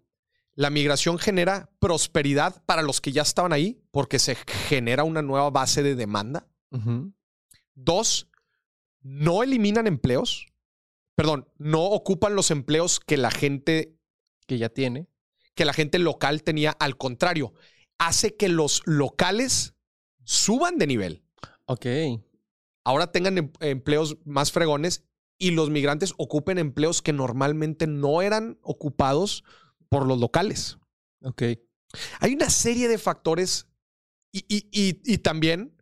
La 0.55 0.69
migración 0.69 1.17
genera 1.17 1.71
prosperidad 1.79 2.63
para 2.65 2.83
los 2.83 3.01
que 3.01 3.11
ya 3.11 3.23
estaban 3.23 3.53
ahí 3.53 3.81
porque 3.91 4.19
se 4.19 4.35
genera 4.35 5.03
una 5.03 5.21
nueva 5.21 5.49
base 5.49 5.81
de 5.83 5.95
demanda. 5.95 6.47
Dos, 7.75 8.27
no 9.01 9.43
eliminan 9.43 9.87
empleos. 9.87 10.47
Perdón, 11.15 11.47
no 11.57 11.83
ocupan 11.83 12.35
los 12.35 12.51
empleos 12.51 12.99
que 12.99 13.17
la 13.17 13.31
gente 13.31 13.95
Que 14.47 14.57
ya 14.57 14.69
tiene. 14.69 15.07
que 15.55 15.65
la 15.65 15.73
gente 15.73 15.99
local 15.99 16.43
tenía. 16.43 16.71
Al 16.79 16.97
contrario, 16.97 17.53
hace 17.97 18.35
que 18.35 18.49
los 18.49 18.81
locales 18.85 19.73
suban 20.23 20.77
de 20.77 20.87
nivel. 20.87 21.23
Ok. 21.65 21.85
Ahora 22.83 23.11
tengan 23.11 23.37
em- 23.37 23.51
empleos 23.59 24.17
más 24.25 24.51
fregones 24.51 25.03
y 25.47 25.51
los 25.51 25.69
migrantes 25.69 26.13
ocupen 26.17 26.57
empleos 26.57 27.01
que 27.01 27.13
normalmente 27.13 27.87
no 27.87 28.21
eran 28.21 28.57
ocupados 28.61 29.43
por 29.89 30.05
los 30.07 30.19
locales. 30.19 30.77
Ok. 31.21 31.43
Hay 32.19 32.33
una 32.33 32.49
serie 32.49 32.87
de 32.87 32.97
factores 32.97 33.67
y, 34.31 34.39
y- 34.47 34.67
y- 34.71 35.01
y 35.13 35.17
también 35.19 35.75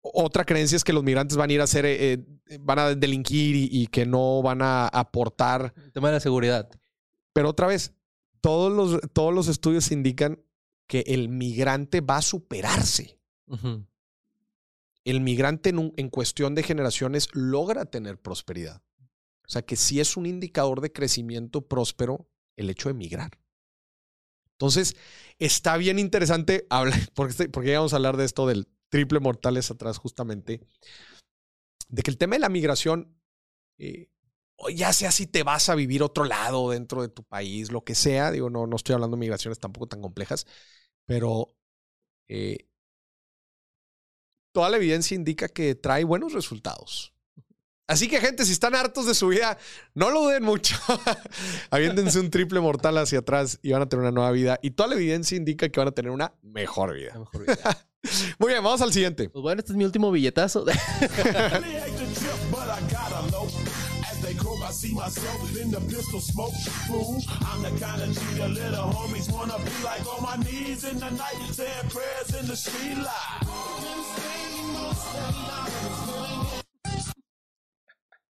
otra 0.00 0.44
creencia 0.44 0.76
es 0.76 0.84
que 0.84 0.92
los 0.92 1.02
migrantes 1.02 1.36
van 1.36 1.50
a 1.50 1.52
ir 1.54 1.60
a 1.60 1.64
hacer, 1.64 1.86
eh, 1.86 2.12
eh, 2.12 2.58
van 2.60 2.78
a 2.78 2.94
delinquir 2.94 3.56
y, 3.56 3.86
que 3.86 4.04
no 4.04 4.42
van 4.42 4.60
a 4.62 4.86
aportar. 4.88 5.72
El 5.76 5.92
tema 5.92 6.08
de 6.08 6.14
la 6.14 6.20
seguridad. 6.20 6.68
Pero 7.32 7.48
otra 7.48 7.66
vez, 7.66 7.94
todos 8.42 8.70
los, 8.72 9.00
todos 9.12 9.32
los 9.34 9.48
estudios 9.48 9.90
indican 9.90 10.42
que 10.86 11.00
el 11.06 11.30
migrante 11.30 12.02
va 12.02 12.18
a 12.18 12.22
superarse. 12.22 13.18
Ujú. 13.46 13.86
El 15.04 15.20
migrante 15.20 15.70
en, 15.70 15.92
en 15.96 16.10
cuestión 16.10 16.54
de 16.54 16.62
generaciones 16.62 17.28
logra 17.34 17.86
tener 17.86 18.18
prosperidad. 18.20 18.82
O 19.46 19.50
sea 19.50 19.62
que 19.62 19.76
sí 19.76 20.00
es 20.00 20.16
un 20.16 20.26
indicador 20.26 20.80
de 20.80 20.92
crecimiento 20.92 21.62
próspero 21.68 22.28
el 22.56 22.70
hecho 22.70 22.88
de 22.88 22.94
migrar. 22.94 23.32
Entonces, 24.52 24.96
está 25.38 25.76
bien 25.76 25.98
interesante 25.98 26.66
hablar, 26.70 26.98
porque, 27.14 27.30
este- 27.32 27.48
porque 27.48 27.70
ya 27.72 27.80
a 27.80 27.96
hablar 27.96 28.16
de 28.16 28.24
esto 28.24 28.46
del 28.46 28.68
triple 28.88 29.20
mortales 29.20 29.70
atrás 29.70 29.98
justamente, 29.98 30.60
de 31.88 32.02
que 32.02 32.10
el 32.10 32.18
tema 32.18 32.36
de 32.36 32.40
la 32.40 32.48
migración, 32.48 33.16
eh, 33.78 34.08
ya 34.74 34.92
sea 34.92 35.12
si 35.12 35.26
te 35.26 35.42
vas 35.42 35.68
a 35.68 35.74
vivir 35.74 36.02
otro 36.02 36.24
lado 36.24 36.70
dentro 36.70 37.02
de 37.02 37.08
tu 37.08 37.24
país, 37.24 37.72
lo 37.72 37.84
que 37.84 37.94
sea, 37.94 38.30
digo, 38.30 38.50
no, 38.50 38.66
no 38.66 38.76
estoy 38.76 38.94
hablando 38.94 39.16
de 39.16 39.22
migraciones 39.22 39.60
tampoco 39.60 39.88
tan 39.88 40.02
complejas, 40.02 40.46
pero 41.06 41.56
eh, 42.28 42.68
toda 44.54 44.70
la 44.70 44.76
evidencia 44.76 45.16
indica 45.16 45.48
que 45.48 45.74
trae 45.74 46.04
buenos 46.04 46.32
resultados. 46.32 47.12
Así 47.88 48.08
que, 48.08 48.20
gente, 48.20 48.46
si 48.46 48.52
están 48.52 48.74
hartos 48.74 49.04
de 49.04 49.14
su 49.14 49.28
vida, 49.28 49.58
no 49.94 50.10
lo 50.10 50.22
duden 50.22 50.44
mucho. 50.44 50.76
Aviéntense 51.70 52.18
un 52.20 52.30
triple 52.30 52.60
mortal 52.60 52.96
hacia 52.96 53.18
atrás 53.18 53.58
y 53.62 53.72
van 53.72 53.82
a 53.82 53.88
tener 53.88 54.02
una 54.02 54.12
nueva 54.12 54.30
vida. 54.30 54.58
Y 54.62 54.70
toda 54.70 54.90
la 54.90 54.94
evidencia 54.94 55.36
indica 55.36 55.68
que 55.68 55.80
van 55.80 55.88
a 55.88 55.92
tener 55.92 56.12
una 56.12 56.32
mejor 56.40 56.94
vida. 56.94 57.18
mejor 57.18 57.46
vida. 57.46 57.86
Muy 58.38 58.52
bien, 58.52 58.62
vamos 58.62 58.80
al 58.80 58.92
siguiente. 58.92 59.28
Pues 59.28 59.42
bueno, 59.42 59.58
este 59.58 59.72
es 59.72 59.76
mi 59.76 59.84
último 59.84 60.10
billetazo. 60.12 60.64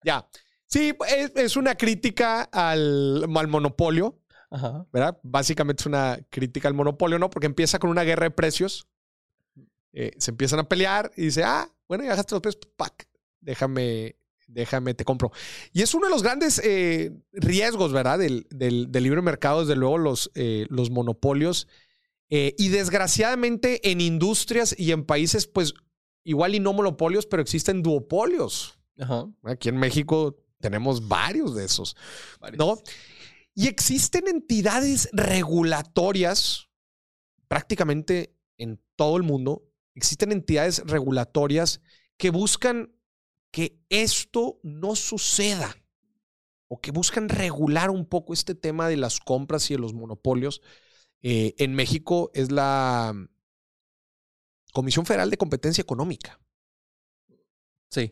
Ya. 0.04 0.28
Sí, 0.66 0.94
es, 1.08 1.32
es 1.36 1.56
una 1.58 1.76
crítica 1.76 2.44
al, 2.44 3.26
al 3.36 3.48
monopolio, 3.48 4.20
Ajá. 4.52 4.86
¿verdad? 4.94 5.18
Básicamente 5.24 5.82
es 5.82 5.88
una 5.88 6.20
crítica 6.30 6.68
al 6.68 6.74
monopolio, 6.76 7.18
¿no? 7.18 7.30
Porque 7.30 7.48
empieza 7.48 7.80
con 7.80 7.90
una 7.90 8.04
guerra 8.04 8.26
de 8.26 8.32
precios. 8.32 8.88
Eh, 9.94 10.12
se 10.20 10.32
empiezan 10.32 10.60
a 10.60 10.70
pelear 10.70 11.12
y 11.18 11.24
dice, 11.26 11.44
ah, 11.44 11.68
bueno, 11.88 12.04
ya 12.04 12.12
bajaste 12.12 12.36
los 12.36 12.42
precios, 12.42 12.68
pack, 12.78 13.08
déjame, 13.42 14.16
déjame, 14.48 14.94
te 14.94 15.04
compro. 15.04 15.32
Y 15.74 15.82
es 15.82 15.94
uno 15.96 16.06
de 16.06 16.12
los 16.12 16.22
grandes 16.22 16.62
eh, 16.64 17.12
riesgos, 17.34 17.92
¿verdad? 17.92 18.20
Del, 18.20 18.46
del- 18.52 18.92
del 18.92 19.04
libre 19.04 19.24
mercado, 19.24 19.62
desde 19.62 19.76
luego, 19.76 19.98
los, 19.98 20.30
eh, 20.36 20.68
los 20.70 20.92
monopolios. 20.92 21.68
Y 22.32 22.68
desgraciadamente 22.68 23.90
en 23.90 24.02
industrias 24.02 24.76
y 24.78 24.92
en 24.92 25.04
países, 25.04 25.48
pues 25.48 25.74
igual 26.24 26.56
y 26.56 26.60
no 26.60 26.74
monopolios, 26.74 27.26
pero 27.26 27.42
existen 27.42 27.82
duopolios. 27.82 28.80
Ajá. 29.00 29.28
Aquí 29.44 29.70
en 29.70 29.78
México 29.78 30.36
tenemos 30.60 31.08
varios 31.08 31.56
de 31.56 31.66
esos, 31.66 31.96
¿no? 32.58 32.78
Y 33.56 33.68
existen 33.68 34.28
entidades 34.28 35.10
regulatorias 35.12 36.70
prácticamente 37.48 38.36
en 38.58 38.82
todo 38.96 39.18
el 39.18 39.24
mundo. 39.24 39.64
Existen 39.96 40.32
entidades 40.32 40.84
regulatorias 40.86 41.82
que 42.18 42.30
buscan 42.30 42.94
que 43.52 43.82
esto 43.90 44.60
no 44.64 44.96
suceda 44.96 45.76
o 46.68 46.80
que 46.80 46.92
buscan 46.92 47.30
regular 47.30 47.90
un 47.90 48.06
poco 48.06 48.34
este 48.34 48.56
tema 48.56 48.88
de 48.88 48.98
las 48.98 49.20
compras 49.20 49.70
y 49.70 49.74
de 49.74 49.80
los 49.80 49.94
monopolios. 49.94 50.62
Eh, 51.22 51.56
en 51.58 51.74
México 51.74 52.32
es 52.34 52.52
la 52.52 53.14
Comisión 54.74 55.06
Federal 55.06 55.30
de 55.30 55.38
Competencia 55.38 55.82
Económica 55.82 56.40
Sí. 57.90 58.12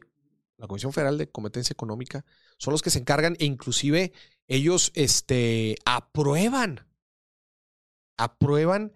la 0.58 0.68
Comisión 0.68 0.92
Federal 0.92 1.20
de 1.20 1.30
Competencia 1.30 1.74
Económica, 1.74 2.26
son 2.58 2.72
los 2.72 2.82
que 2.82 2.90
se 2.90 2.98
encargan 2.98 3.36
e 3.40 3.46
inclusive 3.46 4.12
ellos 4.48 4.92
este, 4.96 5.76
aprueban, 5.86 6.88
aprueban 8.18 8.94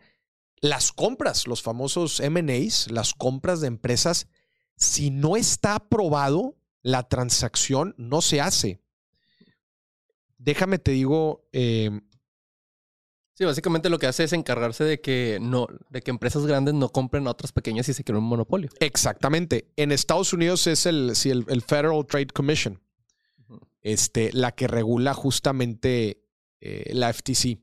las 0.59 0.91
compras, 0.91 1.45
los 1.45 1.62
famosos 1.62 2.20
M&As, 2.20 2.89
las 2.89 3.14
compras 3.14 3.62
de 3.62 3.68
empresas. 3.68 4.28
Si 4.76 5.12
no 5.12 5.38
está 5.38 5.76
aprobado, 5.76 6.57
la 6.82 7.07
transacción 7.07 7.93
no 7.97 8.22
se 8.22 8.41
hace. 8.41 8.82
déjame 10.38 10.80
te 10.80 10.91
digo, 10.91 11.47
eh, 11.51 12.01
Sí, 13.34 13.45
básicamente 13.45 13.89
lo 13.89 13.97
que 13.97 14.07
hace 14.07 14.25
es 14.25 14.34
encargarse 14.34 14.84
de 14.84 14.99
que 14.99 15.39
no, 15.41 15.67
de 15.89 16.01
que 16.01 16.11
empresas 16.11 16.45
grandes 16.45 16.73
no 16.73 16.89
compren 16.89 17.27
a 17.27 17.32
otras 17.32 17.51
pequeñas 17.51 17.88
y 17.89 17.93
se 17.93 18.03
cree 18.03 18.17
un 18.17 18.25
monopolio. 18.25 18.69
exactamente. 18.79 19.71
En 19.77 19.91
Estados 19.91 20.34
Unidos 20.34 20.67
es 20.67 20.86
el, 20.86 21.15
sí, 21.15 21.29
el, 21.29 21.45
el 21.47 21.61
Federal 21.61 22.05
Trade 22.05 22.27
Commission, 22.27 22.82
este, 23.82 24.32
la 24.34 24.51
que 24.51 24.67
regula 24.67 25.13
justamente 25.13 26.23
eh, 26.59 26.91
la 26.93 27.11
FTC. 27.11 27.59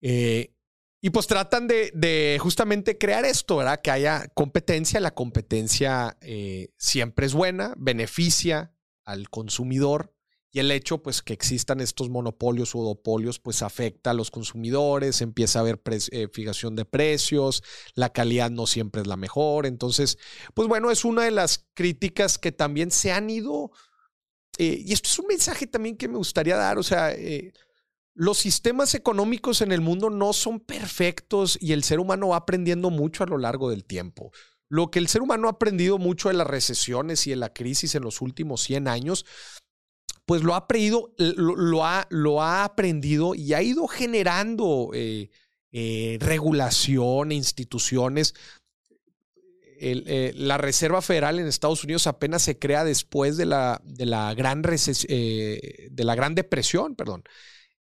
Eh, 0.00 0.54
y 1.02 1.10
pues 1.10 1.26
tratan 1.26 1.66
de, 1.66 1.90
de 1.94 2.38
justamente 2.40 2.98
crear 2.98 3.24
esto, 3.24 3.56
¿verdad? 3.56 3.80
Que 3.80 3.90
haya 3.90 4.28
competencia. 4.34 5.00
La 5.00 5.14
competencia 5.14 6.16
eh, 6.20 6.68
siempre 6.76 7.26
es 7.26 7.34
buena, 7.34 7.74
beneficia 7.76 8.72
al 9.04 9.30
consumidor. 9.30 10.14
Y 10.52 10.58
el 10.58 10.70
hecho, 10.72 11.02
pues, 11.02 11.22
que 11.22 11.32
existan 11.32 11.80
estos 11.80 12.10
monopolios 12.10 12.74
o 12.74 12.82
duopolios, 12.82 13.38
pues 13.38 13.62
afecta 13.62 14.10
a 14.10 14.14
los 14.14 14.30
consumidores, 14.32 15.20
empieza 15.20 15.60
a 15.60 15.62
haber 15.62 15.80
eh, 16.10 16.28
fijación 16.32 16.74
de 16.74 16.84
precios, 16.84 17.62
la 17.94 18.12
calidad 18.12 18.50
no 18.50 18.66
siempre 18.66 19.02
es 19.02 19.06
la 19.06 19.16
mejor. 19.16 19.66
Entonces, 19.66 20.18
pues 20.54 20.66
bueno, 20.66 20.90
es 20.90 21.04
una 21.04 21.22
de 21.22 21.30
las 21.30 21.66
críticas 21.74 22.38
que 22.38 22.50
también 22.52 22.90
se 22.90 23.12
han 23.12 23.30
ido. 23.30 23.70
eh, 24.58 24.82
y 24.84 24.92
esto 24.92 25.08
es 25.08 25.18
un 25.18 25.26
mensaje 25.28 25.66
también 25.66 25.96
que 25.96 26.08
me 26.08 26.16
gustaría 26.16 26.56
dar. 26.56 26.78
O 26.78 26.82
sea, 26.82 27.12
eh, 27.12 27.52
los 28.14 28.38
sistemas 28.38 28.94
económicos 28.94 29.62
en 29.62 29.72
el 29.72 29.80
mundo 29.80 30.10
no 30.10 30.32
son 30.32 30.60
perfectos 30.60 31.56
y 31.60 31.72
el 31.72 31.84
ser 31.84 32.00
humano 32.00 32.28
va 32.28 32.36
aprendiendo 32.38 32.90
mucho 32.90 33.24
a 33.24 33.26
lo 33.26 33.38
largo 33.38 33.70
del 33.70 33.84
tiempo. 33.84 34.32
Lo 34.68 34.90
que 34.90 34.98
el 34.98 35.08
ser 35.08 35.22
humano 35.22 35.48
ha 35.48 35.52
aprendido 35.52 35.98
mucho 35.98 36.28
de 36.28 36.34
las 36.34 36.46
recesiones 36.46 37.26
y 37.26 37.30
de 37.30 37.36
la 37.36 37.52
crisis 37.52 37.94
en 37.94 38.02
los 38.02 38.20
últimos 38.20 38.62
100 38.62 38.88
años, 38.88 39.24
pues 40.30 40.44
lo 40.44 40.54
ha 40.54 40.58
aprendido, 40.58 41.12
lo, 41.18 41.84
ha, 41.84 42.06
lo 42.08 42.40
ha 42.40 42.62
aprendido 42.62 43.34
y 43.34 43.52
ha 43.52 43.62
ido 43.62 43.88
generando 43.88 44.92
eh, 44.94 45.28
eh, 45.72 46.18
regulación, 46.20 47.32
instituciones. 47.32 48.34
El, 49.80 50.04
eh, 50.06 50.32
la 50.36 50.56
Reserva 50.56 51.02
Federal 51.02 51.40
en 51.40 51.48
Estados 51.48 51.82
Unidos 51.82 52.06
apenas 52.06 52.42
se 52.42 52.60
crea 52.60 52.84
después 52.84 53.38
de 53.38 53.46
la, 53.46 53.82
de 53.84 54.06
la, 54.06 54.32
gran, 54.34 54.62
de 54.62 55.90
la 55.96 56.14
gran 56.14 56.36
depresión, 56.36 56.94
perdón, 56.94 57.24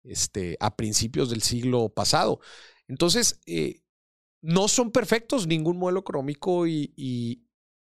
este, 0.04 0.58
a 0.60 0.76
principios 0.76 1.30
del 1.30 1.44
siglo 1.44 1.88
pasado. 1.88 2.42
Entonces, 2.90 3.40
no 4.42 4.68
son 4.68 4.92
perfectos 4.92 5.48
ningún 5.48 5.78
modelo 5.78 6.02
económico 6.02 6.68
y- 6.68 6.92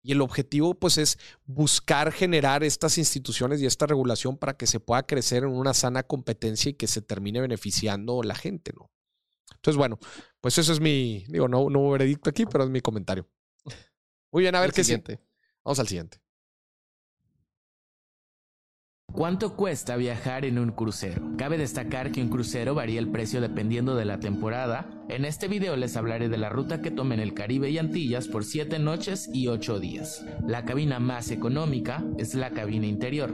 y 0.09 0.13
el 0.13 0.23
objetivo 0.23 0.75
pues 0.75 0.97
es 0.97 1.19
buscar 1.45 2.13
generar 2.13 2.65
estas 2.65 2.97
instituciones 2.97 3.61
y 3.61 3.67
esta 3.67 3.85
regulación 3.85 4.39
para 4.39 4.57
que 4.57 4.67
se 4.67 4.81
pueda 4.81 5.03
crecer 5.03 5.43
en 5.43 5.51
una 5.51 5.75
sana 5.75 6.03
competencia 6.03 6.71
y 6.71 6.73
que 6.73 6.87
se 6.87 7.03
termine 7.03 7.43
beneficiando 7.43 8.23
la 8.23 8.35
gente, 8.35 8.73
¿no? 8.75 8.91
Entonces, 9.55 9.77
bueno, 9.77 9.99
pues 10.41 10.57
eso 10.57 10.73
es 10.73 10.81
mi, 10.81 11.27
digo, 11.29 11.47
no, 11.47 11.69
no 11.69 11.81
hubo 11.81 11.91
veredicto 11.91 12.31
aquí, 12.31 12.47
pero 12.47 12.65
es 12.65 12.71
mi 12.71 12.81
comentario. 12.81 13.29
Muy 14.33 14.45
bien, 14.45 14.55
a 14.55 14.61
ver 14.61 14.71
El 14.71 14.75
qué 14.75 14.83
siguiente. 14.83 15.21
Vamos 15.63 15.79
al 15.79 15.89
siguiente. 15.89 16.23
¿Cuánto 19.19 19.57
cuesta 19.57 19.97
viajar 19.97 20.45
en 20.45 20.61
un 20.61 20.71
crucero? 20.71 21.23
Cabe 21.37 21.59
destacar 21.59 22.13
que 22.13 22.23
un 22.23 22.29
crucero 22.29 22.77
varía 22.77 23.01
el 23.01 23.09
precio 23.09 23.41
dependiendo 23.41 23.97
de 23.97 24.05
la 24.05 24.21
temporada. 24.21 24.87
En 25.09 25.25
este 25.25 25.49
video 25.49 25.75
les 25.77 25.97
hablaré 25.97 26.29
de 26.29 26.39
la 26.39 26.51
ruta 26.51 26.81
que 26.81 26.93
tomé 26.93 27.17
en 27.17 27.23
el 27.23 27.35
Caribe 27.35 27.69
y 27.69 27.79
Antillas 27.79 28.29
por 28.29 28.45
7 28.45 28.79
noches 28.79 29.29
y 29.33 29.49
8 29.49 29.81
días. 29.81 30.25
La 30.47 30.65
cabina 30.65 31.01
más 31.01 31.33
económica 31.33 32.05
es 32.17 32.35
la 32.35 32.51
cabina 32.51 32.87
interior. 32.87 33.33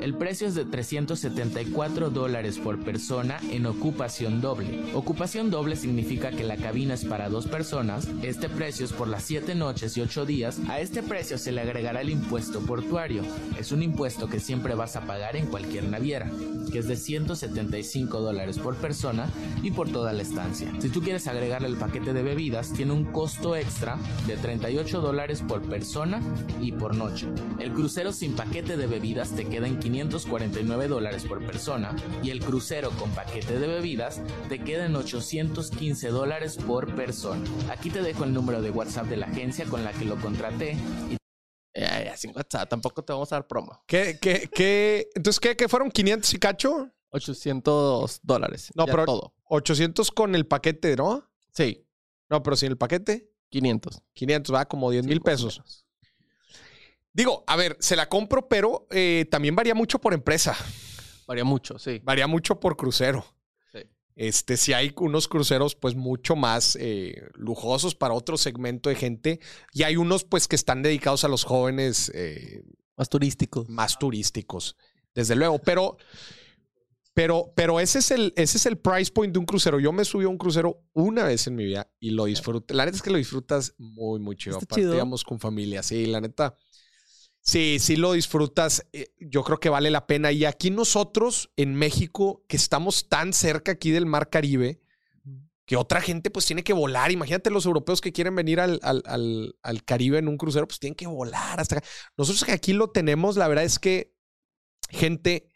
El 0.00 0.14
precio 0.14 0.46
es 0.46 0.54
de 0.54 0.64
374 0.64 2.10
dólares 2.10 2.58
por 2.58 2.78
persona 2.84 3.40
en 3.50 3.66
ocupación 3.66 4.40
doble. 4.40 4.94
Ocupación 4.94 5.50
doble 5.50 5.74
significa 5.74 6.30
que 6.30 6.44
la 6.44 6.56
cabina 6.56 6.94
es 6.94 7.04
para 7.04 7.28
dos 7.28 7.48
personas. 7.48 8.08
Este 8.22 8.48
precio 8.48 8.86
es 8.86 8.92
por 8.92 9.08
las 9.08 9.24
7 9.24 9.56
noches 9.56 9.96
y 9.96 10.00
8 10.00 10.24
días. 10.24 10.60
A 10.68 10.78
este 10.78 11.02
precio 11.02 11.36
se 11.36 11.50
le 11.50 11.62
agregará 11.62 12.00
el 12.00 12.10
impuesto 12.10 12.60
portuario. 12.60 13.24
Es 13.58 13.72
un 13.72 13.82
impuesto 13.82 14.28
que 14.28 14.38
siempre 14.38 14.76
vas 14.76 14.94
a 14.94 15.00
pagar 15.08 15.36
en 15.36 15.46
cualquier 15.46 15.84
naviera, 15.84 16.30
que 16.70 16.80
es 16.80 16.86
de 16.86 16.94
175 16.94 18.20
dólares 18.20 18.58
por 18.58 18.76
persona 18.76 19.26
y 19.62 19.70
por 19.70 19.88
toda 19.88 20.12
la 20.12 20.20
estancia. 20.20 20.70
Si 20.80 20.90
tú 20.90 21.00
quieres 21.00 21.26
agregarle 21.26 21.66
el 21.68 21.78
paquete 21.78 22.12
de 22.12 22.22
bebidas, 22.22 22.74
tiene 22.74 22.92
un 22.92 23.06
costo 23.06 23.56
extra 23.56 23.96
de 24.26 24.36
38 24.36 25.00
dólares 25.00 25.42
por 25.48 25.62
persona 25.62 26.20
y 26.60 26.72
por 26.72 26.94
noche. 26.94 27.26
El 27.58 27.72
crucero 27.72 28.12
sin 28.12 28.34
paquete 28.34 28.76
de 28.76 28.86
bebidas 28.86 29.30
te 29.34 29.46
queda 29.46 29.66
en 29.66 29.78
549 29.78 30.88
dólares 30.88 31.24
por 31.24 31.44
persona 31.44 31.96
y 32.22 32.28
el 32.28 32.40
crucero 32.40 32.90
con 32.90 33.10
paquete 33.12 33.58
de 33.58 33.66
bebidas 33.66 34.20
te 34.50 34.58
queda 34.58 34.84
en 34.84 34.94
815 34.94 36.08
dólares 36.10 36.58
por 36.58 36.94
persona. 36.94 37.42
Aquí 37.70 37.88
te 37.88 38.02
dejo 38.02 38.24
el 38.24 38.34
número 38.34 38.60
de 38.60 38.70
WhatsApp 38.70 39.06
de 39.06 39.16
la 39.16 39.26
agencia 39.26 39.64
con 39.64 39.84
la 39.84 39.92
que 39.92 40.04
lo 40.04 40.16
contraté 40.16 40.76
y 41.10 41.16
Eh, 41.80 42.02
ya, 42.06 42.16
sin 42.16 42.32
WhatsApp, 42.34 42.68
tampoco 42.68 43.04
te 43.04 43.12
vamos 43.12 43.30
a 43.32 43.36
dar 43.36 43.46
promo. 43.46 43.82
¿Qué, 43.86 44.18
qué, 44.20 44.50
qué? 44.52 45.08
Entonces, 45.14 45.38
¿qué, 45.38 45.54
qué 45.56 45.68
fueron? 45.68 45.90
¿500 45.92 46.34
y 46.34 46.38
cacho? 46.38 46.90
800 47.10 48.20
dólares. 48.22 48.72
No, 48.74 48.84
ya 48.86 48.92
pero- 48.92 49.04
todo. 49.06 49.34
800 49.44 50.10
con 50.10 50.34
el 50.34 50.46
paquete, 50.46 50.96
¿no? 50.96 51.24
Sí, 51.52 51.86
No, 52.28 52.42
pero 52.42 52.56
sin 52.56 52.70
el 52.70 52.76
paquete, 52.76 53.30
500. 53.48 54.02
500, 54.12 54.54
va 54.54 54.64
como 54.66 54.90
10 54.90 55.06
mil 55.06 55.20
pesos. 55.22 55.58
menos. 55.58 55.86
Digo, 57.12 57.44
a 57.46 57.56
ver, 57.56 57.76
se 57.80 57.96
la 57.96 58.08
compro, 58.08 58.48
pero 58.48 58.86
eh, 58.90 59.26
también 59.30 59.56
varía 59.56 59.74
mucho 59.74 59.98
por 60.00 60.12
empresa. 60.14 60.56
Varía 61.26 61.44
mucho, 61.44 61.78
sí. 61.78 62.00
Varía 62.04 62.26
mucho 62.26 62.58
por 62.60 62.76
crucero. 62.76 63.24
Este, 64.20 64.56
si 64.56 64.72
hay 64.72 64.92
unos 64.96 65.28
cruceros, 65.28 65.76
pues 65.76 65.94
mucho 65.94 66.34
más 66.34 66.76
eh, 66.80 67.22
lujosos 67.34 67.94
para 67.94 68.14
otro 68.14 68.36
segmento 68.36 68.88
de 68.90 68.96
gente. 68.96 69.38
Y 69.72 69.84
hay 69.84 69.96
unos, 69.96 70.24
pues, 70.24 70.48
que 70.48 70.56
están 70.56 70.82
dedicados 70.82 71.22
a 71.22 71.28
los 71.28 71.44
jóvenes 71.44 72.10
eh, 72.12 72.64
Más 72.96 73.08
turístico. 73.08 73.64
más 73.68 73.96
turísticos, 73.96 74.76
desde 75.14 75.36
luego. 75.36 75.60
Pero, 75.60 75.98
pero, 77.14 77.52
pero 77.54 77.78
ese 77.78 78.00
es 78.00 78.10
el, 78.10 78.32
ese 78.34 78.56
es 78.58 78.66
el 78.66 78.76
price 78.78 79.12
point 79.12 79.32
de 79.32 79.38
un 79.38 79.46
crucero. 79.46 79.78
Yo 79.78 79.92
me 79.92 80.04
subí 80.04 80.24
a 80.24 80.28
un 80.28 80.36
crucero 80.38 80.82
una 80.94 81.22
vez 81.22 81.46
en 81.46 81.54
mi 81.54 81.64
vida 81.64 81.88
y 82.00 82.10
lo 82.10 82.24
disfruté. 82.24 82.74
La 82.74 82.86
neta 82.86 82.96
es 82.96 83.02
que 83.02 83.10
lo 83.10 83.18
disfrutas 83.18 83.74
muy, 83.78 84.18
muy 84.18 84.34
chido. 84.36 84.56
Está 84.56 84.64
Aparte, 84.64 84.80
chido. 84.82 84.94
íbamos 84.96 85.22
con 85.22 85.38
familia. 85.38 85.84
Sí, 85.84 86.06
la 86.06 86.20
neta. 86.20 86.56
Sí, 87.48 87.78
sí 87.80 87.96
lo 87.96 88.12
disfrutas. 88.12 88.86
eh, 88.92 89.08
Yo 89.18 89.42
creo 89.42 89.58
que 89.58 89.70
vale 89.70 89.90
la 89.90 90.06
pena. 90.06 90.32
Y 90.32 90.44
aquí 90.44 90.68
nosotros, 90.70 91.50
en 91.56 91.74
México, 91.74 92.44
que 92.46 92.56
estamos 92.58 93.08
tan 93.08 93.32
cerca 93.32 93.72
aquí 93.72 93.90
del 93.90 94.04
Mar 94.04 94.28
Caribe, 94.28 94.82
que 95.64 95.76
otra 95.76 96.02
gente 96.02 96.30
pues 96.30 96.44
tiene 96.44 96.62
que 96.62 96.74
volar. 96.74 97.10
Imagínate 97.10 97.48
los 97.50 97.64
europeos 97.64 98.02
que 98.02 98.12
quieren 98.12 98.34
venir 98.34 98.60
al, 98.60 98.80
al- 98.82 99.02
al- 99.06 99.56
al 99.62 99.82
Caribe 99.84 100.18
en 100.18 100.28
un 100.28 100.36
crucero, 100.36 100.66
pues 100.68 100.78
tienen 100.78 100.94
que 100.94 101.06
volar 101.06 101.58
hasta 101.58 101.78
acá. 101.78 101.86
Nosotros 102.18 102.44
que 102.44 102.52
aquí 102.52 102.74
lo 102.74 102.90
tenemos, 102.90 103.36
la 103.38 103.48
verdad 103.48 103.64
es 103.64 103.78
que 103.78 104.12
gente 104.90 105.48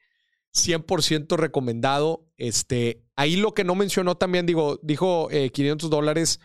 100% 0.54 1.36
recomendado. 1.36 2.26
Este, 2.38 3.04
ahí 3.16 3.36
lo 3.36 3.52
que 3.52 3.64
no 3.64 3.74
mencionó 3.74 4.16
también, 4.16 4.46
digo, 4.46 4.78
dijo 4.82 5.28
eh, 5.30 5.50
500 5.50 5.90
dólares 5.90 6.40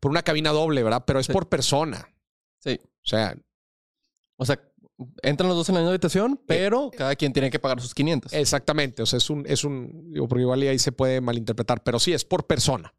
por 0.00 0.10
una 0.10 0.22
cabina 0.22 0.50
doble, 0.50 0.82
¿verdad? 0.82 1.04
Pero 1.06 1.18
es 1.18 1.26
Sí. 1.26 1.32
por 1.32 1.48
persona. 1.48 2.14
Sí. 2.58 2.78
O 2.82 3.06
sea, 3.08 3.34
O 4.36 4.44
sea, 4.46 4.60
entran 5.22 5.48
los 5.48 5.56
dos 5.56 5.68
en 5.68 5.74
la 5.76 5.80
misma 5.80 5.90
habitación, 5.90 6.40
pero 6.46 6.90
cada 6.96 7.16
quien 7.16 7.32
tiene 7.32 7.50
que 7.50 7.58
pagar 7.58 7.80
sus 7.80 7.94
500. 7.94 8.32
exactamente. 8.32 9.02
O 9.02 9.06
sea, 9.06 9.16
es 9.16 9.30
un, 9.30 9.44
es 9.46 9.64
un, 9.64 10.12
digo, 10.12 10.28
porque 10.28 10.42
igual 10.42 10.60
ahí 10.62 10.78
se 10.78 10.92
puede 10.92 11.20
malinterpretar, 11.20 11.82
pero 11.82 11.98
sí, 11.98 12.12
es 12.12 12.24
por 12.24 12.46
persona. 12.46 12.94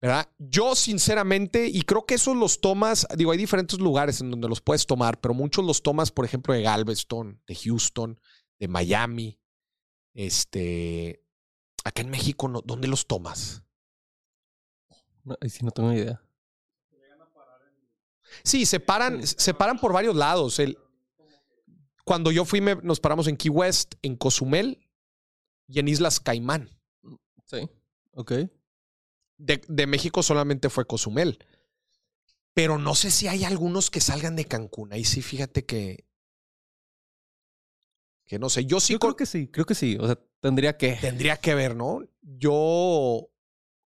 ¿Verdad? 0.00 0.28
Yo, 0.38 0.74
sinceramente, 0.74 1.68
y 1.68 1.82
creo 1.82 2.04
que 2.06 2.14
esos 2.14 2.36
los 2.36 2.60
tomas, 2.60 3.06
digo, 3.16 3.30
hay 3.30 3.38
diferentes 3.38 3.78
lugares 3.78 4.20
en 4.20 4.32
donde 4.32 4.48
los 4.48 4.60
puedes 4.60 4.84
tomar, 4.84 5.20
pero 5.20 5.32
muchos 5.32 5.64
los 5.64 5.80
tomas, 5.80 6.10
por 6.10 6.24
ejemplo, 6.24 6.52
de 6.52 6.62
Galveston, 6.62 7.40
de 7.46 7.54
Houston, 7.54 8.18
de 8.58 8.66
Miami. 8.66 9.38
Este. 10.12 11.22
Acá 11.84 12.02
en 12.02 12.10
México, 12.10 12.48
no- 12.48 12.62
¿dónde 12.62 12.88
los 12.88 13.06
tomas? 13.06 13.62
No, 15.22 15.36
ahí 15.40 15.48
sí 15.50 15.64
no 15.64 15.70
tengo 15.70 15.90
ni 15.90 15.98
idea. 15.98 16.20
Sí, 18.44 18.66
se 18.66 18.80
paran, 18.80 19.24
se 19.26 19.54
paran 19.54 19.78
por 19.78 19.92
varios 19.92 20.16
lados. 20.16 20.58
El, 20.58 20.76
cuando 22.04 22.30
yo 22.32 22.44
fui, 22.44 22.60
me- 22.60 22.76
nos 22.76 23.00
paramos 23.00 23.26
en 23.28 23.36
Key 23.36 23.50
West, 23.50 23.94
en 24.02 24.16
Cozumel 24.16 24.86
y 25.68 25.78
en 25.78 25.88
Islas 25.88 26.20
Caimán. 26.20 26.68
Sí. 27.46 27.68
Ok. 28.12 28.32
De, 29.38 29.60
de 29.68 29.86
México 29.86 30.22
solamente 30.22 30.68
fue 30.70 30.86
Cozumel. 30.86 31.38
Pero 32.54 32.78
no 32.78 32.94
sé 32.94 33.10
si 33.10 33.28
hay 33.28 33.44
algunos 33.44 33.90
que 33.90 34.00
salgan 34.00 34.36
de 34.36 34.44
Cancún. 34.44 34.92
Ahí 34.92 35.04
sí, 35.04 35.22
fíjate 35.22 35.64
que. 35.64 36.04
Que 38.26 38.38
no 38.38 38.48
sé. 38.50 38.64
Yo 38.66 38.80
sí 38.80 38.92
Yo 38.94 38.98
creo 38.98 39.16
que 39.16 39.26
sí, 39.26 39.48
creo 39.48 39.64
que 39.66 39.74
sí. 39.74 39.96
O 40.00 40.06
sea, 40.06 40.18
tendría 40.40 40.76
que. 40.76 40.92
tendría 41.00 41.36
que 41.38 41.54
ver, 41.54 41.74
¿no? 41.76 42.00
Yo. 42.20 43.28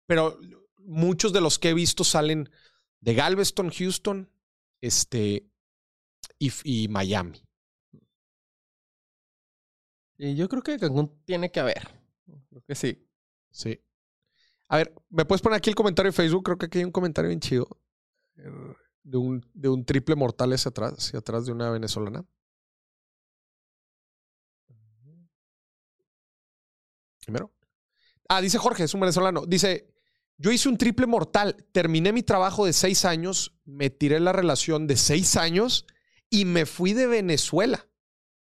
Pero 0.06 0.38
muchos 0.78 1.34
de 1.34 1.42
los 1.42 1.58
que 1.60 1.70
he 1.70 1.74
visto 1.74 2.04
salen 2.04 2.50
de 3.00 3.14
Galveston, 3.16 3.70
Houston, 3.72 4.30
este. 4.82 5.48
Y, 6.40 6.52
y 6.64 6.88
Miami. 6.90 7.42
Yo 10.32 10.48
creo 10.48 10.62
que 10.64 10.80
tiene 11.26 11.52
que 11.52 11.60
haber. 11.60 11.88
Creo 12.50 12.64
que 12.66 12.76
sí. 12.76 13.06
Sí. 13.52 13.80
A 14.70 14.78
ver, 14.78 14.94
¿me 15.10 15.26
puedes 15.26 15.42
poner 15.42 15.58
aquí 15.58 15.70
el 15.70 15.76
comentario 15.76 16.12
de 16.12 16.16
Facebook? 16.16 16.44
Creo 16.44 16.58
que 16.58 16.68
aquí 16.68 16.78
hay 16.80 16.86
un 16.86 16.92
comentario 16.92 17.28
bien 17.30 17.42
chido. 17.42 17.68
eh, 18.38 18.50
De 19.04 19.18
un, 19.18 19.46
de 19.54 19.68
un 19.68 19.84
triple 19.86 20.16
mortal 20.16 20.54
hacia 20.54 20.70
atrás, 20.70 20.94
hacia 20.98 21.20
atrás 21.20 21.46
de 21.46 21.52
una 21.52 21.70
venezolana. 21.70 22.26
Primero. 27.26 27.52
Ah, 28.30 28.42
dice 28.42 28.58
Jorge, 28.58 28.84
es 28.84 28.94
un 28.94 29.02
venezolano. 29.02 29.46
Dice, 29.46 29.94
yo 30.38 30.52
hice 30.52 30.70
un 30.70 30.78
triple 30.78 31.06
mortal, 31.06 31.68
terminé 31.72 32.12
mi 32.14 32.24
trabajo 32.24 32.66
de 32.66 32.74
seis 32.74 33.06
años, 33.06 33.58
me 33.66 33.90
tiré 33.90 34.20
la 34.20 34.32
relación 34.32 34.88
de 34.88 34.96
seis 34.98 35.36
años 35.36 35.86
y 36.30 36.46
me 36.46 36.66
fui 36.66 36.94
de 36.94 37.08
Venezuela. 37.08 37.88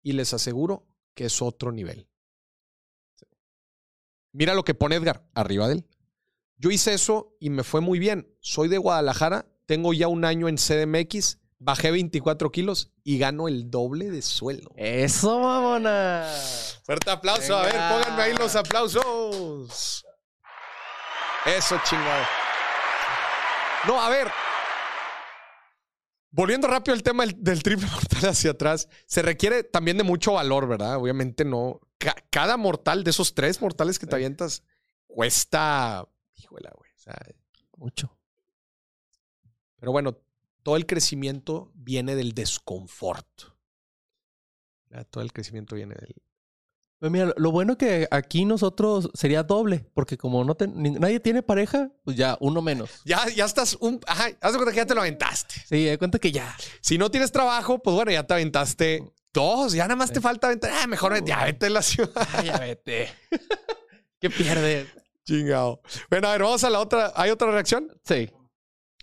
Y 0.01 0.13
les 0.13 0.33
aseguro 0.33 0.87
que 1.13 1.25
es 1.25 1.41
otro 1.41 1.71
nivel. 1.71 2.07
Mira 4.31 4.55
lo 4.55 4.63
que 4.63 4.73
pone 4.73 4.95
Edgar, 4.95 5.25
arriba 5.35 5.67
de 5.67 5.75
él. 5.75 5.85
Yo 6.57 6.71
hice 6.71 6.93
eso 6.93 7.35
y 7.39 7.49
me 7.49 7.63
fue 7.63 7.81
muy 7.81 7.99
bien. 7.99 8.33
Soy 8.39 8.67
de 8.67 8.77
Guadalajara, 8.77 9.47
tengo 9.65 9.93
ya 9.93 10.07
un 10.07 10.25
año 10.25 10.47
en 10.47 10.55
CDMX, 10.55 11.39
bajé 11.59 11.91
24 11.91 12.51
kilos 12.51 12.91
y 13.03 13.17
gano 13.17 13.47
el 13.47 13.69
doble 13.69 14.09
de 14.09 14.21
sueldo. 14.21 14.71
¡Eso, 14.75 15.39
mamona! 15.39 16.27
Fuerte 16.83 17.11
aplauso. 17.11 17.55
A 17.55 17.63
ver, 17.63 17.73
pónganme 17.73 18.23
ahí 18.23 18.33
los 18.33 18.55
aplausos. 18.55 20.05
Eso, 21.45 21.79
chingado. 21.83 22.23
No, 23.85 24.01
a 24.01 24.09
ver. 24.09 24.31
Volviendo 26.35 26.67
rápido 26.67 26.95
al 26.95 27.03
tema 27.03 27.25
del, 27.25 27.43
del 27.43 27.61
triple 27.61 27.85
mortal 27.91 28.31
hacia 28.31 28.51
atrás, 28.51 28.89
se 29.05 29.21
requiere 29.21 29.63
también 29.63 29.97
de 29.97 30.03
mucho 30.03 30.33
valor, 30.33 30.67
¿verdad? 30.67 30.97
Obviamente 30.97 31.45
no. 31.45 31.79
ca- 31.99 32.15
cada 32.31 32.57
mortal 32.57 33.03
de 33.03 33.11
esos 33.11 33.35
tres 33.35 33.61
mortales 33.61 33.99
que 33.99 34.07
te 34.07 34.15
avientas 34.15 34.63
cuesta. 35.05 36.07
Híjole, 36.35 36.69
güey. 36.75 36.91
o 36.91 36.97
sea, 36.99 37.15
Mucho. 37.77 38.17
pero 39.77 39.91
bueno, 39.91 40.17
todo 40.63 40.75
el 40.75 40.87
crecimiento 40.87 41.71
viene 41.75 42.15
del 42.15 42.33
desconfort. 42.33 43.27
Todo 45.11 45.23
el 45.23 45.33
crecimiento 45.33 45.75
viene 45.75 45.93
del. 45.95 46.15
Pues 47.03 47.11
mira, 47.11 47.33
lo 47.35 47.51
bueno 47.51 47.77
que 47.77 48.07
aquí 48.11 48.45
nosotros 48.45 49.09
sería 49.13 49.43
doble, 49.43 49.85
porque 49.93 50.17
como 50.17 50.45
no 50.45 50.55
ten- 50.55 50.71
ni- 50.81 50.91
nadie 50.91 51.19
tiene 51.19 51.43
pareja, 51.43 51.91
pues 52.05 52.15
ya 52.15 52.37
uno 52.39 52.61
menos. 52.61 52.89
Ya, 53.03 53.27
ya 53.27 53.43
estás 53.43 53.75
un. 53.81 53.99
Ajá, 54.07 54.27
haz 54.39 54.53
de 54.53 54.57
cuenta 54.57 54.71
que 54.71 54.77
ya 54.77 54.85
te 54.85 54.95
lo 54.95 55.01
aventaste. 55.01 55.55
Sí, 55.67 55.83
de 55.83 55.97
cuenta 55.97 56.17
que 56.17 56.31
ya. 56.31 56.55
Si 56.79 56.97
no 56.97 57.11
tienes 57.11 57.33
trabajo, 57.33 57.79
pues 57.79 57.93
bueno, 57.93 58.09
ya 58.09 58.23
te 58.25 58.35
aventaste 58.35 59.11
dos. 59.33 59.73
Ya 59.73 59.83
nada 59.83 59.97
más 59.97 60.13
te 60.13 60.21
falta 60.21 60.47
aventar. 60.47 60.71
Ah, 60.81 60.87
mejor 60.87 61.21
ya 61.25 61.43
vete 61.43 61.65
a 61.65 61.71
la 61.71 61.81
ciudad. 61.81 62.25
Ya 62.41 62.57
vete. 62.57 63.09
¿Qué 64.21 64.29
pierdes? 64.29 64.87
Chingado. 65.25 65.81
Bueno, 66.09 66.29
a 66.29 66.31
ver, 66.31 66.43
vamos 66.43 66.63
a 66.63 66.69
la 66.69 66.79
otra. 66.79 67.11
¿Hay 67.17 67.31
otra 67.31 67.51
reacción? 67.51 67.91
Sí. 68.05 68.29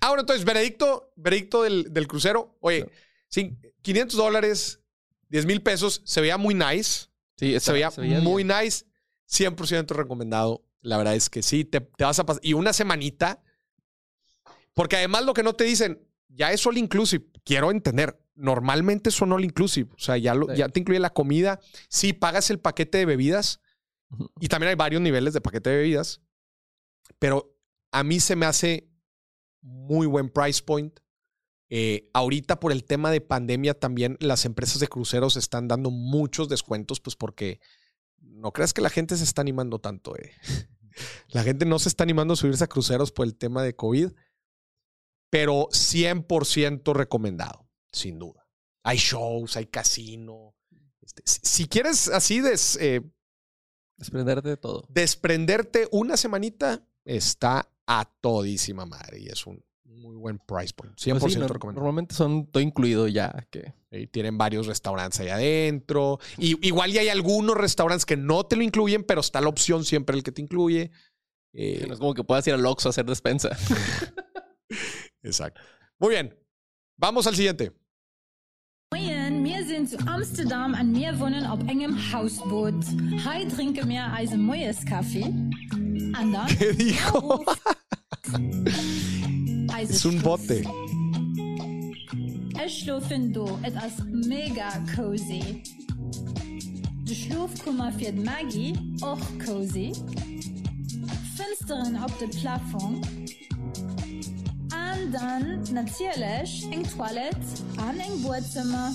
Ah, 0.01 0.09
bueno, 0.09 0.23
entonces, 0.23 0.47
veredicto, 0.47 1.13
veredicto 1.17 1.65
del, 1.65 1.93
del 1.93 2.09
crucero. 2.09 2.57
Oye, 2.61 2.91
sí, 3.29 3.59
500 3.83 4.17
dólares, 4.17 4.81
10 5.29 5.45
mil 5.45 5.61
pesos. 5.63 6.01
Se 6.07 6.23
veía 6.23 6.39
muy 6.39 6.55
nice. 6.55 7.10
Sí, 7.41 7.59
Se 7.61 7.73
veía, 7.73 7.91
muy 8.23 8.43
bien. 8.45 8.49
nice. 8.63 8.85
100% 9.29 9.91
recomendado. 9.95 10.65
La 10.83 10.97
verdad 10.97 11.15
es 11.15 11.29
que 11.31 11.43
sí, 11.43 11.65
te, 11.65 11.81
te 11.81 12.05
vas 12.05 12.19
a 12.19 12.27
pasar. 12.27 12.41
Y 12.45 12.53
una 12.55 12.73
semanita. 12.73 13.43
Porque 14.75 14.97
además 14.97 15.25
lo 15.25 15.35
que 15.35 15.43
no 15.43 15.53
te 15.55 15.65
dicen, 15.65 16.07
ya 16.29 16.53
es 16.53 16.65
all 16.67 16.79
inclusive. 16.79 17.25
Quiero 17.45 17.71
entender. 17.71 18.21
Normalmente 18.35 19.11
son 19.11 19.33
all 19.33 19.45
inclusive. 19.45 19.91
O 19.95 19.99
sea, 19.99 20.17
ya, 20.17 20.35
lo- 20.35 20.47
Sí. 20.49 20.57
ya 20.57 20.69
te 20.69 20.81
incluye 20.81 21.01
la 21.01 21.11
comida. 21.11 21.61
Sí, 21.89 22.13
pagas 22.13 22.51
el 22.51 22.59
paquete 22.61 22.99
de 22.99 23.07
bebidas. 23.07 23.61
Y 24.41 24.49
también 24.49 24.71
hay 24.71 24.75
varios 24.77 25.03
niveles 25.03 25.35
de 25.35 25.41
paquete 25.41 25.71
de 25.71 25.77
bebidas. 25.77 26.21
Pero 27.19 27.55
a 27.93 28.03
mí 28.03 28.21
se 28.21 28.37
me 28.37 28.47
hace 28.47 28.89
muy 29.61 30.07
buen 30.07 30.29
price 30.31 30.63
point. 30.63 30.99
Eh, 31.71 32.11
ahorita 32.13 32.59
por 32.59 32.73
el 32.73 32.85
tema 32.85 33.11
de 33.13 33.21
pandemia 33.21 33.75
también 33.75 34.17
las 34.21 34.45
empresas 34.45 34.81
de 34.81 34.89
cruceros 34.89 35.37
están 35.37 35.69
dando 35.69 35.91
muchos 35.91 36.49
descuentos, 36.49 37.01
pues 37.01 37.15
porque 37.17 37.61
no 38.19 38.53
creas 38.53 38.73
que 38.75 38.81
la 38.83 38.91
gente 38.91 39.17
se 39.17 39.25
está 39.25 39.41
animando 39.41 39.79
tanto. 39.79 40.17
eh. 40.19 40.33
La 41.29 41.45
gente 41.45 41.65
no 41.65 41.79
se 41.79 41.89
está 41.89 42.03
animando 42.03 42.35
a 42.35 42.37
subirse 42.37 42.65
a 42.65 42.67
cruceros 42.67 43.13
por 43.13 43.25
el 43.25 43.37
tema 43.37 43.63
de 43.63 43.77
COVID, 43.77 44.11
pero 45.31 45.69
100% 45.71 46.93
recomendado, 46.93 47.69
sin 47.93 48.19
duda. 48.19 48.49
Hay 48.83 48.99
shows, 48.99 49.57
hay 49.57 49.67
casino. 49.67 50.57
Este, 51.01 51.23
si, 51.25 51.39
si 51.43 51.69
quieres 51.69 52.09
así 52.09 52.41
des- 52.41 52.77
eh, 52.81 53.03
Desprenderte 53.97 54.49
de 54.49 54.57
todo. 54.57 54.85
desprenderte 54.89 55.89
una 55.93 56.17
semanita, 56.17 56.85
está 57.05 57.71
a 57.87 58.05
todísima 58.21 58.85
madre 58.85 59.21
y 59.21 59.29
es 59.29 59.47
un 59.47 59.65
muy 59.91 60.17
buen 60.17 60.39
price 60.39 60.73
point. 60.75 60.95
100% 60.97 61.19
Pues 61.21 61.33
sí, 61.33 61.39
no- 61.39 61.49
recomendado. 61.49 61.83
Normalmente 61.85 62.15
son 62.15 62.47
todo 62.47 62.63
incluido 62.63 63.09
ya. 63.09 63.47
Que... 63.51 63.75
Y 63.91 64.07
tienen 64.07 64.39
varios 64.39 64.67
restaurantes 64.67 65.19
ahí 65.21 65.29
adentro. 65.29 66.19
Y, 66.39 66.65
igual 66.67 66.93
ya 66.93 67.01
hay 67.01 67.09
algunos 67.09 67.57
restaurantes 67.57 68.07
que 68.07 68.17
no 68.17 68.45
te 68.45 68.57
lo 68.57 68.63
incluyen, 68.63 69.03
pero 69.05 69.21
está 69.21 69.41
la 69.41 69.49
opción 69.49 69.85
siempre 69.85 70.17
el 70.17 70.23
que 70.23 70.33
te 70.33 70.41
incluye. 70.43 70.91
Eh, 71.53 71.85
No 71.89 71.95
es 71.95 71.99
como 72.01 72.15
que 72.15 72.23
puedas 72.23 72.47
ir 72.47 72.55
al 72.55 72.65
Oxxo 72.65 72.89
a 72.89 72.91
hacer 72.91 73.05
despensa. 73.07 73.51
exacto. 75.23 75.61
Muy 75.99 76.11
bien. 76.11 76.37
Vamos 76.97 77.27
al 77.27 77.35
siguiente. 77.35 77.73
Moin, 78.93 79.45
wir 79.45 79.65
sind 79.67 79.89
zu 79.89 79.97
Amsterdam 80.07 80.75
und 80.75 80.95
wir 80.97 81.19
wohnen 81.19 81.45
auf 81.45 81.61
engem 81.69 81.97
Hausboot. 82.13 82.75
Hi 83.25 83.47
ein 83.47 84.47
neues 84.47 84.85
Kaffee. 84.85 85.33
¿Qué 86.59 86.73
dijo? 86.73 87.45
Es 89.79 90.05
un 90.05 90.21
bote. 90.21 90.63
Ich 92.65 92.79
schlafen 92.81 93.33
do, 93.33 93.59
es 93.63 93.75
ist 93.75 94.05
mega 94.05 94.71
cozy. 94.95 95.63
De 97.05 97.15
Schlafkummer 97.15 97.93
für 97.93 98.13
die 98.13 98.21
Maggie, 98.21 98.75
auch 99.01 99.19
cozy. 99.45 99.93
Fensteren 101.37 101.97
auf 101.97 102.17
dem 102.19 102.31
Plafond. 102.31 103.07
Und 104.73 105.13
dann 105.13 105.63
natürlich 105.73 106.67
ein 106.73 106.83
Toilette 106.85 107.39
und 107.77 108.01
ein 108.01 108.23
Wohnzimmer. 108.23 108.93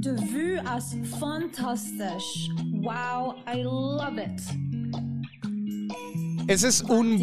De 0.00 0.16
vue 0.16 0.62
ist 0.76 0.96
fantastisch. 1.18 2.50
Wow, 2.82 3.34
I 3.52 3.62
love 3.62 4.20
it. 4.20 4.67
Ese 6.48 6.68
es 6.68 6.80
un 6.82 7.18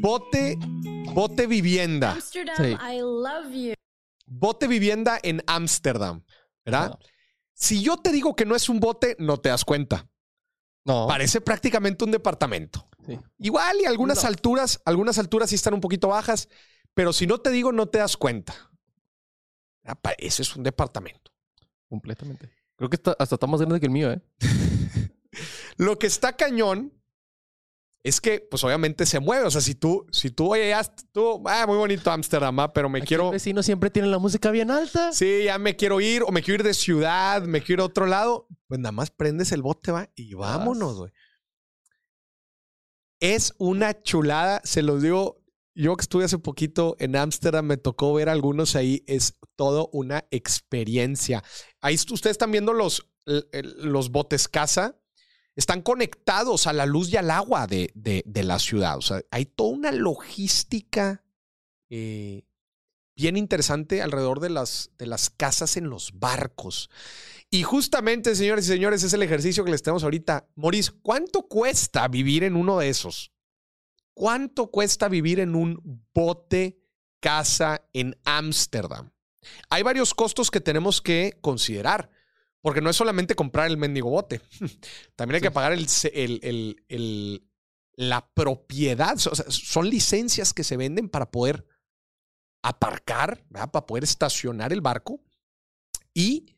bote, 0.00 0.58
bote 1.14 1.46
vivienda. 1.46 2.12
Amsterdam, 2.12 2.56
Sí. 2.56 2.64
I 2.72 2.98
love 3.00 3.52
you. 3.52 3.74
Bote 4.26 4.66
vivienda 4.66 5.18
en 5.22 5.42
Ámsterdam. 5.46 6.24
¿Verdad? 6.64 6.90
No. 6.90 6.98
Si 7.54 7.82
yo 7.82 7.96
te 7.96 8.10
digo 8.12 8.34
que 8.34 8.44
no 8.44 8.54
es 8.56 8.68
un 8.68 8.80
bote, 8.80 9.16
no 9.18 9.36
te 9.38 9.48
das 9.50 9.64
cuenta. 9.64 10.08
No. 10.84 11.06
Parece 11.06 11.40
prácticamente 11.40 12.04
un 12.04 12.10
departamento. 12.10 12.88
Sí. 13.06 13.18
Igual 13.38 13.78
y 13.82 13.86
algunas 13.86 14.22
No. 14.22 14.28
alturas, 14.28 14.80
algunas 14.84 15.18
alturas 15.18 15.50
sí 15.50 15.56
están 15.56 15.74
un 15.74 15.80
poquito 15.80 16.08
bajas, 16.08 16.48
pero 16.94 17.12
si 17.12 17.26
no 17.26 17.38
te 17.38 17.50
digo, 17.50 17.72
no 17.72 17.86
te 17.88 17.98
das 17.98 18.16
cuenta. 18.16 18.54
Ah, 19.84 19.98
Ese 20.18 20.42
es 20.42 20.56
un 20.56 20.62
departamento. 20.62 21.32
Completamente. 21.88 22.50
Creo 22.76 22.88
que 22.88 22.96
está- 22.96 23.16
hasta 23.18 23.34
está 23.36 23.46
más 23.46 23.60
grande 23.60 23.80
que 23.80 23.86
el 23.86 23.92
mío, 23.92 24.10
¿eh? 24.12 24.20
Lo 25.80 25.98
que 25.98 26.06
está 26.06 26.36
cañón 26.36 26.92
es 28.02 28.20
que, 28.20 28.46
pues 28.50 28.62
obviamente 28.64 29.06
se 29.06 29.18
mueve. 29.18 29.46
O 29.46 29.50
sea, 29.50 29.62
si 29.62 29.74
tú, 29.74 30.06
si 30.12 30.30
tú, 30.30 30.52
oye, 30.52 30.68
ya, 30.68 30.84
tú, 31.10 31.42
ah, 31.46 31.64
muy 31.66 31.78
bonito 31.78 32.10
Ámsterdam, 32.10 32.60
ah, 32.60 32.70
pero 32.70 32.90
me 32.90 32.98
Aquí 32.98 33.08
quiero, 33.08 33.28
El 33.28 33.32
vecino 33.32 33.62
siempre 33.62 33.88
tiene 33.88 34.08
la 34.08 34.18
música 34.18 34.50
bien 34.50 34.70
alta. 34.70 35.10
sí, 35.14 35.44
ya 35.44 35.56
me 35.56 35.76
quiero 35.76 36.02
ir, 36.02 36.22
o 36.22 36.32
me 36.32 36.42
quiero 36.42 36.56
ir 36.60 36.66
de 36.66 36.74
ciudad, 36.74 37.40
me 37.44 37.62
quiero 37.62 37.80
ir 37.80 37.84
a 37.84 37.86
otro 37.86 38.04
lado, 38.04 38.46
pues 38.66 38.78
nada 38.78 38.92
más 38.92 39.10
prendes 39.10 39.52
el 39.52 39.62
bote, 39.62 39.90
va, 39.90 40.10
y 40.14 40.34
vámonos, 40.34 40.98
güey. 40.98 41.12
Es 43.18 43.54
una 43.56 44.02
chulada, 44.02 44.60
se 44.64 44.82
los 44.82 45.00
digo. 45.00 45.42
Yo 45.74 45.96
que 45.96 46.02
estuve 46.02 46.24
hace 46.24 46.36
poquito 46.36 46.96
en 46.98 47.16
Ámsterdam, 47.16 47.64
me 47.64 47.78
tocó 47.78 48.12
ver 48.12 48.28
algunos 48.28 48.76
ahí. 48.76 49.02
Es 49.06 49.38
todo 49.56 49.88
una 49.94 50.26
experiencia. 50.30 51.42
Ahí 51.80 51.94
ustedes 51.94 52.34
están 52.34 52.50
viendo 52.50 52.74
los, 52.74 53.08
los 53.24 54.10
botes 54.10 54.46
casa. 54.48 54.99
Están 55.56 55.82
conectados 55.82 56.66
a 56.66 56.72
la 56.72 56.86
luz 56.86 57.12
y 57.12 57.16
al 57.16 57.30
agua 57.30 57.66
de, 57.66 57.90
de- 57.94 58.44
la 58.44 58.58
ciudad. 58.58 58.96
O 58.96 59.02
sea, 59.02 59.20
hay 59.30 59.46
toda 59.46 59.70
una 59.70 59.92
logística 59.92 61.22
eh, 61.90 62.44
bien 63.16 63.36
interesante 63.36 64.00
alrededor 64.00 64.40
de 64.40 64.50
las, 64.50 64.90
de 64.96 65.06
las 65.06 65.28
casas 65.28 65.76
en 65.76 65.90
los 65.90 66.18
barcos. 66.18 66.88
Y 67.50 67.64
justamente, 67.64 68.34
señores 68.36 68.64
y 68.66 68.68
señores, 68.68 69.02
es 69.02 69.12
el 69.12 69.22
ejercicio 69.22 69.64
que 69.64 69.72
les 69.72 69.82
tenemos 69.82 70.04
ahorita. 70.04 70.48
Moris, 70.54 70.90
¿cuánto 70.90 71.42
cuesta 71.42 72.06
vivir 72.08 72.44
en 72.44 72.56
uno 72.56 72.78
de 72.78 72.88
esos? 72.88 73.32
¿Cuánto 74.14 74.70
cuesta 74.70 75.08
vivir 75.08 75.40
en 75.40 75.54
un 75.54 76.06
bote 76.14 76.78
casa 77.20 77.82
en 77.92 78.16
Ámsterdam? 78.24 79.10
Hay 79.68 79.82
varios 79.82 80.14
costos 80.14 80.50
que 80.50 80.60
tenemos 80.60 81.00
que 81.02 81.38
considerar. 81.40 82.10
Porque 82.62 82.80
no 82.80 82.90
es 82.90 82.96
solamente 82.96 83.34
comprar 83.34 83.68
el 83.70 83.76
mendigo 83.76 84.10
bote. 84.10 84.40
También 85.16 85.36
hay 85.36 85.40
que 85.40 85.50
pagar 85.50 85.72
el, 85.72 85.86
el- 86.12 86.40
el- 86.42 86.84
el- 86.88 87.46
la 87.94 88.28
propiedad. 88.34 89.14
O 89.14 89.34
sea, 89.34 89.44
son 89.48 89.88
licencias 89.90 90.52
que 90.54 90.64
se 90.64 90.76
venden 90.76 91.08
para 91.08 91.30
poder 91.30 91.66
aparcar, 92.62 93.44
¿verdad? 93.48 93.70
para 93.70 93.86
poder 93.86 94.04
estacionar 94.04 94.72
el 94.72 94.80
barco 94.80 95.20
y, 96.14 96.54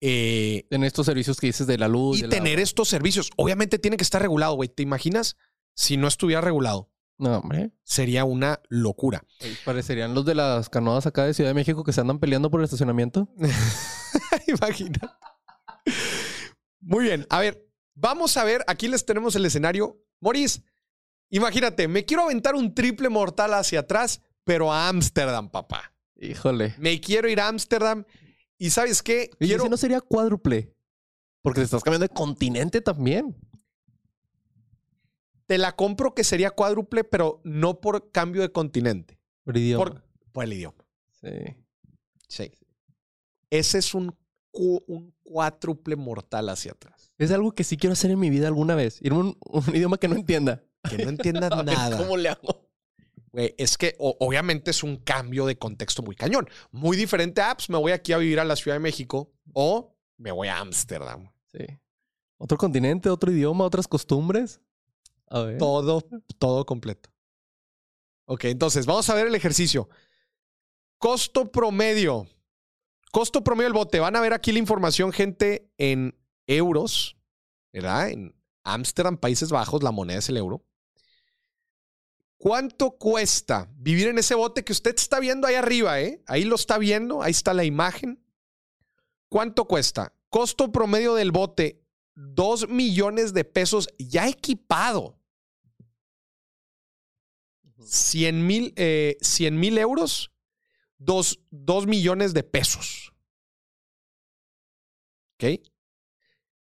eh, 0.00 0.66
En 0.70 0.84
estos 0.84 1.06
servicios 1.06 1.38
que 1.40 1.46
dices 1.48 1.66
de 1.66 1.78
la 1.78 1.88
luz. 1.88 2.20
y 2.20 2.28
tener 2.28 2.60
estos 2.60 2.88
servicios. 2.88 3.30
Obviamente 3.36 3.78
tiene 3.78 3.96
que 3.96 4.04
estar 4.04 4.20
regulado, 4.20 4.54
güey. 4.54 4.68
¿Te 4.68 4.82
imaginas 4.82 5.36
si 5.74 5.96
no 5.96 6.06
estuviera 6.08 6.40
regulado? 6.42 6.90
No, 7.18 7.38
hombre. 7.38 7.70
Sería 7.84 8.24
una 8.24 8.60
locura. 8.68 9.24
Parecerían 9.64 10.14
los 10.14 10.24
de 10.24 10.34
las 10.34 10.68
canoas 10.68 11.06
acá 11.06 11.24
de 11.24 11.34
Ciudad 11.34 11.50
de 11.50 11.54
México 11.54 11.84
que 11.84 11.92
se 11.92 12.00
andan 12.00 12.18
peleando 12.18 12.50
por 12.50 12.60
el 12.60 12.64
estacionamiento. 12.64 13.28
Imagina. 14.46 15.18
Muy 16.80 17.04
bien. 17.04 17.26
A 17.30 17.40
ver, 17.40 17.66
vamos 17.94 18.36
a 18.36 18.44
ver. 18.44 18.64
Aquí 18.66 18.88
les 18.88 19.06
tenemos 19.06 19.36
el 19.36 19.46
escenario. 19.46 20.00
Moris, 20.20 20.62
imagínate, 21.30 21.86
me 21.88 22.04
quiero 22.04 22.24
aventar 22.24 22.54
un 22.54 22.74
triple 22.74 23.08
mortal 23.08 23.54
hacia 23.54 23.80
atrás, 23.80 24.20
pero 24.42 24.72
a 24.72 24.88
Ámsterdam, 24.88 25.50
papá. 25.50 25.94
Híjole. 26.16 26.74
Me 26.78 27.00
quiero 27.00 27.28
ir 27.28 27.40
a 27.40 27.48
Ámsterdam. 27.48 28.04
Y 28.58 28.70
¿sabes 28.70 29.02
qué? 29.02 29.30
Y 29.38 29.46
Quiero... 29.46 29.64
ese 29.64 29.70
no 29.70 29.76
sería 29.76 30.00
cuádruple. 30.00 30.74
Porque 31.42 31.60
te 31.60 31.64
estás 31.64 31.82
cambiando 31.82 32.08
de 32.08 32.14
continente 32.14 32.80
también. 32.80 33.36
Te 35.46 35.58
la 35.58 35.76
compro 35.76 36.14
que 36.14 36.24
sería 36.24 36.50
cuádruple, 36.50 37.04
pero 37.04 37.40
no 37.44 37.80
por 37.80 38.10
cambio 38.10 38.42
de 38.42 38.50
continente. 38.52 39.18
Por 39.44 39.56
idioma. 39.56 39.84
Por, 39.84 40.02
por 40.32 40.44
el 40.44 40.52
idioma. 40.54 40.84
Sí. 41.20 41.28
Sí. 42.28 42.52
Ese 43.50 43.78
es 43.78 43.94
un, 43.94 44.16
cu- 44.50 44.82
un 44.86 45.14
cuádruple 45.22 45.96
mortal 45.96 46.48
hacia 46.48 46.72
atrás. 46.72 47.12
Es 47.18 47.30
algo 47.30 47.52
que 47.52 47.62
sí 47.64 47.76
quiero 47.76 47.92
hacer 47.92 48.10
en 48.10 48.18
mi 48.18 48.30
vida 48.30 48.46
alguna 48.48 48.74
vez. 48.74 49.00
Irme 49.02 49.18
a 49.18 49.20
un, 49.20 49.38
un 49.68 49.76
idioma 49.76 49.98
que 49.98 50.08
no 50.08 50.16
entienda. 50.16 50.64
Que 50.88 50.98
no 50.98 51.10
entiendas 51.10 51.52
A 51.52 51.56
ver 51.62 51.66
nada. 51.66 51.98
¿Cómo 51.98 52.16
le 52.16 52.30
hago? 52.30 52.68
Güey, 53.32 53.54
es 53.58 53.76
que 53.76 53.96
o- 53.98 54.16
obviamente 54.20 54.70
es 54.70 54.82
un 54.82 54.96
cambio 54.96 55.44
de 55.46 55.58
contexto 55.58 56.02
muy 56.02 56.16
cañón. 56.16 56.48
Muy 56.70 56.96
diferente 56.96 57.42
a, 57.42 57.54
pues 57.54 57.68
me 57.68 57.76
voy 57.78 57.92
aquí 57.92 58.12
a 58.12 58.18
vivir 58.18 58.40
a 58.40 58.44
la 58.44 58.56
Ciudad 58.56 58.76
de 58.76 58.80
México 58.80 59.32
o 59.52 59.94
me 60.16 60.32
voy 60.32 60.48
a 60.48 60.58
Ámsterdam. 60.58 61.30
Sí. 61.52 61.58
Otro 62.38 62.56
continente, 62.58 63.08
otro 63.10 63.30
idioma, 63.30 63.64
otras 63.64 63.86
costumbres. 63.88 64.60
Todo, 65.28 66.02
todo 66.38 66.66
completo. 66.66 67.10
Ok, 68.26 68.44
entonces 68.44 68.86
vamos 68.86 69.08
a 69.10 69.14
ver 69.14 69.26
el 69.26 69.34
ejercicio. 69.34 69.88
Costo 70.98 71.50
promedio. 71.50 72.26
Costo 73.10 73.44
promedio 73.44 73.68
del 73.68 73.74
bote. 73.74 74.00
Van 74.00 74.16
a 74.16 74.20
ver 74.20 74.32
aquí 74.32 74.52
la 74.52 74.58
información, 74.58 75.12
gente, 75.12 75.70
en 75.78 76.18
euros, 76.46 77.16
¿verdad? 77.72 78.10
En 78.10 78.34
Ámsterdam, 78.62 79.18
Países 79.18 79.50
Bajos, 79.50 79.82
la 79.82 79.90
moneda 79.90 80.18
es 80.18 80.28
el 80.28 80.36
euro. 80.36 80.64
¿Cuánto 82.36 82.92
cuesta 82.92 83.70
vivir 83.76 84.08
en 84.08 84.18
ese 84.18 84.34
bote 84.34 84.64
que 84.64 84.72
usted 84.72 84.94
está 84.94 85.20
viendo 85.20 85.46
ahí 85.46 85.54
arriba, 85.54 86.00
eh? 86.00 86.22
Ahí 86.26 86.44
lo 86.44 86.56
está 86.56 86.78
viendo, 86.78 87.22
ahí 87.22 87.30
está 87.30 87.54
la 87.54 87.64
imagen. 87.64 88.22
¿Cuánto 89.28 89.66
cuesta? 89.66 90.12
Costo 90.28 90.70
promedio 90.70 91.14
del 91.14 91.32
bote, 91.32 91.83
2 92.14 92.68
millones 92.68 93.34
de 93.34 93.44
pesos 93.44 93.88
ya 93.98 94.28
equipado. 94.28 95.20
100 97.86 98.46
mil 98.46 98.72
eh, 98.76 99.16
100 99.20 99.58
mil 99.60 99.78
euros, 99.78 100.32
2, 100.98 101.38
millones 101.86 102.34
de 102.34 102.42
pesos. 102.42 103.12
¿Ok? 105.34 105.60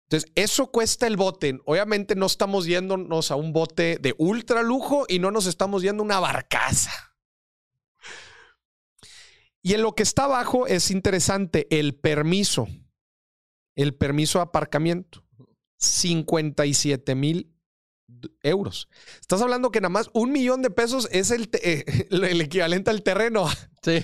Entonces, 0.04 0.32
eso 0.36 0.72
cuesta 0.72 1.06
el 1.06 1.18
bote. 1.18 1.60
Obviamente 1.66 2.16
no 2.16 2.26
estamos 2.26 2.66
yéndonos 2.66 3.30
a 3.30 3.36
un 3.36 3.54
bote 3.54 3.98
de 4.00 4.16
ultra 4.18 4.64
lujo 4.64 5.06
y 5.08 5.20
no 5.20 5.30
nos 5.30 5.46
estamos 5.46 5.84
yendo 5.84 6.02
a 6.02 6.06
una 6.06 6.20
barcaza. 6.20 6.92
Y 9.62 9.74
en 9.74 9.82
lo 9.82 9.94
que 9.94 10.04
está 10.04 10.24
abajo 10.24 10.66
es 10.66 10.90
interesante 10.90 11.68
el 11.78 11.96
permiso. 11.96 12.68
El 13.76 13.94
permiso 13.94 14.40
de 14.40 14.44
aparcamiento. 14.44 15.29
57 15.80 17.16
mil 17.16 17.56
euros. 18.44 18.90
Estás 19.22 19.42
hablando 19.42 19.72
que 19.72 19.82
nada 19.82 19.90
más 19.90 20.10
un 20.14 20.32
millón 20.32 20.62
de 20.62 20.70
pesos 20.72 21.08
es 21.12 21.32
el, 21.32 21.50
eh, 21.64 21.86
el 22.12 22.42
equivalente 22.42 22.90
al 22.92 23.02
terreno. 23.04 23.48
Sí. 23.82 24.00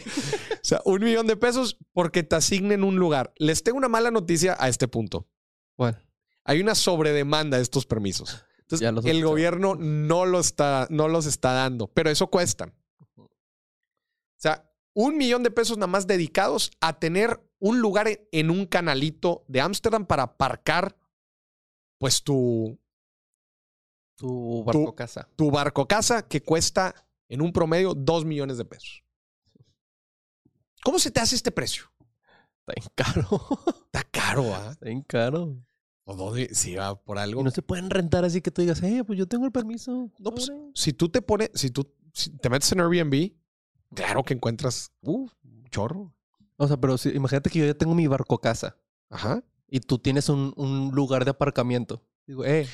O 0.54 0.58
sea, 0.62 0.82
un 0.86 1.04
millón 1.04 1.28
de 1.28 1.36
pesos 1.36 1.78
porque 1.92 2.24
te 2.24 2.38
asignen 2.38 2.82
un 2.86 2.96
lugar. 2.96 3.34
Les 3.36 3.62
tengo 3.62 3.78
una 3.78 3.90
mala 3.90 4.10
noticia 4.10 4.56
a 4.58 4.70
este 4.70 4.88
punto. 4.88 5.28
Bueno, 5.76 5.98
Hay 6.46 6.62
una 6.62 6.76
sobredemanda 6.76 7.58
de 7.58 7.64
estos 7.64 7.86
permisos. 7.86 8.46
Entonces, 8.60 8.90
el 9.06 9.22
gobierno 9.22 9.76
no, 9.76 10.26
lo 10.26 10.40
está, 10.40 10.88
no 10.90 11.10
los 11.10 11.26
está 11.26 11.52
dando, 11.52 11.88
pero 11.88 12.10
eso 12.10 12.28
cuesta. 12.28 12.74
O 13.18 13.30
sea, 14.38 14.72
un 14.94 15.18
millón 15.18 15.44
de 15.44 15.52
pesos 15.52 15.78
nada 15.78 15.88
más 15.88 16.08
dedicados 16.08 16.72
a 16.80 16.98
tener 16.98 17.42
un 17.60 17.82
lugar 17.82 18.08
en- 18.08 18.22
en 18.32 18.50
un 18.50 18.66
canalito 18.66 19.44
de 19.50 19.60
Ámsterdam 19.60 20.06
para 20.06 20.24
aparcar, 20.24 20.96
pues, 21.98 22.24
tu, 22.24 22.80
tu 24.16 24.64
barco 24.64 24.96
casa. 24.96 25.28
tu 25.36 25.52
barco 25.52 25.88
casa 25.88 26.28
que 26.28 26.42
cuesta 26.42 26.94
en 27.28 27.42
un 27.42 27.52
promedio 27.52 27.94
dos 27.94 28.26
millones 28.26 28.58
de 28.58 28.66
pesos. 28.66 29.04
¿Cómo 30.84 31.00
se 31.00 31.12
te 31.12 31.20
hace 31.20 31.36
este 31.36 31.52
precio? 31.52 31.86
Está 32.60 32.74
bien 32.76 32.92
caro. 32.96 33.42
Está 33.86 34.04
caro, 34.12 34.54
¿ah? 34.56 34.70
Está 34.72 34.86
bien 34.86 35.02
caro. 35.02 35.58
¿O 36.04 36.16
dónde? 36.16 36.54
Si 36.54 36.76
va 36.76 36.96
por 36.96 37.18
algo. 37.18 37.42
Y 37.42 37.44
no 37.44 37.52
se 37.52 37.64
pueden 37.64 37.90
rentar 37.90 38.26
así 38.26 38.42
que 38.42 38.52
tú 38.52 38.62
digas, 38.62 38.82
eh, 38.84 39.04
pues 39.06 39.18
yo 39.18 39.28
tengo 39.28 39.46
el 39.46 39.52
permiso. 39.52 40.12
No, 40.20 40.32
pues, 40.32 40.52
si 40.76 40.94
tú 40.94 41.10
te 41.10 41.22
pones, 41.22 41.50
si 41.56 41.72
tú 41.72 41.92
si 42.14 42.30
te 42.38 42.50
metes 42.50 42.72
en 42.72 42.80
Airbnb, 42.80 43.34
claro 43.94 44.24
que 44.24 44.34
encuentras 44.36 44.92
uh, 45.02 45.28
un 45.44 45.70
chorro. 45.70 46.14
O 46.58 46.68
sea, 46.68 46.78
pero 46.78 46.98
si- 46.98 47.10
imagínate 47.10 47.50
que 47.50 47.60
yo 47.60 47.66
ya 47.66 47.74
tengo 47.74 47.94
mi 47.96 48.08
barco 48.08 48.38
casa 48.38 48.78
Ajá. 49.10 49.44
Y 49.68 49.80
tú 49.80 50.00
tienes 50.00 50.30
un, 50.30 50.54
un 50.58 50.92
lugar 50.94 51.26
de 51.26 51.32
aparcamiento. 51.32 52.04
Digo, 52.26 52.46
eh. 52.46 52.68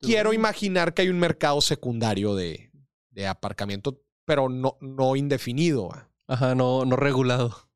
Quiero 0.00 0.32
imaginar 0.32 0.94
que 0.94 1.02
hay 1.02 1.08
un 1.08 1.18
mercado 1.18 1.60
secundario 1.60 2.34
de, 2.34 2.70
de 3.10 3.26
aparcamiento, 3.26 4.00
pero 4.24 4.48
no, 4.48 4.76
no 4.80 5.16
indefinido. 5.16 5.88
¿va? 5.88 6.08
Ajá, 6.28 6.54
no, 6.54 6.84
no 6.84 6.96
regulado. 6.96 7.68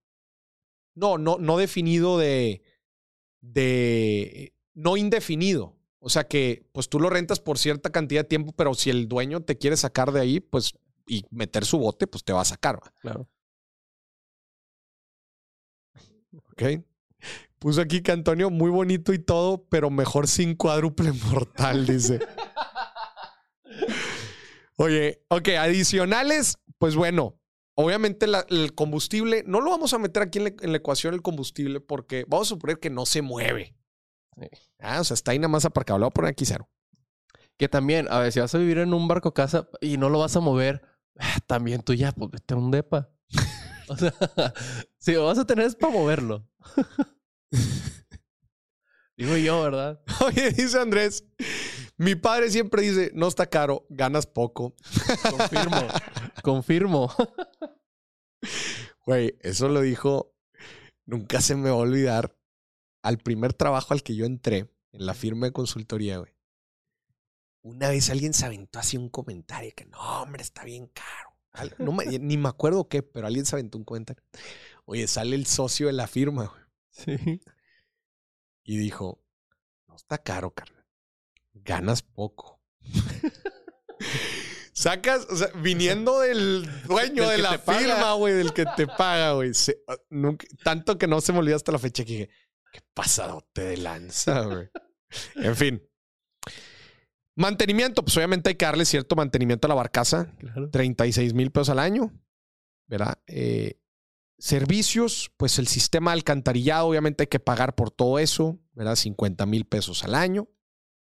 No, 0.94 1.18
no, 1.18 1.38
no 1.38 1.56
definido 1.56 2.18
de, 2.18 2.62
de, 3.40 4.55
no 4.74 4.96
indefinido. 4.96 5.76
O 5.98 6.09
sea 6.10 6.24
que, 6.24 6.68
pues 6.72 6.88
tú 6.88 7.01
lo 7.01 7.10
rentas 7.10 7.40
por 7.40 7.59
cierta 7.59 7.90
cantidad 7.90 8.22
de 8.22 8.28
tiempo, 8.28 8.52
pero 8.52 8.74
si 8.74 8.90
el 8.90 9.09
dueño 9.09 9.40
te 9.42 9.56
quiere 9.56 9.76
sacar 9.76 10.12
de 10.12 10.20
ahí, 10.20 10.40
pues, 10.40 10.74
y 11.06 11.24
meter 11.30 11.64
su 11.64 11.78
bote, 11.78 12.06
pues 12.06 12.24
te 12.24 12.32
va 12.32 12.42
a 12.42 12.44
sacar. 12.44 12.76
¿va? 12.76 12.92
Claro. 13.01 13.28
¿Ok? 16.52 16.62
Puso 17.62 17.80
aquí 17.80 18.02
que 18.02 18.10
Antonio, 18.10 18.51
muy 18.51 18.70
bonito 18.70 19.12
y 19.12 19.20
todo, 19.20 19.64
pero 19.68 19.89
mejor 19.89 20.26
sin 20.26 20.56
cuádruple 20.56 21.12
mortal, 21.12 21.86
dice. 21.86 22.18
Oye, 24.76 25.22
ok, 25.28 25.48
adicionales, 25.60 26.59
pues 26.78 26.97
bueno, 26.97 27.39
obviamente 27.76 28.26
la- 28.26 28.44
el 28.48 28.74
combustible, 28.74 29.44
no 29.47 29.60
lo 29.60 29.70
vamos 29.70 29.94
a 29.94 29.98
meter 29.98 30.24
aquí 30.24 30.39
en 30.39 30.44
la, 30.44 30.52
en 30.60 30.72
la 30.72 30.78
ecuación 30.78 31.14
el 31.14 31.22
combustible 31.22 31.78
porque 31.80 32.24
vamos 32.26 32.48
a 32.48 32.51
suponer 32.51 32.80
que 32.80 32.90
no 32.90 33.06
se 33.06 33.22
mueve. 33.22 33.76
Sí. 34.36 34.48
Ah, 34.80 35.01
o 35.01 35.05
sea, 35.05 35.14
está 35.14 35.30
ahí 35.30 35.39
nada 35.39 35.48
más 35.48 35.64
aparcado. 35.64 36.01
Le 36.01 36.05
voy 36.05 36.09
a 36.10 36.14
poner 36.14 36.30
aquí 36.32 36.44
cero. 36.44 36.68
Que 37.59 37.68
también, 37.68 38.09
a 38.10 38.18
ver, 38.18 38.32
si 38.32 38.40
vas 38.40 38.52
a 38.56 38.59
vivir 38.59 38.78
en 38.78 38.93
un 38.93 39.06
barco 39.06 39.32
casa 39.34 39.68
y 39.80 39.98
no 39.98 40.09
lo 40.09 40.18
vas 40.18 40.34
a 40.34 40.40
mover, 40.40 40.82
ah, 41.16 41.39
también 41.47 41.82
tú 41.82 41.94
ya, 41.94 42.10
pues 42.10 42.28
vete 42.28 42.55
a 42.55 42.56
un 42.56 42.72
depa. 42.72 43.09
o 43.89 43.97
sea, 43.97 44.12
si 44.98 45.12
lo 45.12 45.26
vas 45.26 45.39
a 45.39 45.47
tener 45.47 45.66
es 45.66 45.76
para 45.76 45.93
moverlo. 45.93 46.44
Digo 49.16 49.36
yo, 49.36 49.62
¿verdad? 49.62 50.00
Oye, 50.26 50.50
dice 50.52 50.78
Andrés, 50.80 51.24
mi 51.96 52.14
padre 52.14 52.50
siempre 52.50 52.82
dice, 52.82 53.10
no 53.14 53.28
está 53.28 53.46
caro, 53.46 53.86
ganas 53.90 54.26
poco. 54.26 54.74
Confirmo. 55.30 55.88
Confirmo. 56.42 57.14
Güey, 59.04 59.36
eso 59.40 59.68
lo 59.68 59.80
dijo, 59.82 60.34
nunca 61.06 61.40
se 61.40 61.54
me 61.56 61.70
va 61.70 61.76
a 61.76 61.80
olvidar, 61.80 62.36
al 63.02 63.18
primer 63.18 63.52
trabajo 63.52 63.94
al 63.94 64.02
que 64.02 64.14
yo 64.14 64.24
entré, 64.24 64.70
en 64.92 65.06
la 65.06 65.14
firma 65.14 65.46
de 65.46 65.52
consultoría, 65.52 66.18
güey. 66.18 66.32
Una 67.62 67.88
vez 67.90 68.10
alguien 68.10 68.34
se 68.34 68.44
aventó 68.46 68.78
así 68.80 68.96
un 68.96 69.08
comentario 69.08 69.72
que, 69.76 69.84
no, 69.86 69.98
hombre, 70.22 70.42
está 70.42 70.64
bien 70.64 70.88
caro. 70.88 71.70
No 71.78 71.92
me- 71.92 72.06
ni 72.18 72.36
me 72.38 72.48
acuerdo 72.48 72.88
qué, 72.88 73.02
pero 73.02 73.26
alguien 73.26 73.44
se 73.44 73.54
aventó 73.56 73.78
un 73.78 73.84
comentario. 73.84 74.22
Oye, 74.84 75.06
sale 75.06 75.36
el 75.36 75.46
socio 75.46 75.86
de 75.86 75.92
la 75.92 76.06
firma, 76.08 76.46
güey, 76.46 76.61
Sí. 76.93 77.40
y 78.62 78.77
dijo, 78.77 79.24
no 79.89 79.97
está 79.97 80.19
caro, 80.19 80.52
carnal. 80.52 80.86
Ganas 81.55 82.02
poco. 82.02 82.62
Sacas, 84.74 85.27
o 85.31 85.36
sea, 85.36 85.48
viniendo 85.56 86.20
del 86.20 86.66
dueño 86.86 87.28
Del 87.28 87.36
de 87.36 87.43
la 87.43 87.59
firma, 87.59 88.14
güey, 88.14 88.35
del 88.35 88.52
que 88.52 88.64
te 88.77 88.86
paga, 88.86 89.32
güey. 89.32 89.52
Ah, 89.86 89.97
tanto 90.64 90.97
que 90.97 91.06
no 91.06 91.20
se 91.20 91.32
me 91.32 91.40
olvidó 91.40 91.56
hasta 91.56 91.73
la 91.73 91.78
fecha 91.78 92.05
que 92.05 92.12
dije, 92.12 92.31
qué 92.73 92.81
pasadote 92.94 93.62
de 93.62 93.77
lanza, 93.77 94.40
güey. 94.43 94.70
En 95.36 95.56
fin. 95.56 95.82
Mantenimiento, 97.35 98.02
pues 98.02 98.16
obviamente 98.16 98.51
hay 98.51 98.55
que 98.56 98.64
darle 98.64 98.85
cierto 98.85 99.14
mantenimiento 99.14 99.66
a 99.66 99.70
la 99.70 99.74
barcaza. 99.74 100.35
Claro. 100.39 100.70
36 100.70 101.35
mil 101.35 101.51
pesos 101.51 101.69
al 101.69 101.78
año, 101.78 102.10
¿verdad? 102.86 103.19
Eh, 103.27 103.78
servicios, 104.43 105.31
pues 105.36 105.60
el 105.60 105.69
sistema 105.69 106.10
de 106.10 106.14
alcantarillado, 106.16 106.89
obviamente 106.89 107.23
hay 107.23 107.27
que 107.28 107.39
pagar 107.39 107.77
por 107.77 107.93
todo 107.93 108.19
eso, 108.19 108.59
¿verdad? 108.73 108.97
50 108.97 109.47
mil 109.47 109.66
pesos 109.66 110.02
al 110.02 110.16
año. 110.16 110.48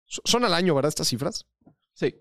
So- 0.04 0.22
Son 0.24 0.44
al 0.44 0.54
año, 0.54 0.76
¿verdad? 0.76 0.90
Estas 0.90 1.08
cifras. 1.08 1.44
Sí. 1.92 2.14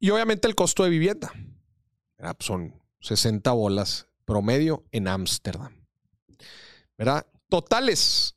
Y 0.00 0.10
obviamente 0.10 0.48
el 0.48 0.56
costo 0.56 0.82
de 0.82 0.90
vivienda. 0.90 1.32
¿verdad? 2.18 2.36
Pues 2.36 2.46
son 2.48 2.82
60 3.00 3.52
bolas 3.52 4.08
promedio 4.24 4.84
en 4.90 5.06
Ámsterdam. 5.06 5.86
¿Verdad? 6.98 7.26
Totales. 7.48 8.34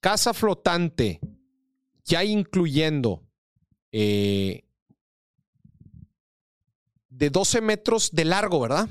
Casa 0.00 0.32
flotante, 0.32 1.20
ya 2.04 2.22
incluyendo 2.24 3.28
eh, 3.92 4.64
de 7.20 7.28
12 7.28 7.60
metros 7.60 8.10
de 8.12 8.24
largo, 8.24 8.60
¿verdad? 8.60 8.88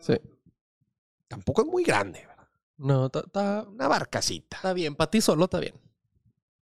Sí. 0.00 0.14
Tampoco 1.28 1.62
es 1.62 1.68
muy 1.68 1.84
grande, 1.84 2.26
¿verdad? 2.26 2.48
No, 2.78 3.06
está- 3.06 3.62
Una 3.68 3.86
barcacita. 3.88 4.56
está 4.56 4.72
bien. 4.72 4.96
Para 4.96 5.08
ti 5.10 5.20
solo 5.20 5.44
está 5.44 5.60
bien. 5.60 5.74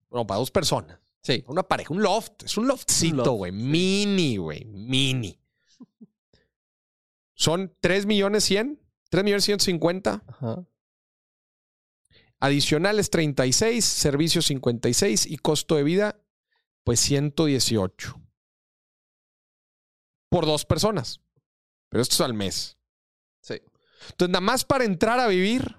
Bueno, 0.09 0.25
para 0.25 0.39
dos 0.39 0.49
personas. 0.49 0.99
Sí. 1.21 1.43
Una 1.47 1.61
pareja, 1.61 1.93
un 1.93 2.01
loft. 2.01 2.43
Es 2.43 2.57
un 2.57 2.67
loftcito, 2.67 3.17
loft, 3.17 3.27
güey. 3.29 3.51
Mini, 3.51 4.37
güey. 4.37 4.65
Mini. 4.65 5.39
Son 7.35 7.71
3 7.79 8.07
millones 8.07 8.43
100. 8.43 8.79
3 9.09 9.23
millones 9.23 9.43
150. 9.45 10.23
Ajá. 10.25 10.65
Adicionales 12.39 13.11
36. 13.11 13.85
Servicios 13.85 14.45
56. 14.47 15.27
Y 15.27 15.37
costo 15.37 15.75
de 15.75 15.83
vida, 15.83 16.19
pues 16.83 16.99
118. 16.99 18.19
Por 20.31 20.45
dos 20.45 20.63
personas. 20.63 21.19
Pero 21.89 22.01
esto 22.01 22.15
es 22.15 22.21
al 22.21 22.33
mes. 22.33 22.77
Sí. 23.41 23.61
Entonces, 24.11 24.31
nada 24.31 24.39
más 24.39 24.63
para 24.63 24.85
entrar 24.85 25.19
a 25.19 25.27
vivir 25.27 25.75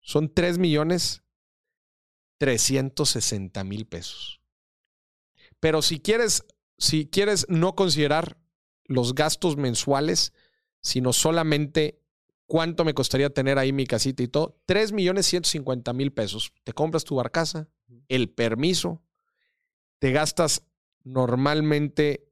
son 0.00 0.32
3 0.32 0.58
millones 0.58 1.24
360 2.38 3.64
mil 3.64 3.86
pesos. 3.86 4.40
Pero 5.58 5.82
si 5.82 5.98
quieres, 5.98 6.44
si 6.78 7.06
quieres 7.06 7.44
no 7.48 7.74
considerar 7.74 8.38
los 8.84 9.16
gastos 9.16 9.56
mensuales, 9.56 10.32
sino 10.80 11.12
solamente 11.12 12.00
cuánto 12.46 12.84
me 12.84 12.94
costaría 12.94 13.30
tener 13.30 13.58
ahí 13.58 13.72
mi 13.72 13.86
casita 13.86 14.22
y 14.22 14.28
todo, 14.28 14.60
3 14.66 14.92
millones 14.92 15.26
150 15.26 15.92
mil 15.92 16.12
pesos. 16.12 16.52
Te 16.62 16.72
compras 16.72 17.02
tu 17.02 17.16
barcaza, 17.16 17.68
el 18.06 18.30
permiso, 18.30 19.02
te 19.98 20.12
gastas 20.12 20.66
normalmente 21.02 22.31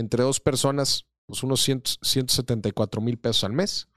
entre 0.00 0.22
dos 0.22 0.40
personas 0.40 1.06
pues 1.26 1.42
unos 1.42 1.60
100 1.62 1.82
174 2.02 3.00
mil 3.00 3.18
pesos 3.18 3.44
al 3.44 3.52
mes. 3.52 3.88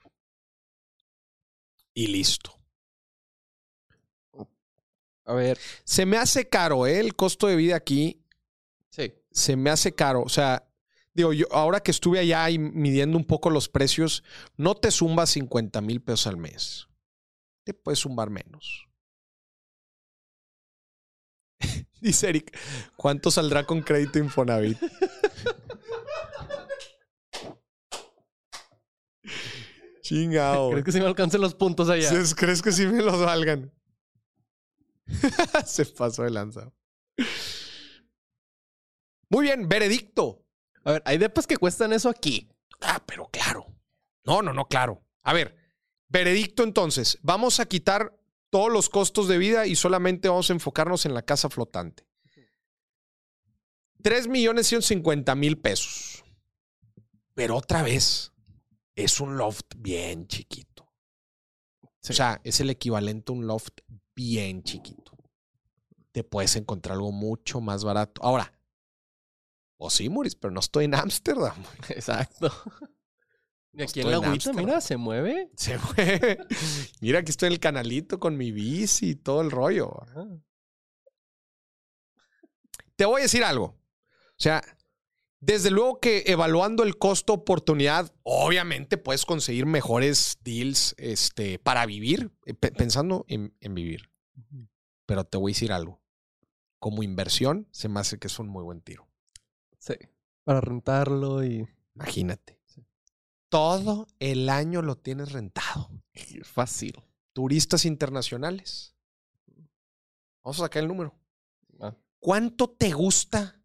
Y 1.94 2.06
listo. 2.08 2.58
A 5.24 5.34
ver. 5.34 5.58
Se 5.84 6.04
me 6.04 6.16
hace 6.16 6.48
caro, 6.48 6.86
¿eh? 6.86 6.98
El 7.00 7.14
costo 7.14 7.46
de 7.46 7.56
vida 7.56 7.76
aquí 7.76 8.22
Sí. 8.90 9.12
se 9.30 9.56
me 9.56 9.70
hace 9.70 9.94
caro. 9.94 10.22
O 10.22 10.28
sea, 10.28 10.68
digo, 11.14 11.32
yo 11.32 11.46
ahora 11.52 11.80
que 11.80 11.90
estuve 11.90 12.18
allá 12.18 12.50
y 12.50 12.58
midiendo 12.58 13.16
un 13.16 13.24
poco 13.24 13.48
los 13.50 13.68
precios, 13.68 14.24
no 14.56 14.74
te 14.74 14.90
zumbas 14.90 15.30
50 15.30 15.80
mil 15.80 16.02
pesos 16.02 16.26
al 16.26 16.36
mes. 16.36 16.88
Te 17.64 17.72
puedes 17.72 18.00
zumbar 18.00 18.28
menos. 18.30 18.88
Dice 22.00 22.28
Eric, 22.28 22.58
¿cuánto 22.96 23.30
saldrá 23.30 23.64
con 23.64 23.80
crédito 23.82 24.18
Infonavit? 24.18 24.78
Chingado. 30.02 30.70
¿Crees 30.70 30.84
que 30.84 30.92
si 30.92 31.00
me 31.00 31.06
alcancen 31.06 31.40
los 31.40 31.54
puntos 31.54 31.88
allá? 31.88 32.10
¿Crees- 32.10 32.34
¿Crees 32.34 32.60
que 32.62 32.72
sí 32.72 32.86
me 32.86 33.02
los 33.02 33.18
valgan? 33.20 33.72
Se 35.66 35.86
pasó 35.86 36.22
de 36.24 36.30
lanza. 36.30 36.72
Muy 39.28 39.44
bien, 39.44 39.68
veredicto. 39.68 40.44
A 40.84 40.92
ver, 40.92 41.02
hay 41.06 41.18
depas 41.18 41.46
que 41.46 41.56
cuestan 41.56 41.92
eso 41.92 42.08
aquí. 42.08 42.48
Ah, 42.80 43.02
pero 43.06 43.28
claro. 43.28 43.66
No, 44.24 44.42
no, 44.42 44.52
no, 44.52 44.66
claro. 44.66 45.02
A 45.22 45.32
ver, 45.32 45.56
veredicto 46.08 46.64
entonces. 46.64 47.18
Vamos 47.22 47.60
a 47.60 47.66
quitar 47.66 48.18
todos 48.50 48.70
los 48.72 48.88
costos 48.90 49.28
de 49.28 49.38
vida 49.38 49.66
y 49.66 49.76
solamente 49.76 50.28
vamos 50.28 50.50
a 50.50 50.52
enfocarnos 50.52 51.06
en 51.06 51.14
la 51.14 51.22
casa 51.22 51.48
flotante. 51.48 52.06
3 54.02 54.26
millones 54.26 54.66
150 54.66 55.34
mil 55.36 55.58
pesos. 55.58 56.24
Pero 57.34 57.56
otra 57.56 57.82
vez, 57.82 58.31
es 58.94 59.20
un 59.20 59.36
loft 59.36 59.74
bien 59.76 60.26
chiquito. 60.26 60.88
O 61.82 62.12
sea, 62.12 62.40
es 62.44 62.60
el 62.60 62.70
equivalente 62.70 63.32
a 63.32 63.36
un 63.36 63.46
loft 63.46 63.80
bien 64.14 64.62
chiquito. 64.62 65.16
Te 66.10 66.24
puedes 66.24 66.56
encontrar 66.56 66.96
algo 66.96 67.12
mucho 67.12 67.60
más 67.60 67.84
barato. 67.84 68.22
Ahora, 68.24 68.52
o 69.78 69.88
sí, 69.88 70.08
Muris, 70.08 70.34
pero 70.34 70.52
no 70.52 70.60
estoy 70.60 70.84
en 70.86 70.94
Ámsterdam. 70.94 71.56
Exacto. 71.88 72.52
Y 73.72 73.82
aquí 73.82 74.00
en 74.00 74.10
la 74.10 74.16
agüita, 74.16 74.52
mira, 74.52 74.80
se 74.80 74.96
mueve. 74.96 75.50
Se 75.56 75.78
fue. 75.78 76.38
Mira, 77.00 77.20
aquí 77.20 77.30
estoy 77.30 77.46
en 77.48 77.54
el 77.54 77.60
canalito 77.60 78.18
con 78.20 78.36
mi 78.36 78.52
bici 78.52 79.10
y 79.10 79.14
todo 79.14 79.40
el 79.40 79.50
rollo. 79.50 79.92
Te 82.96 83.06
voy 83.06 83.22
a 83.22 83.24
decir 83.24 83.42
algo. 83.44 83.64
O 83.64 84.42
sea, 84.42 84.62
desde 85.44 85.70
luego 85.72 85.98
que 85.98 86.22
evaluando 86.28 86.84
el 86.84 86.96
costo-oportunidad, 86.98 88.14
obviamente 88.22 88.96
puedes 88.96 89.26
conseguir 89.26 89.66
mejores 89.66 90.38
deals 90.44 90.94
este, 90.98 91.58
para 91.58 91.84
vivir, 91.84 92.30
eh, 92.46 92.54
pe- 92.54 92.70
pensando 92.70 93.24
en, 93.26 93.52
en 93.60 93.74
vivir. 93.74 94.10
Pero 95.04 95.24
te 95.24 95.36
voy 95.38 95.50
a 95.50 95.54
decir 95.54 95.72
algo. 95.72 96.00
Como 96.78 97.02
inversión, 97.02 97.66
se 97.72 97.88
me 97.88 97.98
hace 98.00 98.18
que 98.18 98.28
es 98.28 98.38
un 98.38 98.48
muy 98.48 98.62
buen 98.62 98.80
tiro. 98.80 99.08
Sí. 99.78 99.94
Para 100.44 100.60
rentarlo 100.60 101.44
y. 101.44 101.68
Imagínate. 101.96 102.60
Todo 103.48 104.06
el 104.20 104.48
año 104.48 104.80
lo 104.80 104.96
tienes 104.96 105.32
rentado. 105.32 105.90
Fácil. 106.44 107.02
turistas 107.32 107.84
internacionales. 107.84 108.94
Vamos 110.44 110.58
a 110.60 110.64
sacar 110.64 110.82
el 110.82 110.88
número. 110.88 111.14
Ah. 111.80 111.94
¿Cuánto 112.20 112.70
te 112.70 112.92
gusta? 112.92 113.61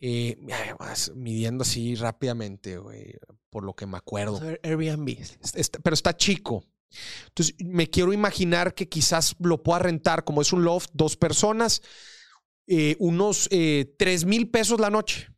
Eh, 0.00 0.36
midiendo 1.14 1.62
así 1.62 1.94
rápidamente, 1.94 2.76
güey, 2.78 3.14
por 3.50 3.64
lo 3.64 3.74
que 3.74 3.86
me 3.86 3.96
acuerdo. 3.96 4.40
Airbnb. 4.62 5.16
Pero 5.82 5.94
está 5.94 6.16
chico. 6.16 6.64
Entonces, 7.28 7.54
me 7.64 7.88
quiero 7.88 8.12
imaginar 8.12 8.74
que 8.74 8.88
quizás 8.88 9.34
lo 9.38 9.62
pueda 9.62 9.80
rentar, 9.80 10.24
como 10.24 10.42
es 10.42 10.52
un 10.52 10.64
loft, 10.64 10.90
dos 10.92 11.16
personas, 11.16 11.82
eh, 12.66 12.96
unos 12.98 13.48
eh, 13.50 13.94
tres 13.98 14.24
mil 14.24 14.50
pesos 14.50 14.78
la 14.80 14.90
noche. 14.90 15.28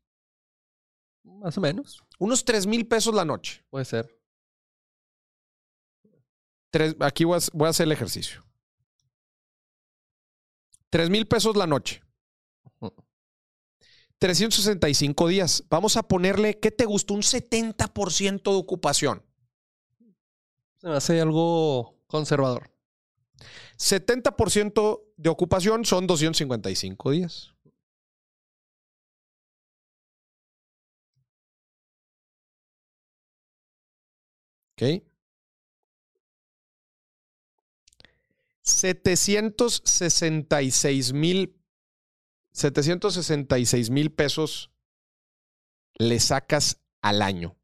Más 1.25 1.57
o 1.57 1.61
menos. 1.61 2.03
Unos 2.19 2.45
tres 2.45 2.67
mil 2.67 2.87
pesos 2.87 3.15
la 3.15 3.25
noche. 3.25 3.65
Puede 3.71 3.85
ser. 3.85 4.19
Tres- 6.71 6.97
aquí 7.01 7.25
voy 7.25 7.39
a, 7.39 7.41
voy 7.53 7.67
a 7.67 7.71
hacer 7.71 7.85
el 7.87 7.93
ejercicio. 7.93 8.45
Tres 10.91 11.11
mil 11.11 11.27
pesos 11.29 11.57
la 11.57 11.67
noche. 11.67 12.03
365 14.19 15.29
días. 15.29 15.65
Vamos 15.71 15.97
a 15.97 16.03
ponerle, 16.03 16.59
¿qué 16.59 16.71
te 16.71 16.85
gustó? 16.85 17.15
Un 17.15 17.23
70% 17.23 18.43
de 18.43 18.57
ocupación. 18.57 19.23
Se 20.79 20.89
me 20.89 20.97
hace 20.97 21.21
algo 21.21 21.97
conservador. 22.07 22.71
70% 23.79 25.03
de 25.17 25.31
ocupación 25.31 25.85
son 25.85 26.07
255 26.07 27.11
días. 27.13 27.55
¿Ok? 34.73 34.83
766 38.63 41.13
mil 41.13 41.58
766 42.53 43.91
mil 43.91 44.11
pesos 44.13 44.71
le 45.95 46.21
sacas 46.21 46.81
al 47.03 47.23
año. 47.23 47.57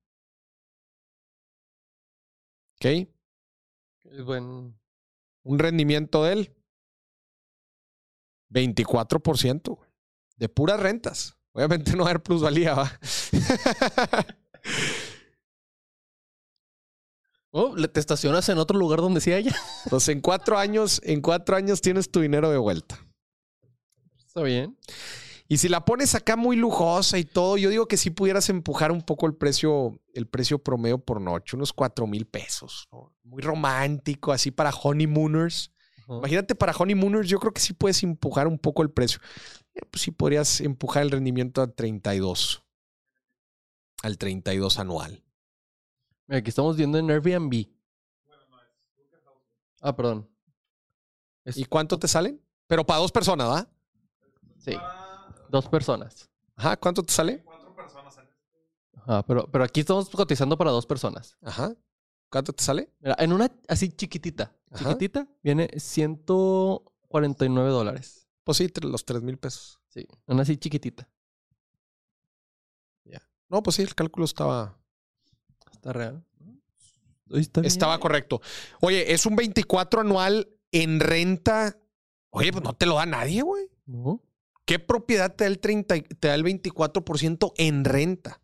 ¿Ok? 2.77 3.09
Un 5.43 5.59
rendimiento 5.59 6.25
del 6.25 6.55
24%. 8.51 9.77
güey. 9.77 9.91
De 10.37 10.49
puras 10.49 10.81
rentas. 10.81 11.37
Obviamente 11.53 11.93
no 11.93 11.99
va 11.99 12.09
a 12.09 12.11
haber 12.11 12.23
plusvalía, 12.23 12.75
¿va? 12.75 13.01
Oh, 17.57 17.77
te 17.77 18.01
estacionas 18.01 18.49
en 18.49 18.59
otro 18.59 18.77
lugar 18.77 18.99
donde 18.99 19.21
sí 19.21 19.33
haya. 19.33 19.55
Entonces, 19.85 20.09
en 20.09 20.21
cuatro 20.21 20.59
años, 20.59 21.01
en 21.05 21.21
cuatro 21.21 21.55
años 21.55 21.81
tienes 21.81 22.11
tu 22.11 22.21
dinero 22.21 22.51
de 22.51 22.59
vuelta. 22.59 22.99
Está 24.35 24.43
bien. 24.43 24.77
Y 25.47 25.59
si 25.59 25.69
la 25.69 25.85
pones 25.85 26.17
acá 26.17 26.35
muy 26.35 26.57
lujosa 26.57 27.19
y 27.19 27.25
todo, 27.25 27.57
yo 27.57 27.71
digo 27.71 27.87
que 27.87 27.97
sí 27.97 28.11
pudieras 28.11 28.49
empujar 28.49 28.91
un 28.91 29.01
poco 29.01 29.27
el 29.27 29.35
precio, 29.37 30.01
el 30.13 30.27
precio 30.27 30.59
promedio 30.59 30.99
por 30.99 31.21
noche, 31.21 31.55
unos 31.55 31.73
cuatro 31.73 32.09
mil 32.09 32.27
pesos. 32.27 32.89
¿no? 32.91 33.15
Muy 33.23 33.43
romántico, 33.43 34.33
así 34.33 34.51
para 34.51 34.71
honeymooners. 34.71 35.71
Ajá. 35.99 36.17
Imagínate 36.17 36.57
para 36.57 36.73
honeymooners, 36.77 37.29
yo 37.29 37.39
creo 37.39 37.53
que 37.53 37.61
sí 37.61 37.75
puedes 37.75 38.03
empujar 38.03 38.49
un 38.49 38.59
poco 38.59 38.83
el 38.83 38.91
precio. 38.91 39.21
Eh, 39.73 39.83
Pues 39.89 40.03
sí 40.03 40.11
podrías 40.11 40.61
empujar 40.61 41.05
el 41.05 41.13
rendimiento 41.13 41.63
a 41.63 41.69
32. 41.69 42.65
Al 44.03 44.19
32 44.19 44.81
anual. 44.81 45.23
Mira, 46.27 46.41
aquí 46.41 46.49
estamos 46.49 46.77
viendo 46.77 46.99
en 46.99 47.09
Airbnb. 47.09 47.69
Ah, 49.81 49.95
perdón. 49.95 50.29
¿Y 51.45 51.67
cuánto 51.67 52.01
te 52.01 52.09
salen? 52.09 52.43
Pero 52.67 52.85
para 52.85 52.99
dos 52.99 53.13
personas, 53.13 53.47
¿va? 53.49 53.74
Sí. 54.65 54.77
Dos 55.51 55.69
personas. 55.69 56.31
Ajá, 56.57 56.77
¿cuánto 56.77 57.03
te 57.03 57.13
sale? 57.13 57.45
Ajá, 58.95 59.23
pero, 59.25 59.47
pero 59.51 59.65
aquí 59.65 59.81
estamos 59.81 60.09
cotizando 60.11 60.57
para 60.57 60.71
dos 60.71 60.87
personas. 60.87 61.37
Ajá. 61.43 61.75
¿Cuánto 62.31 62.53
te 62.53 62.65
sale? 62.65 62.91
Mira, 63.01 63.17
en 63.19 63.33
una 63.33 63.51
así 63.69 63.91
chiquitita, 63.91 64.53
Ajá. 64.71 64.85
chiquitita, 64.85 65.29
viene 65.43 65.69
149 65.79 67.71
dólares. 67.71 68.27
Pues 68.43 68.59
sí, 68.59 68.73
los 68.83 69.05
3 69.05 69.23
mil 69.23 69.39
pesos. 69.39 69.81
Sí, 69.89 70.07
una 70.27 70.43
así 70.43 70.57
chiquitita. 70.57 71.09
No, 73.51 73.63
pues 73.63 73.77
sí, 73.77 73.83
el 73.83 73.95
cálculo 73.95 74.25
estaba, 74.25 74.77
Está 75.71 75.93
real. 75.93 76.25
Está 77.31 77.61
bien. 77.61 77.69
estaba 77.69 78.01
correcto. 78.01 78.41
Oye, 78.81 79.13
es 79.13 79.27
un 79.27 79.37
24 79.37 80.01
anual 80.01 80.49
en 80.73 80.99
renta. 80.99 81.79
Oye, 82.31 82.51
pues 82.53 82.65
no 82.65 82.73
te 82.73 82.87
lo 82.87 82.97
da 82.97 83.07
nadie, 83.07 83.43
güey. 83.43 83.69
¿No? 83.87 84.21
¿Qué 84.65 84.79
propiedad 84.79 85.35
te 85.35 85.45
da 85.45 85.49
el 85.49 85.59
30, 85.59 85.97
y- 85.97 86.03
te 86.03 86.29
da 86.29 86.35
el 86.35 86.43
24% 86.45 87.53
en 87.57 87.85
renta? 87.85 88.41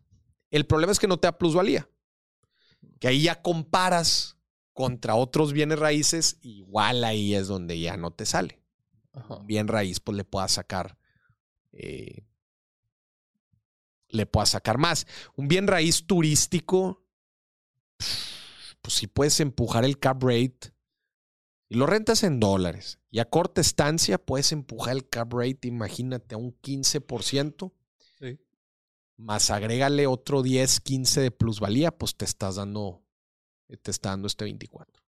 El 0.49 0.65
problema 0.65 0.91
es 0.91 0.99
que 0.99 1.07
no 1.07 1.17
te 1.17 1.27
da 1.27 1.37
plusvalía. 1.37 1.89
Que 2.99 3.07
ahí 3.07 3.23
ya 3.23 3.41
comparas 3.41 4.37
contra 4.73 5.15
otros 5.15 5.53
bienes 5.53 5.79
raíces, 5.79 6.37
igual 6.41 7.03
ahí 7.03 7.33
es 7.35 7.47
donde 7.47 7.79
ya 7.79 7.97
no 7.97 8.11
te 8.11 8.25
sale. 8.25 8.61
Ajá. 9.13 9.39
Bien 9.43 9.67
raíz, 9.67 9.99
pues 9.99 10.15
le 10.17 10.23
puedas 10.23 10.51
sacar. 10.51 10.97
eh, 11.73 12.25
le 14.09 14.25
puedas 14.25 14.49
sacar 14.49 14.77
más. 14.77 15.07
Un 15.37 15.47
bien 15.47 15.67
raíz 15.67 16.05
turístico, 16.05 17.01
pues 18.81 18.93
si 18.95 19.07
puedes 19.07 19.39
empujar 19.39 19.85
el 19.85 19.99
cap 19.99 20.21
rate 20.21 20.70
y 21.71 21.75
lo 21.77 21.85
rentas 21.85 22.23
en 22.23 22.39
dólares 22.41 22.99
y 23.09 23.19
a 23.19 23.29
corta 23.29 23.61
estancia 23.61 24.17
puedes 24.17 24.51
empujar 24.51 24.93
el 24.93 25.07
cap 25.07 25.31
rate, 25.33 25.67
imagínate, 25.69 26.35
a 26.35 26.37
un 26.37 26.51
15%, 26.61 27.71
Sí. 28.19 28.39
más 29.17 29.49
agrégale 29.49 30.05
otro 30.05 30.41
10, 30.43 30.81
15 30.81 31.21
de 31.21 31.31
plusvalía, 31.31 31.91
pues 31.97 32.15
te 32.17 32.25
estás 32.25 32.55
dando, 32.55 33.03
te 33.81 33.89
está 33.89 34.09
dando 34.09 34.27
este 34.27 34.43
24. 34.43 35.01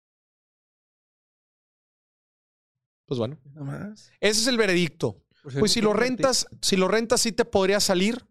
Pues 3.06 3.19
bueno, 3.19 3.38
Nada 3.44 3.65
más. 3.65 4.11
ese 4.22 4.41
es 4.41 4.48
el 4.48 4.57
veredicto. 4.57 5.22
Pues 5.60 5.73
si 5.73 5.81
lo 5.81 5.91
rentas, 5.91 6.48
si 6.61 6.77
lo 6.77 6.88
rentas 6.88 7.19
sí 7.22 7.34
te 7.34 7.44
podría 7.44 7.80
salir. 7.81 8.26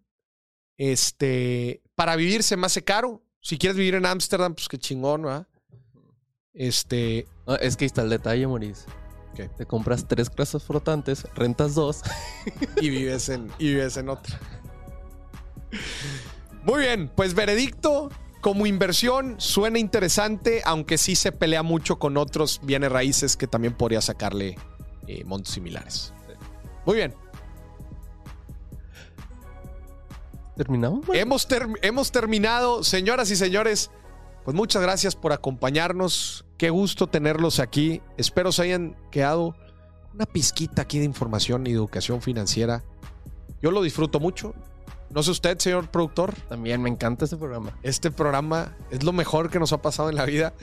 Este, 0.78 1.82
para 1.94 2.16
vivir 2.16 2.42
se 2.42 2.56
me 2.56 2.64
hace 2.66 2.82
caro. 2.82 3.22
Si 3.42 3.58
quieres 3.58 3.76
vivir 3.76 3.94
en 3.94 4.06
Ámsterdam, 4.06 4.54
pues 4.54 4.68
qué 4.68 4.78
chingón, 4.78 5.22
¿verdad? 5.22 5.46
Este, 6.54 7.26
Ah, 7.46 7.56
es 7.60 7.76
que 7.76 7.84
ahí 7.84 7.86
está 7.86 8.02
el 8.02 8.10
detalle. 8.10 8.46
¿Qué? 9.34 9.48
Te 9.48 9.66
compras 9.66 10.06
tres 10.06 10.28
casas 10.30 10.62
flotantes, 10.62 11.26
rentas 11.34 11.74
dos. 11.74 12.02
y 12.80 12.90
vives 12.90 13.28
en, 13.30 13.50
y 13.58 13.68
vives 13.74 13.96
en 13.96 14.08
otra. 14.10 14.38
Muy 16.64 16.80
bien, 16.80 17.10
pues 17.16 17.34
veredicto 17.34 18.10
como 18.42 18.66
inversión 18.66 19.36
suena 19.38 19.78
interesante, 19.78 20.62
aunque 20.64 20.98
sí 20.98 21.14
se 21.16 21.32
pelea 21.32 21.62
mucho 21.62 21.98
con 21.98 22.16
otros 22.16 22.60
bienes 22.62 22.92
raíces 22.92 23.36
que 23.36 23.46
también 23.46 23.72
podría 23.74 24.00
sacarle 24.02 24.56
eh, 25.06 25.24
montos 25.24 25.54
similares. 25.54 26.12
Muy 26.84 26.96
bien, 26.96 27.14
¿Terminamos? 30.56 31.06
hemos, 31.14 31.48
ter- 31.48 31.68
hemos 31.80 32.12
terminado, 32.12 32.84
señoras 32.84 33.30
y 33.30 33.36
señores. 33.36 33.90
Pues 34.44 34.56
muchas 34.56 34.82
gracias 34.82 35.14
por 35.14 35.32
acompañarnos. 35.32 36.44
Qué 36.58 36.70
gusto 36.70 37.06
tenerlos 37.06 37.60
aquí. 37.60 38.02
Espero 38.16 38.50
se 38.50 38.62
hayan 38.62 38.96
quedado 39.10 39.54
una 40.14 40.26
pizquita 40.26 40.82
aquí 40.82 40.98
de 40.98 41.04
información 41.04 41.66
y 41.66 41.70
educación 41.70 42.20
financiera. 42.20 42.82
Yo 43.60 43.70
lo 43.70 43.82
disfruto 43.82 44.18
mucho. 44.18 44.54
No 45.10 45.22
sé 45.22 45.30
usted, 45.30 45.58
señor 45.58 45.88
productor. 45.88 46.34
También 46.48 46.82
me 46.82 46.88
encanta 46.88 47.26
ese 47.26 47.36
programa. 47.36 47.78
Este 47.82 48.10
programa 48.10 48.76
es 48.90 49.04
lo 49.04 49.12
mejor 49.12 49.50
que 49.50 49.60
nos 49.60 49.72
ha 49.72 49.80
pasado 49.80 50.10
en 50.10 50.16
la 50.16 50.24
vida. 50.24 50.54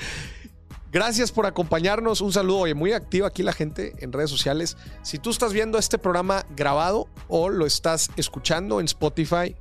Gracias 0.92 1.32
por 1.32 1.46
acompañarnos. 1.46 2.20
Un 2.20 2.34
saludo. 2.34 2.60
Oye, 2.60 2.74
muy 2.74 2.94
activa 2.94 3.28
aquí 3.28 3.44
la 3.44 3.54
gente 3.54 3.94
en 4.00 4.12
redes 4.12 4.30
sociales. 4.30 4.76
Si 5.04 5.20
tú 5.20 5.30
estás 5.30 5.54
viendo 5.54 5.78
este 5.78 6.00
programa 6.00 6.46
grabado 6.56 7.08
o 7.28 7.50
lo 7.50 7.66
estás 7.66 8.10
escuchando 8.18 8.80
en 8.80 8.88
Spotify, 8.88 9.56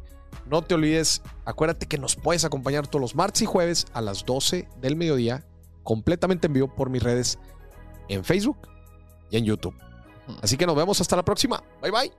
no 0.46 0.62
te 0.62 0.74
olvides, 0.74 1.22
acuérdate 1.44 1.86
que 1.86 1.98
nos 1.98 2.16
puedes 2.16 2.44
acompañar 2.44 2.86
todos 2.86 3.00
los 3.00 3.14
martes 3.14 3.42
y 3.42 3.46
jueves 3.46 3.86
a 3.92 4.00
las 4.00 4.24
12 4.24 4.68
del 4.80 4.96
mediodía, 4.96 5.46
completamente 5.82 6.46
en 6.46 6.54
vivo 6.54 6.74
por 6.74 6.90
mis 6.90 7.02
redes 7.02 7.38
en 8.08 8.24
Facebook 8.24 8.58
y 9.30 9.36
en 9.36 9.44
YouTube. 9.44 9.74
Así 10.42 10.56
que 10.56 10.66
nos 10.66 10.76
vemos 10.76 11.00
hasta 11.00 11.16
la 11.16 11.24
próxima. 11.24 11.62
Bye 11.80 11.90
bye. 11.90 12.12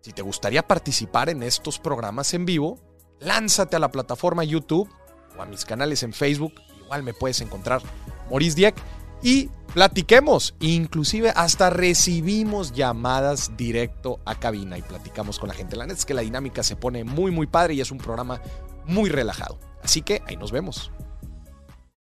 Si 0.00 0.12
te 0.12 0.22
gustaría 0.22 0.66
participar 0.66 1.28
en 1.28 1.42
estos 1.42 1.78
programas 1.78 2.34
en 2.34 2.44
vivo, 2.44 2.78
lánzate 3.20 3.76
a 3.76 3.78
la 3.78 3.90
plataforma 3.90 4.44
YouTube 4.44 4.90
o 5.38 5.42
a 5.42 5.46
mis 5.46 5.64
canales 5.64 6.02
en 6.02 6.12
Facebook. 6.12 6.54
Igual 6.84 7.02
me 7.02 7.14
puedes 7.14 7.40
encontrar 7.40 7.80
Maurice 8.28 8.56
Dieck 8.56 8.74
y 9.22 9.48
platiquemos. 9.74 10.54
Inclusive 10.60 11.32
hasta 11.34 11.70
recibimos 11.70 12.72
llamadas 12.72 13.56
directo 13.56 14.20
a 14.24 14.34
cabina 14.34 14.78
y 14.78 14.82
platicamos 14.82 15.38
con 15.38 15.48
la 15.48 15.54
gente. 15.54 15.76
La 15.76 15.86
neta 15.86 15.98
es 15.98 16.04
que 16.04 16.14
la 16.14 16.22
dinámica 16.22 16.62
se 16.62 16.76
pone 16.76 17.04
muy 17.04 17.30
muy 17.30 17.46
padre 17.46 17.74
y 17.74 17.80
es 17.80 17.90
un 17.90 17.98
programa 17.98 18.40
muy 18.86 19.10
relajado. 19.10 19.58
Así 19.82 20.02
que 20.02 20.22
ahí 20.26 20.36
nos 20.36 20.52
vemos. 20.52 20.90